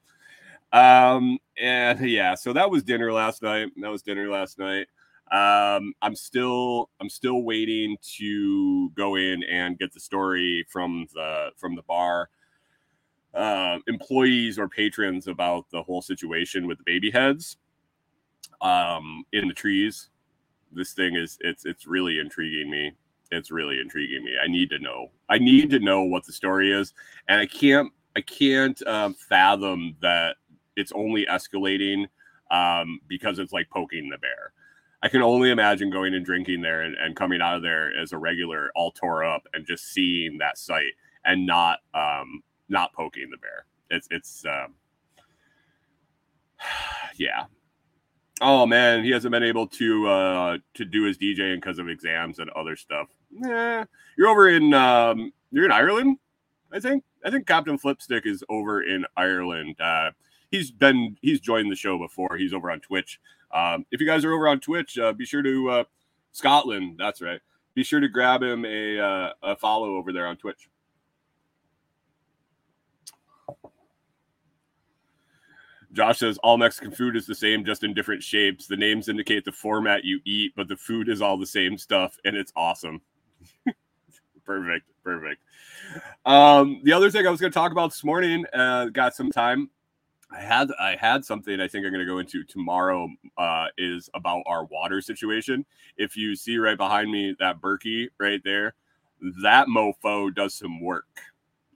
Um 0.75 1.39
and 1.57 1.99
yeah, 2.01 2.35
so 2.35 2.53
that 2.53 2.71
was 2.71 2.83
dinner 2.83 3.11
last 3.15 3.43
night. 3.43 3.71
That 3.81 3.91
was 3.91 4.03
dinner 4.03 4.29
last 4.29 4.59
night. 4.59 4.89
Um 5.33 5.95
I'm 6.03 6.15
still 6.15 6.91
I'm 7.01 7.09
still 7.09 7.43
waiting 7.45 7.97
to 8.19 8.91
go 8.91 9.15
in 9.15 9.43
and 9.45 9.79
get 9.79 9.95
the 9.95 10.01
story 10.01 10.67
from 10.69 11.07
the 11.15 11.49
from 11.57 11.77
the 11.77 11.83
bar 11.83 12.29
uh, 13.33 13.79
employees 13.89 14.59
or 14.59 14.69
patrons 14.69 15.29
about 15.29 15.71
the 15.71 15.83
whole 15.83 16.03
situation 16.03 16.67
with 16.67 16.77
the 16.77 16.85
baby 16.85 17.11
heads 17.11 17.57
um 18.61 19.25
in 19.33 19.49
the 19.49 19.55
trees 19.55 20.11
this 20.75 20.93
thing 20.93 21.17
is 21.17 21.39
it's 21.41 21.65
it's 21.65 21.87
really 21.87 22.19
intriguing 22.19 22.71
me. 22.71 22.93
It's 23.31 23.51
really 23.51 23.81
intriguing 23.81 24.25
me. 24.25 24.33
I 24.43 24.47
need 24.47 24.71
to 24.71 24.79
know. 24.79 25.11
I 25.29 25.39
need 25.39 25.71
to 25.71 25.79
know 25.79 26.03
what 26.03 26.25
the 26.25 26.33
story 26.33 26.73
is, 26.73 26.93
and 27.29 27.41
I 27.41 27.47
can't 27.47 27.93
I 28.17 28.21
can't 28.21 28.81
um, 28.87 29.15
fathom 29.15 29.97
that 30.01 30.37
it's 30.77 30.93
only 30.93 31.27
escalating 31.27 32.07
um, 32.51 33.01
because 33.09 33.39
it's 33.39 33.53
like 33.53 33.69
poking 33.71 34.09
the 34.09 34.19
bear. 34.19 34.53
I 35.03 35.09
can 35.09 35.23
only 35.23 35.51
imagine 35.51 35.91
going 35.91 36.15
and 36.15 36.25
drinking 36.25 36.63
there 36.63 36.83
and, 36.83 36.97
and 36.97 37.15
coming 37.15 37.43
out 37.43 37.57
of 37.57 37.63
there 37.63 37.91
as 38.01 38.13
a 38.13 38.19
regular, 38.19 38.71
all 38.75 38.91
tore 38.91 39.23
up, 39.23 39.43
and 39.53 39.67
just 39.67 39.93
seeing 39.93 40.39
that 40.39 40.57
site 40.57 40.95
and 41.25 41.47
not 41.47 41.81
um, 41.93 42.43
not 42.69 42.93
poking 42.95 43.29
the 43.31 43.37
bear. 43.37 43.67
It's 43.91 44.09
it's 44.11 44.45
um, 44.47 44.75
yeah, 47.17 47.45
Oh 48.41 48.67
man, 48.67 49.05
he 49.05 49.11
hasn't 49.11 49.33
been 49.33 49.43
able 49.43 49.67
to 49.69 50.09
uh 50.09 50.59
to 50.75 50.85
do 50.85 51.05
his 51.05 51.19
DJing 51.19 51.57
because 51.57 51.79
of 51.79 51.89
exams 51.89 52.39
and 52.39 52.51
other 52.51 52.77
stuff. 52.77 53.09
Yeah, 53.31 53.85
you're 54.19 54.29
over 54.29 54.49
in 54.49 54.75
um 54.75 55.33
you're 55.53 55.65
in 55.65 55.73
Ireland, 55.73 56.19
I 56.73 56.81
think. 56.81 57.05
I 57.25 57.31
think 57.31 57.47
Captain 57.47 57.79
Flipstick 57.79 58.27
is 58.27 58.43
over 58.49 58.83
in 58.83 59.07
Ireland. 59.17 59.81
Uh 59.81 60.11
he's 60.51 60.71
been 60.71 61.17
he's 61.23 61.41
joined 61.41 61.71
the 61.71 61.77
show 61.77 61.97
before. 61.99 62.37
He's 62.37 62.53
over 62.53 62.71
on 62.71 62.81
Twitch. 62.81 63.21
Um 63.53 63.87
if 63.93 64.01
you 64.01 64.07
guys 64.07 64.25
are 64.25 64.33
over 64.33 64.49
on 64.49 64.61
Twitch, 64.61 64.99
uh 64.99 65.13
be 65.13 65.25
sure 65.25 65.43
to 65.43 65.71
uh 65.71 65.85
Scotland, 66.33 66.97
that's 66.99 67.23
right. 67.23 67.41
Be 67.75 67.85
sure 67.85 68.01
to 68.01 68.09
grab 68.09 68.43
him 68.43 68.65
a 68.65 68.99
uh, 68.99 69.33
a 69.43 69.57
follow 69.57 69.97
over 69.97 70.13
there 70.13 70.27
on 70.27 70.37
Twitch. 70.37 70.69
Josh 75.95 76.19
says 76.19 76.39
all 76.43 76.59
Mexican 76.59 76.91
food 76.91 77.17
is 77.17 77.27
the 77.27 77.35
same, 77.35 77.65
just 77.65 77.85
in 77.85 77.95
different 77.95 78.23
shapes. 78.23 78.67
The 78.67 78.77
names 78.77 79.09
indicate 79.09 79.45
the 79.45 79.53
format 79.53 80.05
you 80.05 80.21
eat, 80.25 80.53
but 80.57 80.69
the 80.69 80.77
food 80.77 81.09
is 81.09 81.23
all 81.23 81.39
the 81.39 81.47
same 81.47 81.79
stuff, 81.79 82.17
and 82.25 82.37
it's 82.37 82.53
awesome. 82.57 83.01
perfect, 84.45 84.87
perfect. 85.05 85.41
Um, 86.27 86.81
the 86.83 86.93
other 86.93 87.11
thing 87.11 87.27
I 87.27 87.31
was 87.31 87.41
going 87.41 87.53
to 87.53 87.59
talk 87.59 87.71
about 87.71 87.91
this 87.91 88.03
morning, 88.03 88.45
uh, 88.53 88.87
got 88.87 89.15
some 89.15 89.31
time. 89.31 89.71
I 90.33 90.41
had 90.41 90.69
I 90.81 90.97
had 90.97 91.25
something 91.25 91.61
I 91.61 91.69
think 91.69 91.87
I'm 91.87 91.93
going 91.93 92.05
to 92.05 92.11
go 92.11 92.19
into 92.19 92.43
tomorrow. 92.43 93.09
Uh, 93.39 93.67
is 93.79 94.11
about 94.15 94.43
our 94.47 94.65
water 94.65 95.01
situation. 95.01 95.65
If 95.97 96.17
you 96.17 96.35
see 96.35 96.59
right 96.59 96.77
behind 96.77 97.11
me 97.11 97.37
that 97.39 97.61
Berkey 97.61 98.09
right 98.19 98.41
there, 98.43 98.75
that 99.43 99.69
mofo 99.69 100.35
does 100.35 100.55
some 100.55 100.81
work. 100.81 101.07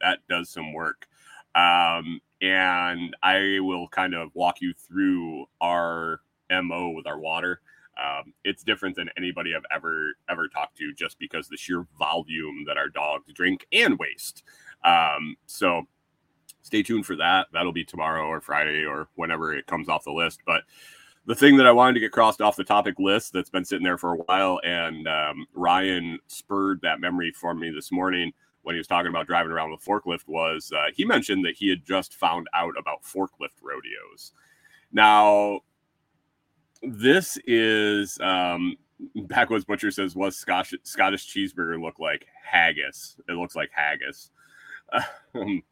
That 0.01 0.19
does 0.29 0.51
some 0.51 0.73
work. 0.73 1.07
Um, 1.55 2.21
and 2.41 3.17
I 3.23 3.59
will 3.61 3.89
kind 3.89 4.15
of 4.15 4.31
walk 4.35 4.61
you 4.61 4.73
through 4.73 5.47
our 5.61 6.21
MO 6.51 6.91
with 6.91 7.07
our 7.07 7.19
water. 7.19 7.61
Um, 7.99 8.33
it's 8.45 8.63
different 8.63 8.95
than 8.95 9.11
anybody 9.17 9.55
I've 9.57 9.65
ever 9.75 10.15
ever 10.31 10.47
talked 10.49 10.77
to, 10.79 10.95
just 10.95 11.19
because 11.19 11.49
the 11.49 11.57
sheer 11.57 11.87
volume 11.99 12.65
that 12.67 12.77
our 12.77 12.89
dogs 12.89 13.33
drink 13.33 13.67
and 13.73 13.99
waste. 13.99 14.45
Um, 14.85 15.37
so 15.47 15.87
stay 16.63 16.83
tuned 16.83 17.07
for 17.07 17.17
that. 17.17 17.49
That'll 17.53 17.73
be 17.73 17.85
tomorrow 17.85 18.27
or 18.27 18.41
Friday 18.41 18.85
or 18.85 19.09
whenever 19.17 19.53
it 19.53 19.67
comes 19.67 19.89
off 19.89 20.05
the 20.05 20.13
list. 20.13 20.41
But 20.47 20.63
the 21.27 21.35
thing 21.35 21.57
that 21.57 21.67
I 21.67 21.73
wanted 21.73 21.95
to 21.95 22.01
get 22.01 22.13
crossed 22.13 22.41
off 22.41 22.57
the 22.57 22.65
topic 22.65 22.95
list 22.99 23.33
that's 23.33 23.51
been 23.51 23.65
sitting 23.65 23.85
there 23.85 23.99
for 23.99 24.15
a 24.15 24.19
while, 24.19 24.61
and 24.65 25.09
um, 25.09 25.47
Ryan 25.53 26.19
spurred 26.29 26.81
that 26.83 27.01
memory 27.01 27.33
for 27.33 27.53
me 27.53 27.71
this 27.71 27.91
morning 27.91 28.33
when 28.69 28.75
he 28.75 28.79
was 28.79 28.87
talking 28.87 29.09
about 29.09 29.27
driving 29.27 29.51
around 29.51 29.71
with 29.71 29.81
a 29.81 29.91
forklift 29.91 30.29
was 30.29 30.71
uh, 30.77 30.91
he 30.95 31.03
mentioned 31.03 31.43
that 31.43 31.57
he 31.57 31.71
had 31.71 31.87
just 31.87 32.13
found 32.13 32.47
out 32.53 32.75
about 32.79 33.03
forklift 33.03 33.63
rodeos. 33.63 34.33
Now, 34.93 35.61
this 36.83 37.39
is 37.47 38.19
um, 38.21 38.77
Backwoods 39.27 39.65
Butcher 39.65 39.91
says, 39.91 40.15
"What 40.15 40.35
Scottish 40.35 40.79
Scottish 40.83 41.35
cheeseburger 41.35 41.83
look 41.83 41.99
like? 41.99 42.27
Haggis. 42.45 43.17
It 43.27 43.33
looks 43.33 43.57
like 43.57 43.71
haggis." 43.73 44.31
Um, 45.35 45.63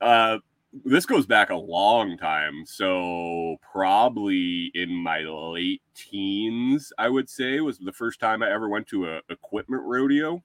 uh, 0.00 0.38
this 0.86 1.04
goes 1.04 1.26
back 1.26 1.50
a 1.50 1.56
long 1.56 2.16
time, 2.16 2.64
so 2.64 3.56
probably 3.70 4.70
in 4.74 4.94
my 4.94 5.20
late 5.20 5.82
teens, 5.94 6.90
I 6.96 7.10
would 7.10 7.28
say 7.28 7.60
was 7.60 7.78
the 7.78 7.92
first 7.92 8.18
time 8.18 8.42
I 8.42 8.50
ever 8.50 8.70
went 8.70 8.86
to 8.88 9.10
a 9.10 9.20
equipment 9.28 9.82
rodeo 9.84 10.42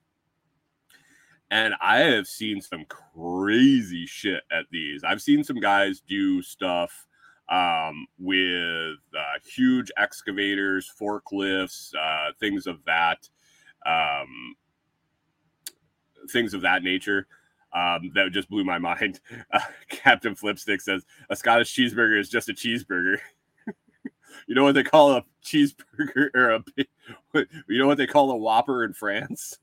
and 1.53 1.75
I 1.79 1.99
have 1.99 2.25
seen 2.25 2.61
some 2.61 2.83
crazy 2.85 4.07
shit 4.07 4.41
at 4.51 4.65
these. 4.71 5.03
I've 5.03 5.21
seen 5.21 5.43
some 5.43 5.59
guys 5.59 6.01
do 6.01 6.41
stuff 6.41 7.05
um, 7.47 8.07
with 8.17 8.97
uh, 9.15 9.39
huge 9.45 9.91
excavators, 9.95 10.91
forklifts, 10.99 11.93
uh, 11.93 12.31
things 12.39 12.65
of 12.65 12.83
that, 12.85 13.29
um, 13.85 14.55
things 16.31 16.55
of 16.55 16.61
that 16.61 16.81
nature. 16.81 17.27
Um, 17.71 18.11
that 18.15 18.31
just 18.31 18.49
blew 18.49 18.63
my 18.63 18.77
mind. 18.79 19.19
Uh, 19.51 19.59
Captain 19.89 20.33
Flipstick 20.33 20.81
says 20.81 21.05
a 21.29 21.35
Scottish 21.35 21.75
cheeseburger 21.75 22.19
is 22.19 22.29
just 22.29 22.49
a 22.49 22.53
cheeseburger. 22.53 23.19
you 24.47 24.55
know 24.55 24.63
what 24.63 24.73
they 24.73 24.83
call 24.83 25.11
a 25.11 25.23
cheeseburger 25.45 26.33
or 26.33 26.49
a 26.49 26.63
you 27.67 27.77
know 27.77 27.85
what 27.85 27.99
they 27.99 28.07
call 28.07 28.31
a 28.31 28.37
Whopper 28.37 28.83
in 28.83 28.93
France? 28.93 29.59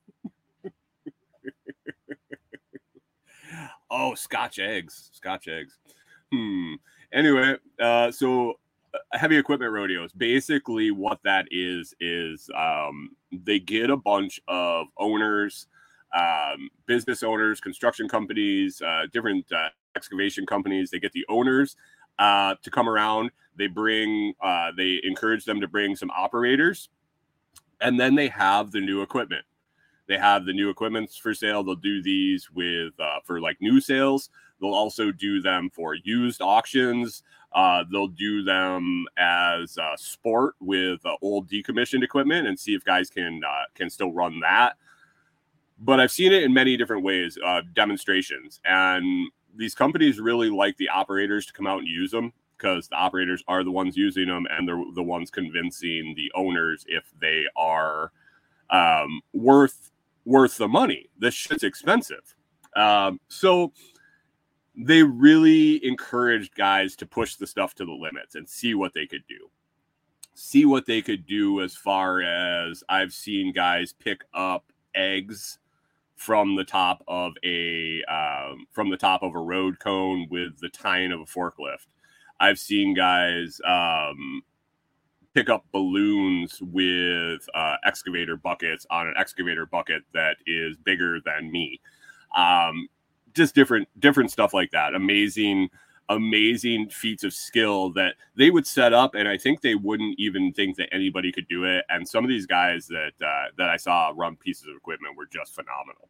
Oh, 3.90 4.14
Scotch 4.14 4.58
eggs. 4.58 5.10
Scotch 5.12 5.48
eggs. 5.48 5.78
Hmm. 6.32 6.74
Anyway, 7.12 7.56
uh, 7.80 8.10
so 8.10 8.54
uh, 8.94 8.98
heavy 9.12 9.36
equipment 9.36 9.72
rodeos. 9.72 10.12
Basically, 10.12 10.90
what 10.90 11.18
that 11.24 11.46
is 11.50 11.94
is 12.00 12.48
um, 12.56 13.10
they 13.32 13.58
get 13.58 13.90
a 13.90 13.96
bunch 13.96 14.40
of 14.46 14.86
owners, 14.96 15.66
um, 16.16 16.70
business 16.86 17.22
owners, 17.22 17.60
construction 17.60 18.08
companies, 18.08 18.80
uh, 18.80 19.02
different 19.12 19.50
uh, 19.52 19.68
excavation 19.96 20.46
companies. 20.46 20.90
They 20.90 21.00
get 21.00 21.12
the 21.12 21.26
owners 21.28 21.76
uh, 22.18 22.54
to 22.62 22.70
come 22.70 22.88
around. 22.88 23.30
They 23.56 23.66
bring, 23.66 24.34
uh, 24.40 24.70
they 24.76 25.00
encourage 25.02 25.44
them 25.44 25.60
to 25.60 25.68
bring 25.68 25.96
some 25.96 26.10
operators, 26.10 26.88
and 27.80 27.98
then 27.98 28.14
they 28.14 28.28
have 28.28 28.70
the 28.70 28.80
new 28.80 29.02
equipment. 29.02 29.44
They 30.10 30.18
have 30.18 30.44
the 30.44 30.52
new 30.52 30.70
equipments 30.70 31.16
for 31.16 31.32
sale. 31.34 31.62
They'll 31.62 31.76
do 31.76 32.02
these 32.02 32.50
with 32.50 32.98
uh, 32.98 33.20
for 33.24 33.40
like 33.40 33.58
new 33.60 33.80
sales. 33.80 34.28
They'll 34.60 34.74
also 34.74 35.12
do 35.12 35.40
them 35.40 35.70
for 35.72 35.94
used 35.94 36.42
auctions. 36.42 37.22
Uh, 37.52 37.84
they'll 37.92 38.08
do 38.08 38.42
them 38.42 39.06
as 39.16 39.78
uh, 39.78 39.96
sport 39.96 40.56
with 40.58 40.98
uh, 41.06 41.14
old 41.22 41.48
decommissioned 41.48 42.02
equipment 42.02 42.48
and 42.48 42.58
see 42.58 42.74
if 42.74 42.84
guys 42.84 43.08
can 43.08 43.40
uh, 43.46 43.62
can 43.76 43.88
still 43.88 44.10
run 44.10 44.40
that. 44.40 44.72
But 45.78 46.00
I've 46.00 46.10
seen 46.10 46.32
it 46.32 46.42
in 46.42 46.52
many 46.52 46.76
different 46.76 47.04
ways, 47.04 47.38
uh, 47.46 47.62
demonstrations, 47.72 48.60
and 48.64 49.30
these 49.54 49.76
companies 49.76 50.18
really 50.18 50.50
like 50.50 50.76
the 50.76 50.88
operators 50.88 51.46
to 51.46 51.52
come 51.52 51.68
out 51.68 51.78
and 51.78 51.88
use 51.88 52.10
them 52.10 52.32
because 52.58 52.88
the 52.88 52.96
operators 52.96 53.44
are 53.46 53.62
the 53.62 53.70
ones 53.70 53.96
using 53.96 54.26
them 54.26 54.48
and 54.50 54.66
they're 54.66 54.82
the 54.96 55.04
ones 55.04 55.30
convincing 55.30 56.14
the 56.16 56.32
owners 56.34 56.84
if 56.88 57.12
they 57.20 57.44
are 57.54 58.10
um, 58.70 59.20
worth 59.32 59.89
worth 60.24 60.56
the 60.56 60.68
money. 60.68 61.08
This 61.18 61.34
shit's 61.34 61.64
expensive. 61.64 62.34
Um, 62.76 63.20
so 63.28 63.72
they 64.76 65.02
really 65.02 65.84
encouraged 65.84 66.54
guys 66.54 66.96
to 66.96 67.06
push 67.06 67.36
the 67.36 67.46
stuff 67.46 67.74
to 67.74 67.84
the 67.84 67.92
limits 67.92 68.34
and 68.34 68.48
see 68.48 68.74
what 68.74 68.94
they 68.94 69.06
could 69.06 69.24
do. 69.28 69.50
See 70.34 70.64
what 70.64 70.86
they 70.86 71.02
could 71.02 71.26
do 71.26 71.60
as 71.60 71.74
far 71.76 72.22
as 72.22 72.82
I've 72.88 73.12
seen 73.12 73.52
guys 73.52 73.92
pick 73.92 74.22
up 74.32 74.72
eggs 74.94 75.58
from 76.16 76.54
the 76.54 76.64
top 76.64 77.02
of 77.08 77.32
a 77.44 78.02
um, 78.04 78.66
from 78.70 78.90
the 78.90 78.96
top 78.96 79.22
of 79.22 79.34
a 79.34 79.40
road 79.40 79.78
cone 79.78 80.26
with 80.30 80.58
the 80.60 80.68
tine 80.68 81.12
of 81.12 81.20
a 81.20 81.24
forklift. 81.24 81.86
I've 82.38 82.58
seen 82.58 82.94
guys 82.94 83.60
um, 83.66 84.42
pick 85.34 85.48
up 85.48 85.64
balloons 85.72 86.60
with 86.60 87.40
uh, 87.54 87.76
excavator 87.84 88.36
buckets 88.36 88.86
on 88.90 89.06
an 89.06 89.14
excavator 89.16 89.66
bucket 89.66 90.02
that 90.12 90.36
is 90.46 90.76
bigger 90.76 91.20
than 91.24 91.50
me. 91.50 91.80
Um, 92.36 92.88
just 93.34 93.54
different 93.54 93.88
different 93.98 94.30
stuff 94.30 94.52
like 94.52 94.70
that. 94.72 94.94
Amazing 94.94 95.70
amazing 96.10 96.88
feats 96.88 97.22
of 97.22 97.32
skill 97.32 97.92
that 97.92 98.16
they 98.34 98.50
would 98.50 98.66
set 98.66 98.92
up 98.92 99.14
and 99.14 99.28
i 99.28 99.38
think 99.38 99.60
they 99.60 99.76
wouldn't 99.76 100.18
even 100.18 100.52
think 100.52 100.76
that 100.76 100.92
anybody 100.92 101.30
could 101.30 101.46
do 101.46 101.62
it 101.64 101.84
and 101.88 102.06
some 102.06 102.24
of 102.24 102.28
these 102.28 102.46
guys 102.46 102.88
that 102.88 103.12
uh, 103.24 103.44
that 103.56 103.70
i 103.70 103.76
saw 103.76 104.12
run 104.16 104.34
pieces 104.34 104.66
of 104.66 104.76
equipment 104.76 105.16
were 105.16 105.26
just 105.26 105.54
phenomenal 105.54 106.08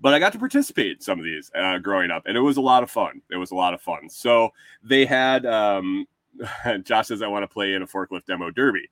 but 0.00 0.14
i 0.14 0.18
got 0.18 0.32
to 0.32 0.38
participate 0.38 0.92
in 0.92 1.00
some 1.02 1.18
of 1.18 1.24
these 1.24 1.50
uh, 1.54 1.76
growing 1.78 2.10
up 2.10 2.22
and 2.24 2.34
it 2.34 2.40
was 2.40 2.56
a 2.56 2.62
lot 2.62 2.82
of 2.82 2.90
fun 2.90 3.20
it 3.30 3.36
was 3.36 3.50
a 3.50 3.54
lot 3.54 3.74
of 3.74 3.80
fun 3.82 4.08
so 4.08 4.48
they 4.82 5.04
had 5.04 5.44
um, 5.44 6.06
Josh 6.84 7.08
says, 7.08 7.22
I 7.22 7.28
want 7.28 7.42
to 7.42 7.52
play 7.52 7.74
in 7.74 7.82
a 7.82 7.86
forklift 7.86 8.26
demo 8.26 8.50
derby. 8.50 8.88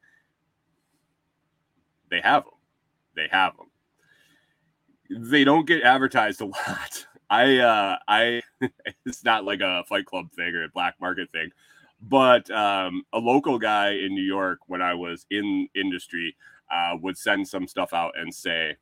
They 2.11 2.21
have 2.21 2.45
them. 2.45 2.55
They 3.15 3.29
have 3.31 3.55
them. 3.57 5.31
They 5.31 5.45
don't 5.45 5.67
get 5.67 5.83
advertised 5.83 6.41
a 6.41 6.45
lot. 6.47 7.07
I, 7.31 7.59
uh, 7.59 7.97
I, 8.09 8.43
it's 9.07 9.25
not 9.25 9.45
like 9.45 9.61
a 9.61 9.85
Fight 9.89 10.07
Club 10.07 10.31
thing 10.33 10.55
or 10.55 10.65
a 10.65 10.69
black 10.69 10.97
market 11.01 11.31
thing, 11.33 11.51
but 12.01 12.51
um, 12.51 13.05
a 13.13 13.19
local 13.19 13.59
guy 13.59 13.91
in 13.91 14.15
New 14.15 14.23
York 14.23 14.59
when 14.67 14.83
I 14.83 14.95
was 14.95 15.27
in 15.31 15.69
industry 15.75 16.37
uh, 16.71 16.97
would 17.01 17.17
send 17.17 17.49
some 17.49 17.67
stuff 17.67 17.93
out 17.93 18.13
and 18.19 18.35
say, 18.35 18.77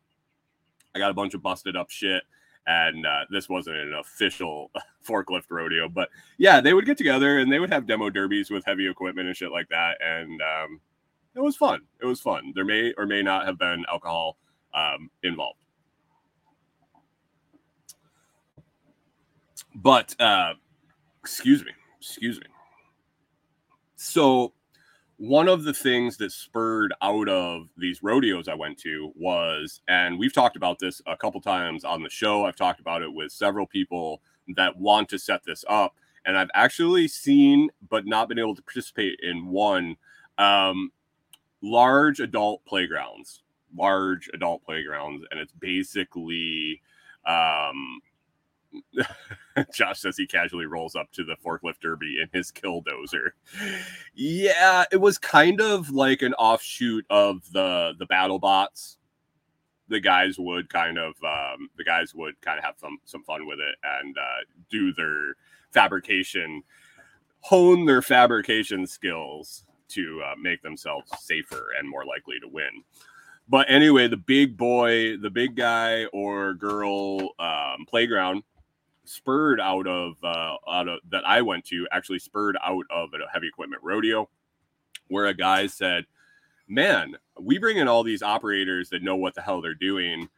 I 0.95 0.99
got 0.99 1.11
a 1.11 1.15
bunch 1.15 1.35
of 1.35 1.43
busted 1.43 1.77
up 1.77 1.91
shit 1.91 2.23
and 2.71 3.05
uh, 3.05 3.25
this 3.31 3.49
wasn't 3.49 3.77
an 3.77 3.95
official 3.95 4.71
forklift 5.07 5.51
rodeo 5.51 5.89
but 5.89 6.09
yeah 6.39 6.61
they 6.61 6.75
would 6.75 6.87
get 6.87 6.97
together 6.97 7.39
and 7.39 7.51
they 7.51 7.59
would 7.59 7.73
have 7.73 7.87
demo 7.87 8.11
derbies 8.11 8.51
with 8.51 8.65
heavy 8.65 8.89
equipment 8.89 9.27
and 9.27 9.37
shit 9.37 9.51
like 9.51 9.69
that 9.69 9.97
and 10.01 10.41
um, 10.43 10.81
it 11.35 11.41
was 11.41 11.57
fun. 11.57 11.83
It 12.01 12.07
was 12.07 12.21
fun. 12.21 12.53
There 12.55 12.65
may 12.65 12.93
or 12.97 13.07
may 13.07 13.23
not 13.23 13.47
have 13.47 13.59
been 13.59 13.85
alcohol 13.91 14.37
um, 14.75 15.11
involved. 15.23 15.59
But 19.75 20.21
uh, 20.21 20.55
excuse 21.21 21.65
me. 21.65 21.71
Excuse 22.01 22.41
me. 22.41 22.47
So 23.97 24.53
one 25.21 25.49
of 25.49 25.65
the 25.65 25.75
things 25.75 26.17
that 26.17 26.33
spurred 26.33 26.95
out 27.03 27.29
of 27.29 27.69
these 27.77 28.03
rodeos 28.03 28.49
I 28.49 28.55
went 28.55 28.79
to 28.79 29.13
was, 29.15 29.83
and 29.87 30.19
we've 30.19 30.33
talked 30.33 30.57
about 30.57 30.79
this 30.79 31.03
a 31.07 31.15
couple 31.15 31.43
times 31.43 31.85
on 31.85 32.03
the 32.03 32.09
show. 32.09 32.47
I've 32.47 32.57
talked 32.57 32.81
about 32.81 33.03
it 33.03 33.13
with 33.13 33.31
several 33.31 33.67
people 33.67 34.23
that 34.57 34.79
want 34.79 35.11
to 35.11 35.19
set 35.19 35.45
this 35.45 35.63
up. 35.69 35.95
And 36.25 36.39
I've 36.39 36.49
actually 36.55 37.07
seen, 37.07 37.69
but 37.87 38.07
not 38.07 38.31
been 38.31 38.39
able 38.39 38.55
to 38.55 38.63
participate 38.63 39.19
in 39.23 39.49
one 39.49 39.97
um, 40.39 40.91
large 41.61 42.19
adult 42.19 42.65
playgrounds, 42.65 43.43
large 43.77 44.31
adult 44.33 44.65
playgrounds. 44.65 45.27
And 45.31 45.39
it's 45.39 45.53
basically 45.53 46.81
um, 47.27 48.01
Josh 49.75 50.01
says 50.01 50.17
he 50.17 50.27
casually 50.27 50.67
rolls 50.67 50.95
up 50.95 51.11
to 51.13 51.25
the 51.25 51.37
forklift 51.45 51.81
derby 51.81 52.17
in 52.23 52.29
his 52.33 52.51
killdozer. 52.51 53.31
Yeah, 54.15 54.85
it 54.93 54.99
was 54.99 55.19
kind 55.19 55.61
of 55.61 55.91
like 55.91 56.23
an 56.23 56.35
offshoot 56.35 57.05
of 57.11 57.51
the 57.53 57.95
the 57.99 58.07
battle 58.07 58.39
bots. 58.39 58.99
The 59.89 60.01
guys 60.01 60.39
would 60.39 60.69
kind 60.69 60.99
of 60.99 61.15
um, 61.25 61.69
the 61.77 61.85
guys 61.85 62.15
would 62.15 62.41
kind 62.41 62.59
of 62.59 62.65
have 62.65 62.75
some 62.79 62.99
some 63.05 63.25
fun 63.25 63.47
with 63.47 63.59
it 63.59 63.75
and 63.83 64.17
uh, 64.17 64.45
do 64.71 64.93
their 64.95 65.35
fabrication, 65.73 66.63
hone 67.41 67.87
their 67.87 68.03
fabrication 68.03 68.87
skills 68.87 69.65
to 69.89 70.23
uh, 70.25 70.35
make 70.41 70.63
themselves 70.63 71.11
safer 71.19 71.69
and 71.79 71.89
more 71.89 72.05
likely 72.05 72.39
to 72.41 72.49
win. 72.49 72.85
But 73.49 73.69
anyway, 73.69 74.07
the 74.07 74.17
big 74.17 74.57
boy, 74.57 75.17
the 75.17 75.31
big 75.31 75.57
guy 75.57 76.05
or 76.07 76.55
girl 76.55 77.31
um, 77.41 77.85
playground 77.89 78.45
spurred 79.11 79.61
out 79.61 79.87
of 79.87 80.15
uh, 80.23 80.57
out 80.69 80.89
of 80.89 81.01
that 81.11 81.25
I 81.27 81.43
went 81.43 81.65
to 81.67 81.87
actually 81.91 82.21
spurred 82.21 82.57
out 82.65 82.85
of 82.91 83.11
a 83.13 83.31
heavy 83.33 83.49
equipment 83.49 83.83
rodeo 83.83 84.29
where 85.09 85.27
a 85.27 85.35
guy 85.35 85.67
said, 85.67 86.07
"Man, 86.69 87.17
we 87.39 87.59
bring 87.59 87.79
in 87.79 87.89
all 87.89 88.03
these 88.03 88.23
operators 88.23 88.91
that 88.91 89.03
know 89.03 89.17
what 89.17 89.35
the 89.35 89.43
hell 89.43 89.61
they're 89.61 89.75
doing. 89.75 90.29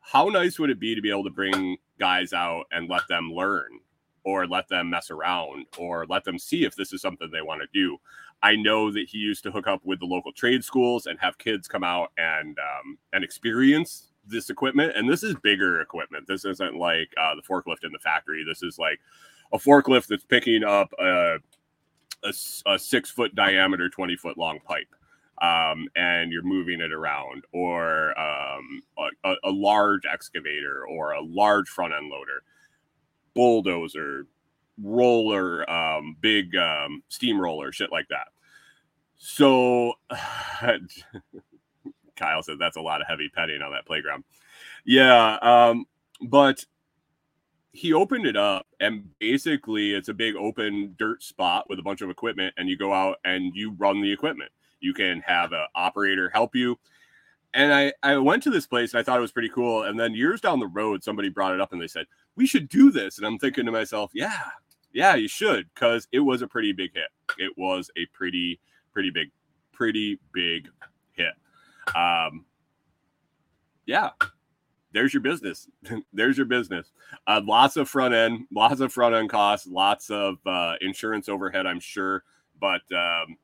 How 0.00 0.28
nice 0.28 0.58
would 0.58 0.70
it 0.70 0.78
be 0.78 0.94
to 0.94 1.02
be 1.02 1.10
able 1.10 1.24
to 1.24 1.30
bring 1.30 1.78
guys 1.98 2.32
out 2.32 2.66
and 2.70 2.88
let 2.88 3.08
them 3.08 3.32
learn 3.32 3.80
or 4.24 4.46
let 4.46 4.68
them 4.68 4.90
mess 4.90 5.10
around 5.10 5.66
or 5.76 6.06
let 6.06 6.24
them 6.24 6.38
see 6.38 6.64
if 6.64 6.76
this 6.76 6.92
is 6.92 7.02
something 7.02 7.30
they 7.30 7.42
want 7.42 7.62
to 7.62 7.68
do?" 7.72 7.98
I 8.42 8.54
know 8.54 8.92
that 8.92 9.08
he 9.08 9.18
used 9.18 9.42
to 9.44 9.50
hook 9.50 9.66
up 9.66 9.80
with 9.84 9.98
the 9.98 10.06
local 10.06 10.32
trade 10.32 10.62
schools 10.62 11.06
and 11.06 11.18
have 11.20 11.38
kids 11.38 11.66
come 11.66 11.82
out 11.82 12.12
and 12.18 12.56
um, 12.58 12.98
and 13.12 13.24
experience 13.24 14.12
this 14.26 14.50
equipment, 14.50 14.92
and 14.96 15.08
this 15.08 15.22
is 15.22 15.34
bigger 15.42 15.80
equipment. 15.80 16.26
This 16.26 16.44
isn't 16.44 16.76
like 16.76 17.10
uh, 17.20 17.34
the 17.34 17.42
forklift 17.42 17.84
in 17.84 17.92
the 17.92 17.98
factory. 17.98 18.44
This 18.46 18.62
is 18.62 18.78
like 18.78 19.00
a 19.52 19.58
forklift 19.58 20.06
that's 20.06 20.24
picking 20.24 20.64
up 20.64 20.92
a, 20.98 21.36
a, 22.24 22.32
a 22.66 22.78
six 22.78 23.10
foot 23.10 23.34
diameter, 23.34 23.88
20 23.88 24.16
foot 24.16 24.38
long 24.38 24.58
pipe. 24.64 24.88
Um, 25.42 25.86
and 25.94 26.32
you're 26.32 26.42
moving 26.42 26.80
it 26.80 26.92
around, 26.92 27.44
or 27.52 28.18
um, 28.18 28.82
a, 29.22 29.34
a 29.44 29.50
large 29.50 30.06
excavator, 30.10 30.86
or 30.86 31.12
a 31.12 31.22
large 31.22 31.68
front 31.68 31.92
end 31.92 32.08
loader, 32.08 32.42
bulldozer, 33.34 34.26
roller, 34.82 35.68
um, 35.70 36.16
big 36.22 36.56
um, 36.56 37.02
steamroller, 37.08 37.70
shit 37.70 37.92
like 37.92 38.06
that. 38.08 38.28
So 39.18 39.94
Kyle 42.16 42.42
said 42.42 42.58
that's 42.58 42.76
a 42.76 42.82
lot 42.82 43.00
of 43.00 43.06
heavy 43.06 43.28
petting 43.28 43.62
on 43.62 43.72
that 43.72 43.86
playground. 43.86 44.24
Yeah, 44.84 45.38
um, 45.42 45.86
but 46.20 46.64
he 47.76 47.92
opened 47.92 48.26
it 48.26 48.36
up 48.36 48.66
and 48.80 49.06
basically 49.18 49.92
it's 49.92 50.08
a 50.08 50.14
big 50.14 50.34
open 50.34 50.94
dirt 50.98 51.22
spot 51.22 51.66
with 51.68 51.78
a 51.78 51.82
bunch 51.82 52.00
of 52.00 52.08
equipment 52.08 52.54
and 52.56 52.70
you 52.70 52.76
go 52.76 52.92
out 52.92 53.18
and 53.24 53.54
you 53.54 53.72
run 53.72 54.00
the 54.00 54.10
equipment. 54.10 54.50
You 54.80 54.94
can 54.94 55.20
have 55.20 55.52
an 55.52 55.66
operator 55.74 56.30
help 56.32 56.54
you. 56.54 56.78
And 57.52 57.72
I, 57.72 57.92
I 58.02 58.16
went 58.16 58.42
to 58.44 58.50
this 58.50 58.66
place 58.66 58.92
and 58.92 59.00
I 59.00 59.02
thought 59.02 59.18
it 59.18 59.22
was 59.22 59.32
pretty 59.32 59.50
cool. 59.50 59.82
And 59.82 59.98
then 60.00 60.14
years 60.14 60.40
down 60.40 60.58
the 60.58 60.66
road, 60.66 61.04
somebody 61.04 61.28
brought 61.28 61.54
it 61.54 61.60
up 61.60 61.72
and 61.72 61.80
they 61.80 61.86
said, 61.86 62.06
We 62.34 62.46
should 62.46 62.68
do 62.68 62.90
this. 62.90 63.18
And 63.18 63.26
I'm 63.26 63.38
thinking 63.38 63.66
to 63.66 63.72
myself, 63.72 64.10
Yeah, 64.14 64.50
yeah, 64.92 65.14
you 65.14 65.28
should, 65.28 65.68
because 65.74 66.08
it 66.12 66.20
was 66.20 66.40
a 66.40 66.46
pretty 66.46 66.72
big 66.72 66.94
hit. 66.94 67.08
It 67.38 67.52
was 67.58 67.90
a 67.98 68.06
pretty, 68.06 68.58
pretty 68.92 69.10
big, 69.10 69.30
pretty 69.72 70.18
big. 70.32 70.68
Um, 71.94 72.44
yeah, 73.86 74.10
there's 74.92 75.12
your 75.14 75.22
business. 75.22 75.68
there's 76.12 76.36
your 76.36 76.46
business. 76.46 76.90
Uh, 77.26 77.40
lots 77.44 77.76
of 77.76 77.88
front 77.88 78.14
end, 78.14 78.46
lots 78.52 78.80
of 78.80 78.92
front 78.92 79.14
end 79.14 79.30
costs, 79.30 79.66
lots 79.66 80.10
of 80.10 80.38
uh, 80.46 80.74
insurance 80.80 81.28
overhead, 81.28 81.66
I'm 81.66 81.80
sure. 81.80 82.24
But 82.60 82.82
um, 82.92 83.36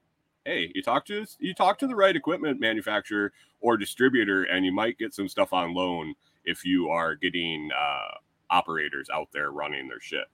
hey, 0.44 0.72
you 0.74 0.82
talk 0.82 1.04
to 1.06 1.24
you 1.38 1.54
talk 1.54 1.78
to 1.78 1.86
the 1.86 1.94
right 1.96 2.16
equipment 2.16 2.60
manufacturer 2.60 3.32
or 3.60 3.76
distributor, 3.76 4.44
and 4.44 4.64
you 4.64 4.72
might 4.72 4.98
get 4.98 5.14
some 5.14 5.28
stuff 5.28 5.52
on 5.52 5.74
loan 5.74 6.14
if 6.44 6.64
you 6.64 6.88
are 6.88 7.14
getting 7.14 7.70
uh, 7.78 8.16
operators 8.50 9.08
out 9.12 9.28
there 9.32 9.50
running 9.52 9.88
their 9.88 10.00
shit. 10.00 10.26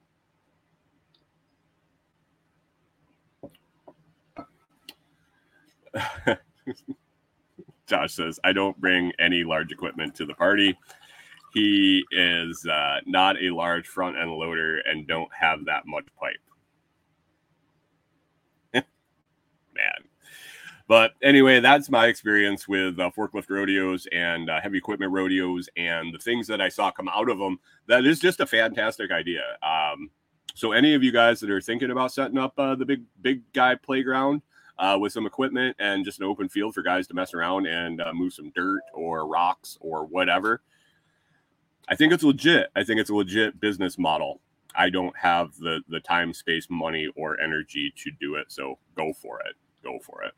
Josh 7.89 8.14
says, 8.14 8.39
I 8.45 8.53
don't 8.53 8.80
bring 8.80 9.12
any 9.18 9.45
large 9.45 9.72
equipment 9.72 10.14
to 10.16 10.26
the 10.26 10.34
party. 10.34 10.78
He 11.55 12.05
is 12.12 12.66
uh, 12.66 13.01
not 13.07 13.43
a 13.43 13.51
large 13.51 13.86
front 13.89 14.18
end 14.18 14.30
loader 14.30 14.78
and 14.80 15.09
don't 15.09 15.30
have 15.34 15.64
that 15.64 15.86
much 15.86 16.07
pipe. 16.20 16.36
Man. 19.74 20.09
But 20.86 21.12
anyway, 21.22 21.61
that's 21.61 21.91
my 21.91 22.07
experience 22.07 22.66
with 22.66 22.99
uh, 22.99 23.11
forklift 23.16 23.51
rodeos 23.51 24.07
and 24.12 24.49
uh, 24.49 24.61
heavy 24.61 24.78
equipment 24.78 25.12
rodeos 25.12 25.68
and 25.76 26.14
the 26.14 26.18
things 26.18 26.47
that 26.47 26.62
I 26.62 26.70
saw 26.70 26.91
come 26.91 27.09
out 27.09 27.28
of 27.28 27.39
them. 27.39 27.59
That 27.86 28.07
is 28.07 28.18
just 28.18 28.41
a 28.41 28.47
fantastic 28.47 29.11
idea. 29.11 29.43
Um, 29.62 30.11
so, 30.55 30.72
any 30.72 30.95
of 30.95 31.05
you 31.05 31.12
guys 31.12 31.41
that 31.41 31.51
are 31.51 31.61
thinking 31.61 31.91
about 31.91 32.12
setting 32.12 32.39
up 32.39 32.59
uh, 32.59 32.74
the 32.74 32.86
big, 32.86 33.03
big 33.20 33.43
guy 33.53 33.74
playground, 33.74 34.41
uh, 34.79 34.97
with 35.01 35.12
some 35.12 35.26
equipment 35.26 35.76
and 35.79 36.05
just 36.05 36.20
an 36.20 36.26
open 36.26 36.49
field 36.49 36.74
for 36.74 36.83
guys 36.83 37.07
to 37.09 37.14
mess 37.14 37.35
around 37.35 37.66
and 37.66 38.01
uh, 38.01 38.12
move 38.12 38.33
some 38.33 38.51
dirt 38.51 38.83
or 38.95 39.26
rocks 39.26 39.76
or 39.81 40.07
whatever. 40.07 40.62
I 41.89 41.97
think 41.97 42.12
it's 42.12 42.22
legit. 42.22 42.68
I 42.76 42.85
think 42.85 43.01
it's 43.01 43.11
a 43.11 43.14
legit 43.14 43.61
business 43.61 43.99
model. 43.99 44.41
I 44.74 44.91
don't 44.91 45.16
have 45.16 45.57
the 45.57 45.81
the 45.89 46.01
time, 46.01 46.33
space, 46.33 46.66
money, 46.70 47.09
or 47.16 47.41
energy 47.41 47.93
to 47.97 48.11
do 48.20 48.35
it. 48.35 48.53
So 48.53 48.79
go 48.97 49.12
for 49.12 49.41
it. 49.41 49.55
Go 49.83 49.99
for 50.05 50.22
it. 50.22 50.33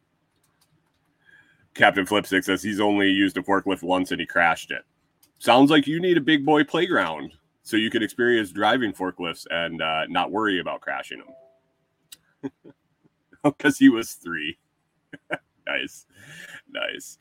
Captain 1.74 2.06
Flipstick 2.06 2.44
says 2.44 2.62
he's 2.62 2.80
only 2.80 3.10
used 3.10 3.36
a 3.36 3.42
forklift 3.42 3.82
once 3.82 4.10
and 4.10 4.20
he 4.20 4.26
crashed 4.26 4.70
it. 4.70 4.82
Sounds 5.38 5.70
like 5.70 5.86
you 5.86 6.00
need 6.00 6.16
a 6.16 6.20
big 6.20 6.44
boy 6.44 6.64
playground 6.64 7.32
so 7.62 7.76
you 7.76 7.90
can 7.90 8.02
experience 8.02 8.50
driving 8.50 8.92
forklifts 8.92 9.46
and 9.50 9.80
uh, 9.80 10.06
not 10.08 10.30
worry 10.30 10.60
about 10.60 10.80
crashing 10.80 11.22
them. 12.42 12.50
because 13.44 13.78
he 13.78 13.88
was 13.88 14.12
three. 14.12 14.58
nice, 15.66 16.06
nice. 16.70 17.18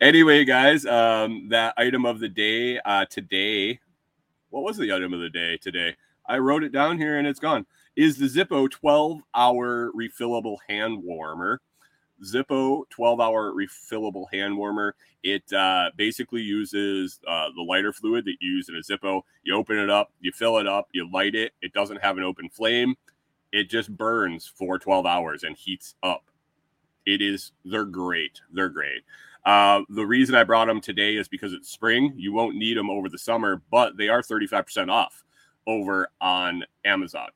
Anyway, 0.00 0.44
guys, 0.44 0.86
um, 0.86 1.48
that 1.50 1.74
item 1.76 2.06
of 2.06 2.20
the 2.20 2.28
day 2.28 2.78
uh, 2.80 3.04
today. 3.06 3.80
What 4.50 4.64
was 4.64 4.78
the 4.78 4.92
item 4.92 5.12
of 5.12 5.20
the 5.20 5.28
day 5.28 5.58
today? 5.58 5.94
I 6.26 6.38
wrote 6.38 6.64
it 6.64 6.72
down 6.72 6.98
here 6.98 7.18
and 7.18 7.26
it's 7.26 7.40
gone. 7.40 7.66
Is 7.96 8.16
the 8.16 8.26
Zippo 8.26 8.70
12 8.70 9.20
hour 9.34 9.90
refillable 9.92 10.56
hand 10.68 11.02
warmer. 11.02 11.60
Zippo 12.24 12.88
12 12.90 13.20
hour 13.20 13.52
refillable 13.52 14.26
hand 14.32 14.56
warmer. 14.56 14.94
It 15.22 15.52
uh, 15.52 15.90
basically 15.96 16.42
uses 16.42 17.20
uh, 17.26 17.48
the 17.54 17.62
lighter 17.62 17.92
fluid 17.92 18.24
that 18.24 18.36
you 18.40 18.52
use 18.52 18.68
in 18.68 18.76
a 18.76 18.80
Zippo. 18.80 19.22
You 19.42 19.54
open 19.56 19.78
it 19.78 19.90
up, 19.90 20.12
you 20.20 20.32
fill 20.32 20.58
it 20.58 20.66
up, 20.66 20.88
you 20.92 21.10
light 21.12 21.34
it. 21.34 21.52
It 21.60 21.72
doesn't 21.72 22.02
have 22.02 22.16
an 22.16 22.24
open 22.24 22.48
flame 22.48 22.94
it 23.52 23.70
just 23.70 23.96
burns 23.96 24.46
for 24.46 24.78
12 24.78 25.06
hours 25.06 25.42
and 25.42 25.56
heats 25.56 25.94
up. 26.02 26.24
It 27.06 27.22
is, 27.22 27.52
they're 27.64 27.84
great. 27.84 28.40
They're 28.52 28.68
great. 28.68 29.02
Uh, 29.44 29.82
the 29.88 30.04
reason 30.04 30.34
I 30.34 30.44
brought 30.44 30.66
them 30.66 30.80
today 30.80 31.16
is 31.16 31.28
because 31.28 31.52
it's 31.52 31.70
spring. 31.70 32.12
You 32.16 32.32
won't 32.32 32.56
need 32.56 32.76
them 32.76 32.90
over 32.90 33.08
the 33.08 33.18
summer, 33.18 33.62
but 33.70 33.96
they 33.96 34.08
are 34.08 34.20
35% 34.20 34.90
off 34.90 35.24
over 35.66 36.08
on 36.20 36.64
Amazon. 36.84 37.28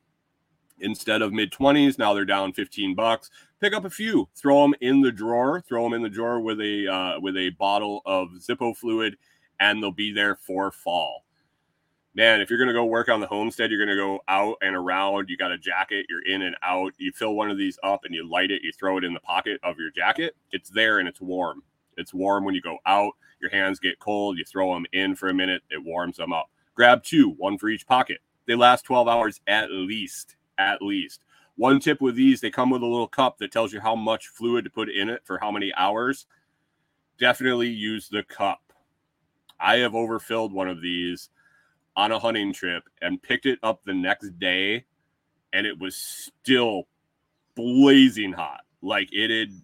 Instead 0.79 1.21
of 1.21 1.33
mid 1.33 1.51
20s, 1.51 1.97
now 1.97 2.13
they're 2.13 2.25
down 2.25 2.53
15 2.53 2.93
bucks. 2.93 3.31
Pick 3.61 3.73
up 3.73 3.85
a 3.85 3.89
few, 3.89 4.27
throw 4.35 4.61
them 4.61 4.75
in 4.81 5.01
the 5.01 5.11
drawer, 5.11 5.61
throw 5.61 5.83
them 5.83 5.93
in 5.93 6.01
the 6.01 6.09
drawer 6.09 6.39
with 6.39 6.59
a 6.59 6.87
uh, 6.87 7.19
with 7.19 7.37
a 7.37 7.51
bottle 7.51 8.01
of 8.05 8.29
Zippo 8.39 8.75
fluid, 8.75 9.15
and 9.59 9.81
they'll 9.81 9.91
be 9.91 10.11
there 10.11 10.35
for 10.35 10.71
fall 10.71 11.23
man, 12.15 12.41
if 12.41 12.49
you're 12.49 12.59
going 12.59 12.67
to 12.67 12.73
go 12.73 12.85
work 12.85 13.09
on 13.09 13.19
the 13.19 13.27
homestead, 13.27 13.71
you're 13.71 13.83
going 13.83 13.95
to 13.95 14.01
go 14.01 14.19
out 14.27 14.57
and 14.61 14.75
around. 14.75 15.29
You 15.29 15.37
got 15.37 15.51
a 15.51 15.57
jacket, 15.57 16.05
you're 16.09 16.25
in 16.25 16.43
and 16.43 16.55
out. 16.61 16.93
You 16.97 17.11
fill 17.11 17.33
one 17.33 17.49
of 17.49 17.57
these 17.57 17.79
up 17.83 18.05
and 18.05 18.13
you 18.13 18.27
light 18.27 18.51
it, 18.51 18.61
you 18.63 18.71
throw 18.71 18.97
it 18.97 19.03
in 19.03 19.13
the 19.13 19.19
pocket 19.19 19.59
of 19.63 19.77
your 19.79 19.91
jacket. 19.91 20.35
It's 20.51 20.69
there 20.69 20.99
and 20.99 21.07
it's 21.07 21.21
warm. 21.21 21.63
It's 21.97 22.13
warm 22.13 22.45
when 22.45 22.55
you 22.55 22.61
go 22.61 22.77
out. 22.85 23.13
Your 23.39 23.51
hands 23.51 23.79
get 23.79 23.99
cold. 23.99 24.37
You 24.37 24.45
throw 24.45 24.73
them 24.73 24.85
in 24.93 25.15
for 25.15 25.29
a 25.29 25.33
minute, 25.33 25.63
it 25.69 25.83
warms 25.83 26.17
them 26.17 26.33
up. 26.33 26.49
Grab 26.75 27.03
two, 27.03 27.31
one 27.31 27.57
for 27.57 27.69
each 27.69 27.85
pocket. 27.85 28.19
They 28.47 28.55
last 28.55 28.83
12 28.83 29.07
hours 29.07 29.41
at 29.47 29.71
least. 29.71 30.35
At 30.57 30.81
least. 30.81 31.23
One 31.55 31.79
tip 31.79 32.01
with 32.01 32.15
these, 32.15 32.41
they 32.41 32.49
come 32.49 32.71
with 32.71 32.81
a 32.81 32.87
little 32.87 33.07
cup 33.07 33.37
that 33.37 33.51
tells 33.51 33.73
you 33.73 33.79
how 33.79 33.95
much 33.95 34.27
fluid 34.27 34.65
to 34.65 34.71
put 34.71 34.89
in 34.89 35.09
it 35.09 35.21
for 35.23 35.37
how 35.37 35.51
many 35.51 35.71
hours. 35.75 36.25
Definitely 37.19 37.69
use 37.69 38.09
the 38.09 38.23
cup. 38.23 38.73
I 39.59 39.77
have 39.77 39.93
overfilled 39.93 40.51
one 40.51 40.67
of 40.67 40.81
these 40.81 41.29
on 41.95 42.11
a 42.11 42.19
hunting 42.19 42.53
trip 42.53 42.83
and 43.01 43.21
picked 43.21 43.45
it 43.45 43.59
up 43.63 43.83
the 43.83 43.93
next 43.93 44.39
day 44.39 44.85
and 45.53 45.67
it 45.67 45.79
was 45.79 45.95
still 45.95 46.87
blazing 47.55 48.33
hot. 48.33 48.61
Like 48.81 49.09
it 49.11 49.29
had 49.29 49.55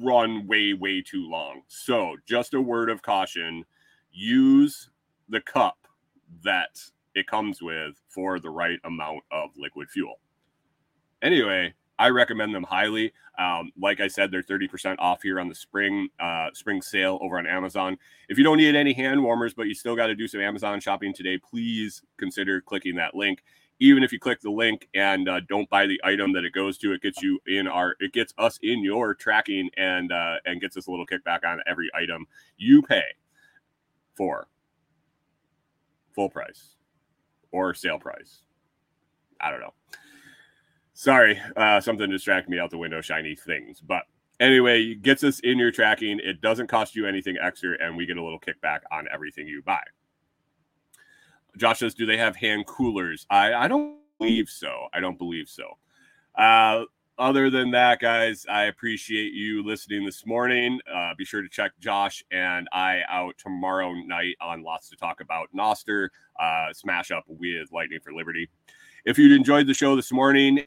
run 0.00 0.46
way, 0.46 0.74
way 0.74 1.02
too 1.02 1.28
long. 1.28 1.62
So, 1.68 2.16
just 2.26 2.54
a 2.54 2.60
word 2.60 2.90
of 2.90 3.02
caution 3.02 3.64
use 4.12 4.90
the 5.28 5.40
cup 5.40 5.78
that 6.44 6.78
it 7.14 7.26
comes 7.26 7.62
with 7.62 7.94
for 8.08 8.38
the 8.38 8.50
right 8.50 8.78
amount 8.84 9.22
of 9.30 9.50
liquid 9.56 9.90
fuel. 9.90 10.20
Anyway, 11.22 11.72
I 12.02 12.08
recommend 12.08 12.52
them 12.52 12.64
highly. 12.64 13.12
Um, 13.38 13.70
like 13.80 14.00
I 14.00 14.08
said, 14.08 14.32
they're 14.32 14.42
30% 14.42 14.96
off 14.98 15.22
here 15.22 15.38
on 15.38 15.48
the 15.48 15.54
spring 15.54 16.08
uh, 16.18 16.48
spring 16.52 16.82
sale 16.82 17.16
over 17.22 17.38
on 17.38 17.46
Amazon. 17.46 17.96
If 18.28 18.38
you 18.38 18.42
don't 18.42 18.56
need 18.56 18.74
any 18.74 18.92
hand 18.92 19.22
warmers, 19.22 19.54
but 19.54 19.68
you 19.68 19.74
still 19.74 19.94
got 19.94 20.08
to 20.08 20.16
do 20.16 20.26
some 20.26 20.40
Amazon 20.40 20.80
shopping 20.80 21.14
today, 21.14 21.38
please 21.38 22.02
consider 22.16 22.60
clicking 22.60 22.96
that 22.96 23.14
link. 23.14 23.44
Even 23.78 24.02
if 24.02 24.12
you 24.12 24.18
click 24.18 24.40
the 24.40 24.50
link 24.50 24.88
and 24.94 25.28
uh, 25.28 25.38
don't 25.48 25.70
buy 25.70 25.86
the 25.86 26.00
item 26.02 26.32
that 26.32 26.44
it 26.44 26.52
goes 26.52 26.76
to, 26.78 26.92
it 26.92 27.02
gets 27.02 27.22
you 27.22 27.38
in 27.46 27.68
our, 27.68 27.94
it 28.00 28.12
gets 28.12 28.34
us 28.36 28.58
in 28.64 28.82
your 28.82 29.14
tracking 29.14 29.70
and 29.76 30.10
uh, 30.10 30.38
and 30.44 30.60
gets 30.60 30.76
us 30.76 30.88
a 30.88 30.90
little 30.90 31.06
kickback 31.06 31.44
on 31.46 31.60
every 31.68 31.88
item 31.94 32.26
you 32.58 32.82
pay 32.82 33.04
for 34.16 34.48
full 36.16 36.28
price 36.28 36.74
or 37.52 37.74
sale 37.74 38.00
price. 38.00 38.42
I 39.40 39.52
don't 39.52 39.60
know. 39.60 39.74
Sorry, 40.94 41.40
uh, 41.56 41.80
something 41.80 42.10
distracted 42.10 42.50
me 42.50 42.58
out 42.58 42.70
the 42.70 42.78
window, 42.78 43.00
shiny 43.00 43.34
things. 43.34 43.80
But 43.80 44.04
anyway, 44.40 44.94
gets 44.94 45.24
us 45.24 45.40
in 45.40 45.58
your 45.58 45.70
tracking. 45.70 46.20
It 46.22 46.40
doesn't 46.40 46.66
cost 46.66 46.94
you 46.94 47.06
anything 47.06 47.36
extra, 47.42 47.76
and 47.80 47.96
we 47.96 48.06
get 48.06 48.18
a 48.18 48.22
little 48.22 48.40
kickback 48.40 48.80
on 48.90 49.06
everything 49.12 49.48
you 49.48 49.62
buy. 49.62 49.82
Josh 51.56 51.78
says, 51.80 51.94
"Do 51.94 52.06
they 52.06 52.18
have 52.18 52.36
hand 52.36 52.66
coolers?" 52.66 53.26
I 53.30 53.54
I 53.54 53.68
don't 53.68 53.96
believe 54.18 54.48
so. 54.48 54.88
I 54.92 55.00
don't 55.00 55.18
believe 55.18 55.48
so. 55.48 55.78
Uh, 56.34 56.84
other 57.18 57.50
than 57.50 57.70
that, 57.72 58.00
guys, 58.00 58.46
I 58.48 58.64
appreciate 58.64 59.32
you 59.32 59.62
listening 59.64 60.04
this 60.04 60.26
morning. 60.26 60.80
Uh, 60.92 61.12
be 61.16 61.24
sure 61.24 61.42
to 61.42 61.48
check 61.48 61.72
Josh 61.78 62.24
and 62.32 62.68
I 62.72 63.02
out 63.08 63.36
tomorrow 63.38 63.92
night 63.92 64.36
on 64.40 64.62
Lots 64.62 64.88
to 64.90 64.96
Talk 64.96 65.20
About 65.20 65.48
Nostr, 65.54 66.08
uh, 66.40 66.72
smash 66.72 67.10
up 67.10 67.24
with 67.28 67.70
Lightning 67.70 68.00
for 68.02 68.12
Liberty. 68.12 68.48
If 69.04 69.18
you 69.18 69.34
enjoyed 69.34 69.66
the 69.66 69.74
show 69.74 69.94
this 69.94 70.10
morning, 70.10 70.64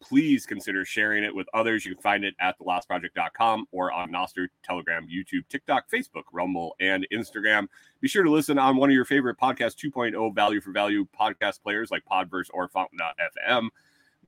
please 0.00 0.46
consider 0.46 0.84
sharing 0.84 1.24
it 1.24 1.34
with 1.34 1.46
others. 1.54 1.84
You 1.84 1.94
can 1.94 2.02
find 2.02 2.24
it 2.24 2.34
at 2.40 2.58
thelotsproject.com 2.58 3.66
or 3.72 3.92
on 3.92 4.10
Nostr, 4.10 4.48
Telegram, 4.62 5.06
YouTube, 5.06 5.46
TikTok, 5.48 5.90
Facebook, 5.90 6.24
Rumble, 6.32 6.74
and 6.80 7.06
Instagram. 7.12 7.66
Be 8.00 8.08
sure 8.08 8.22
to 8.22 8.30
listen 8.30 8.58
on 8.58 8.76
one 8.76 8.90
of 8.90 8.94
your 8.94 9.04
favorite 9.04 9.38
podcast 9.38 9.76
2.0 9.76 10.34
value 10.34 10.60
for 10.60 10.72
value 10.72 11.06
podcast 11.18 11.62
players 11.62 11.90
like 11.90 12.04
Podverse 12.10 12.48
or 12.52 12.68
Fountain.fm. 12.68 13.68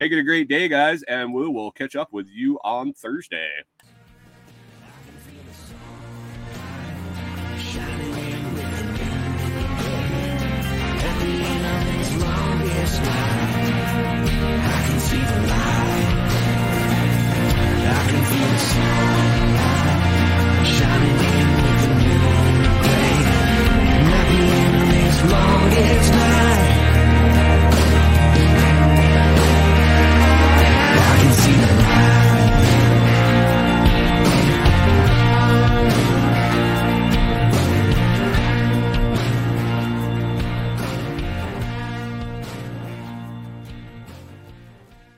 Make 0.00 0.12
it 0.12 0.18
a 0.18 0.24
great 0.24 0.48
day, 0.48 0.66
guys, 0.66 1.02
and 1.04 1.32
we 1.32 1.46
will 1.46 1.70
catch 1.70 1.94
up 1.94 2.12
with 2.12 2.26
you 2.26 2.58
on 2.64 2.92
Thursday. 2.92 3.50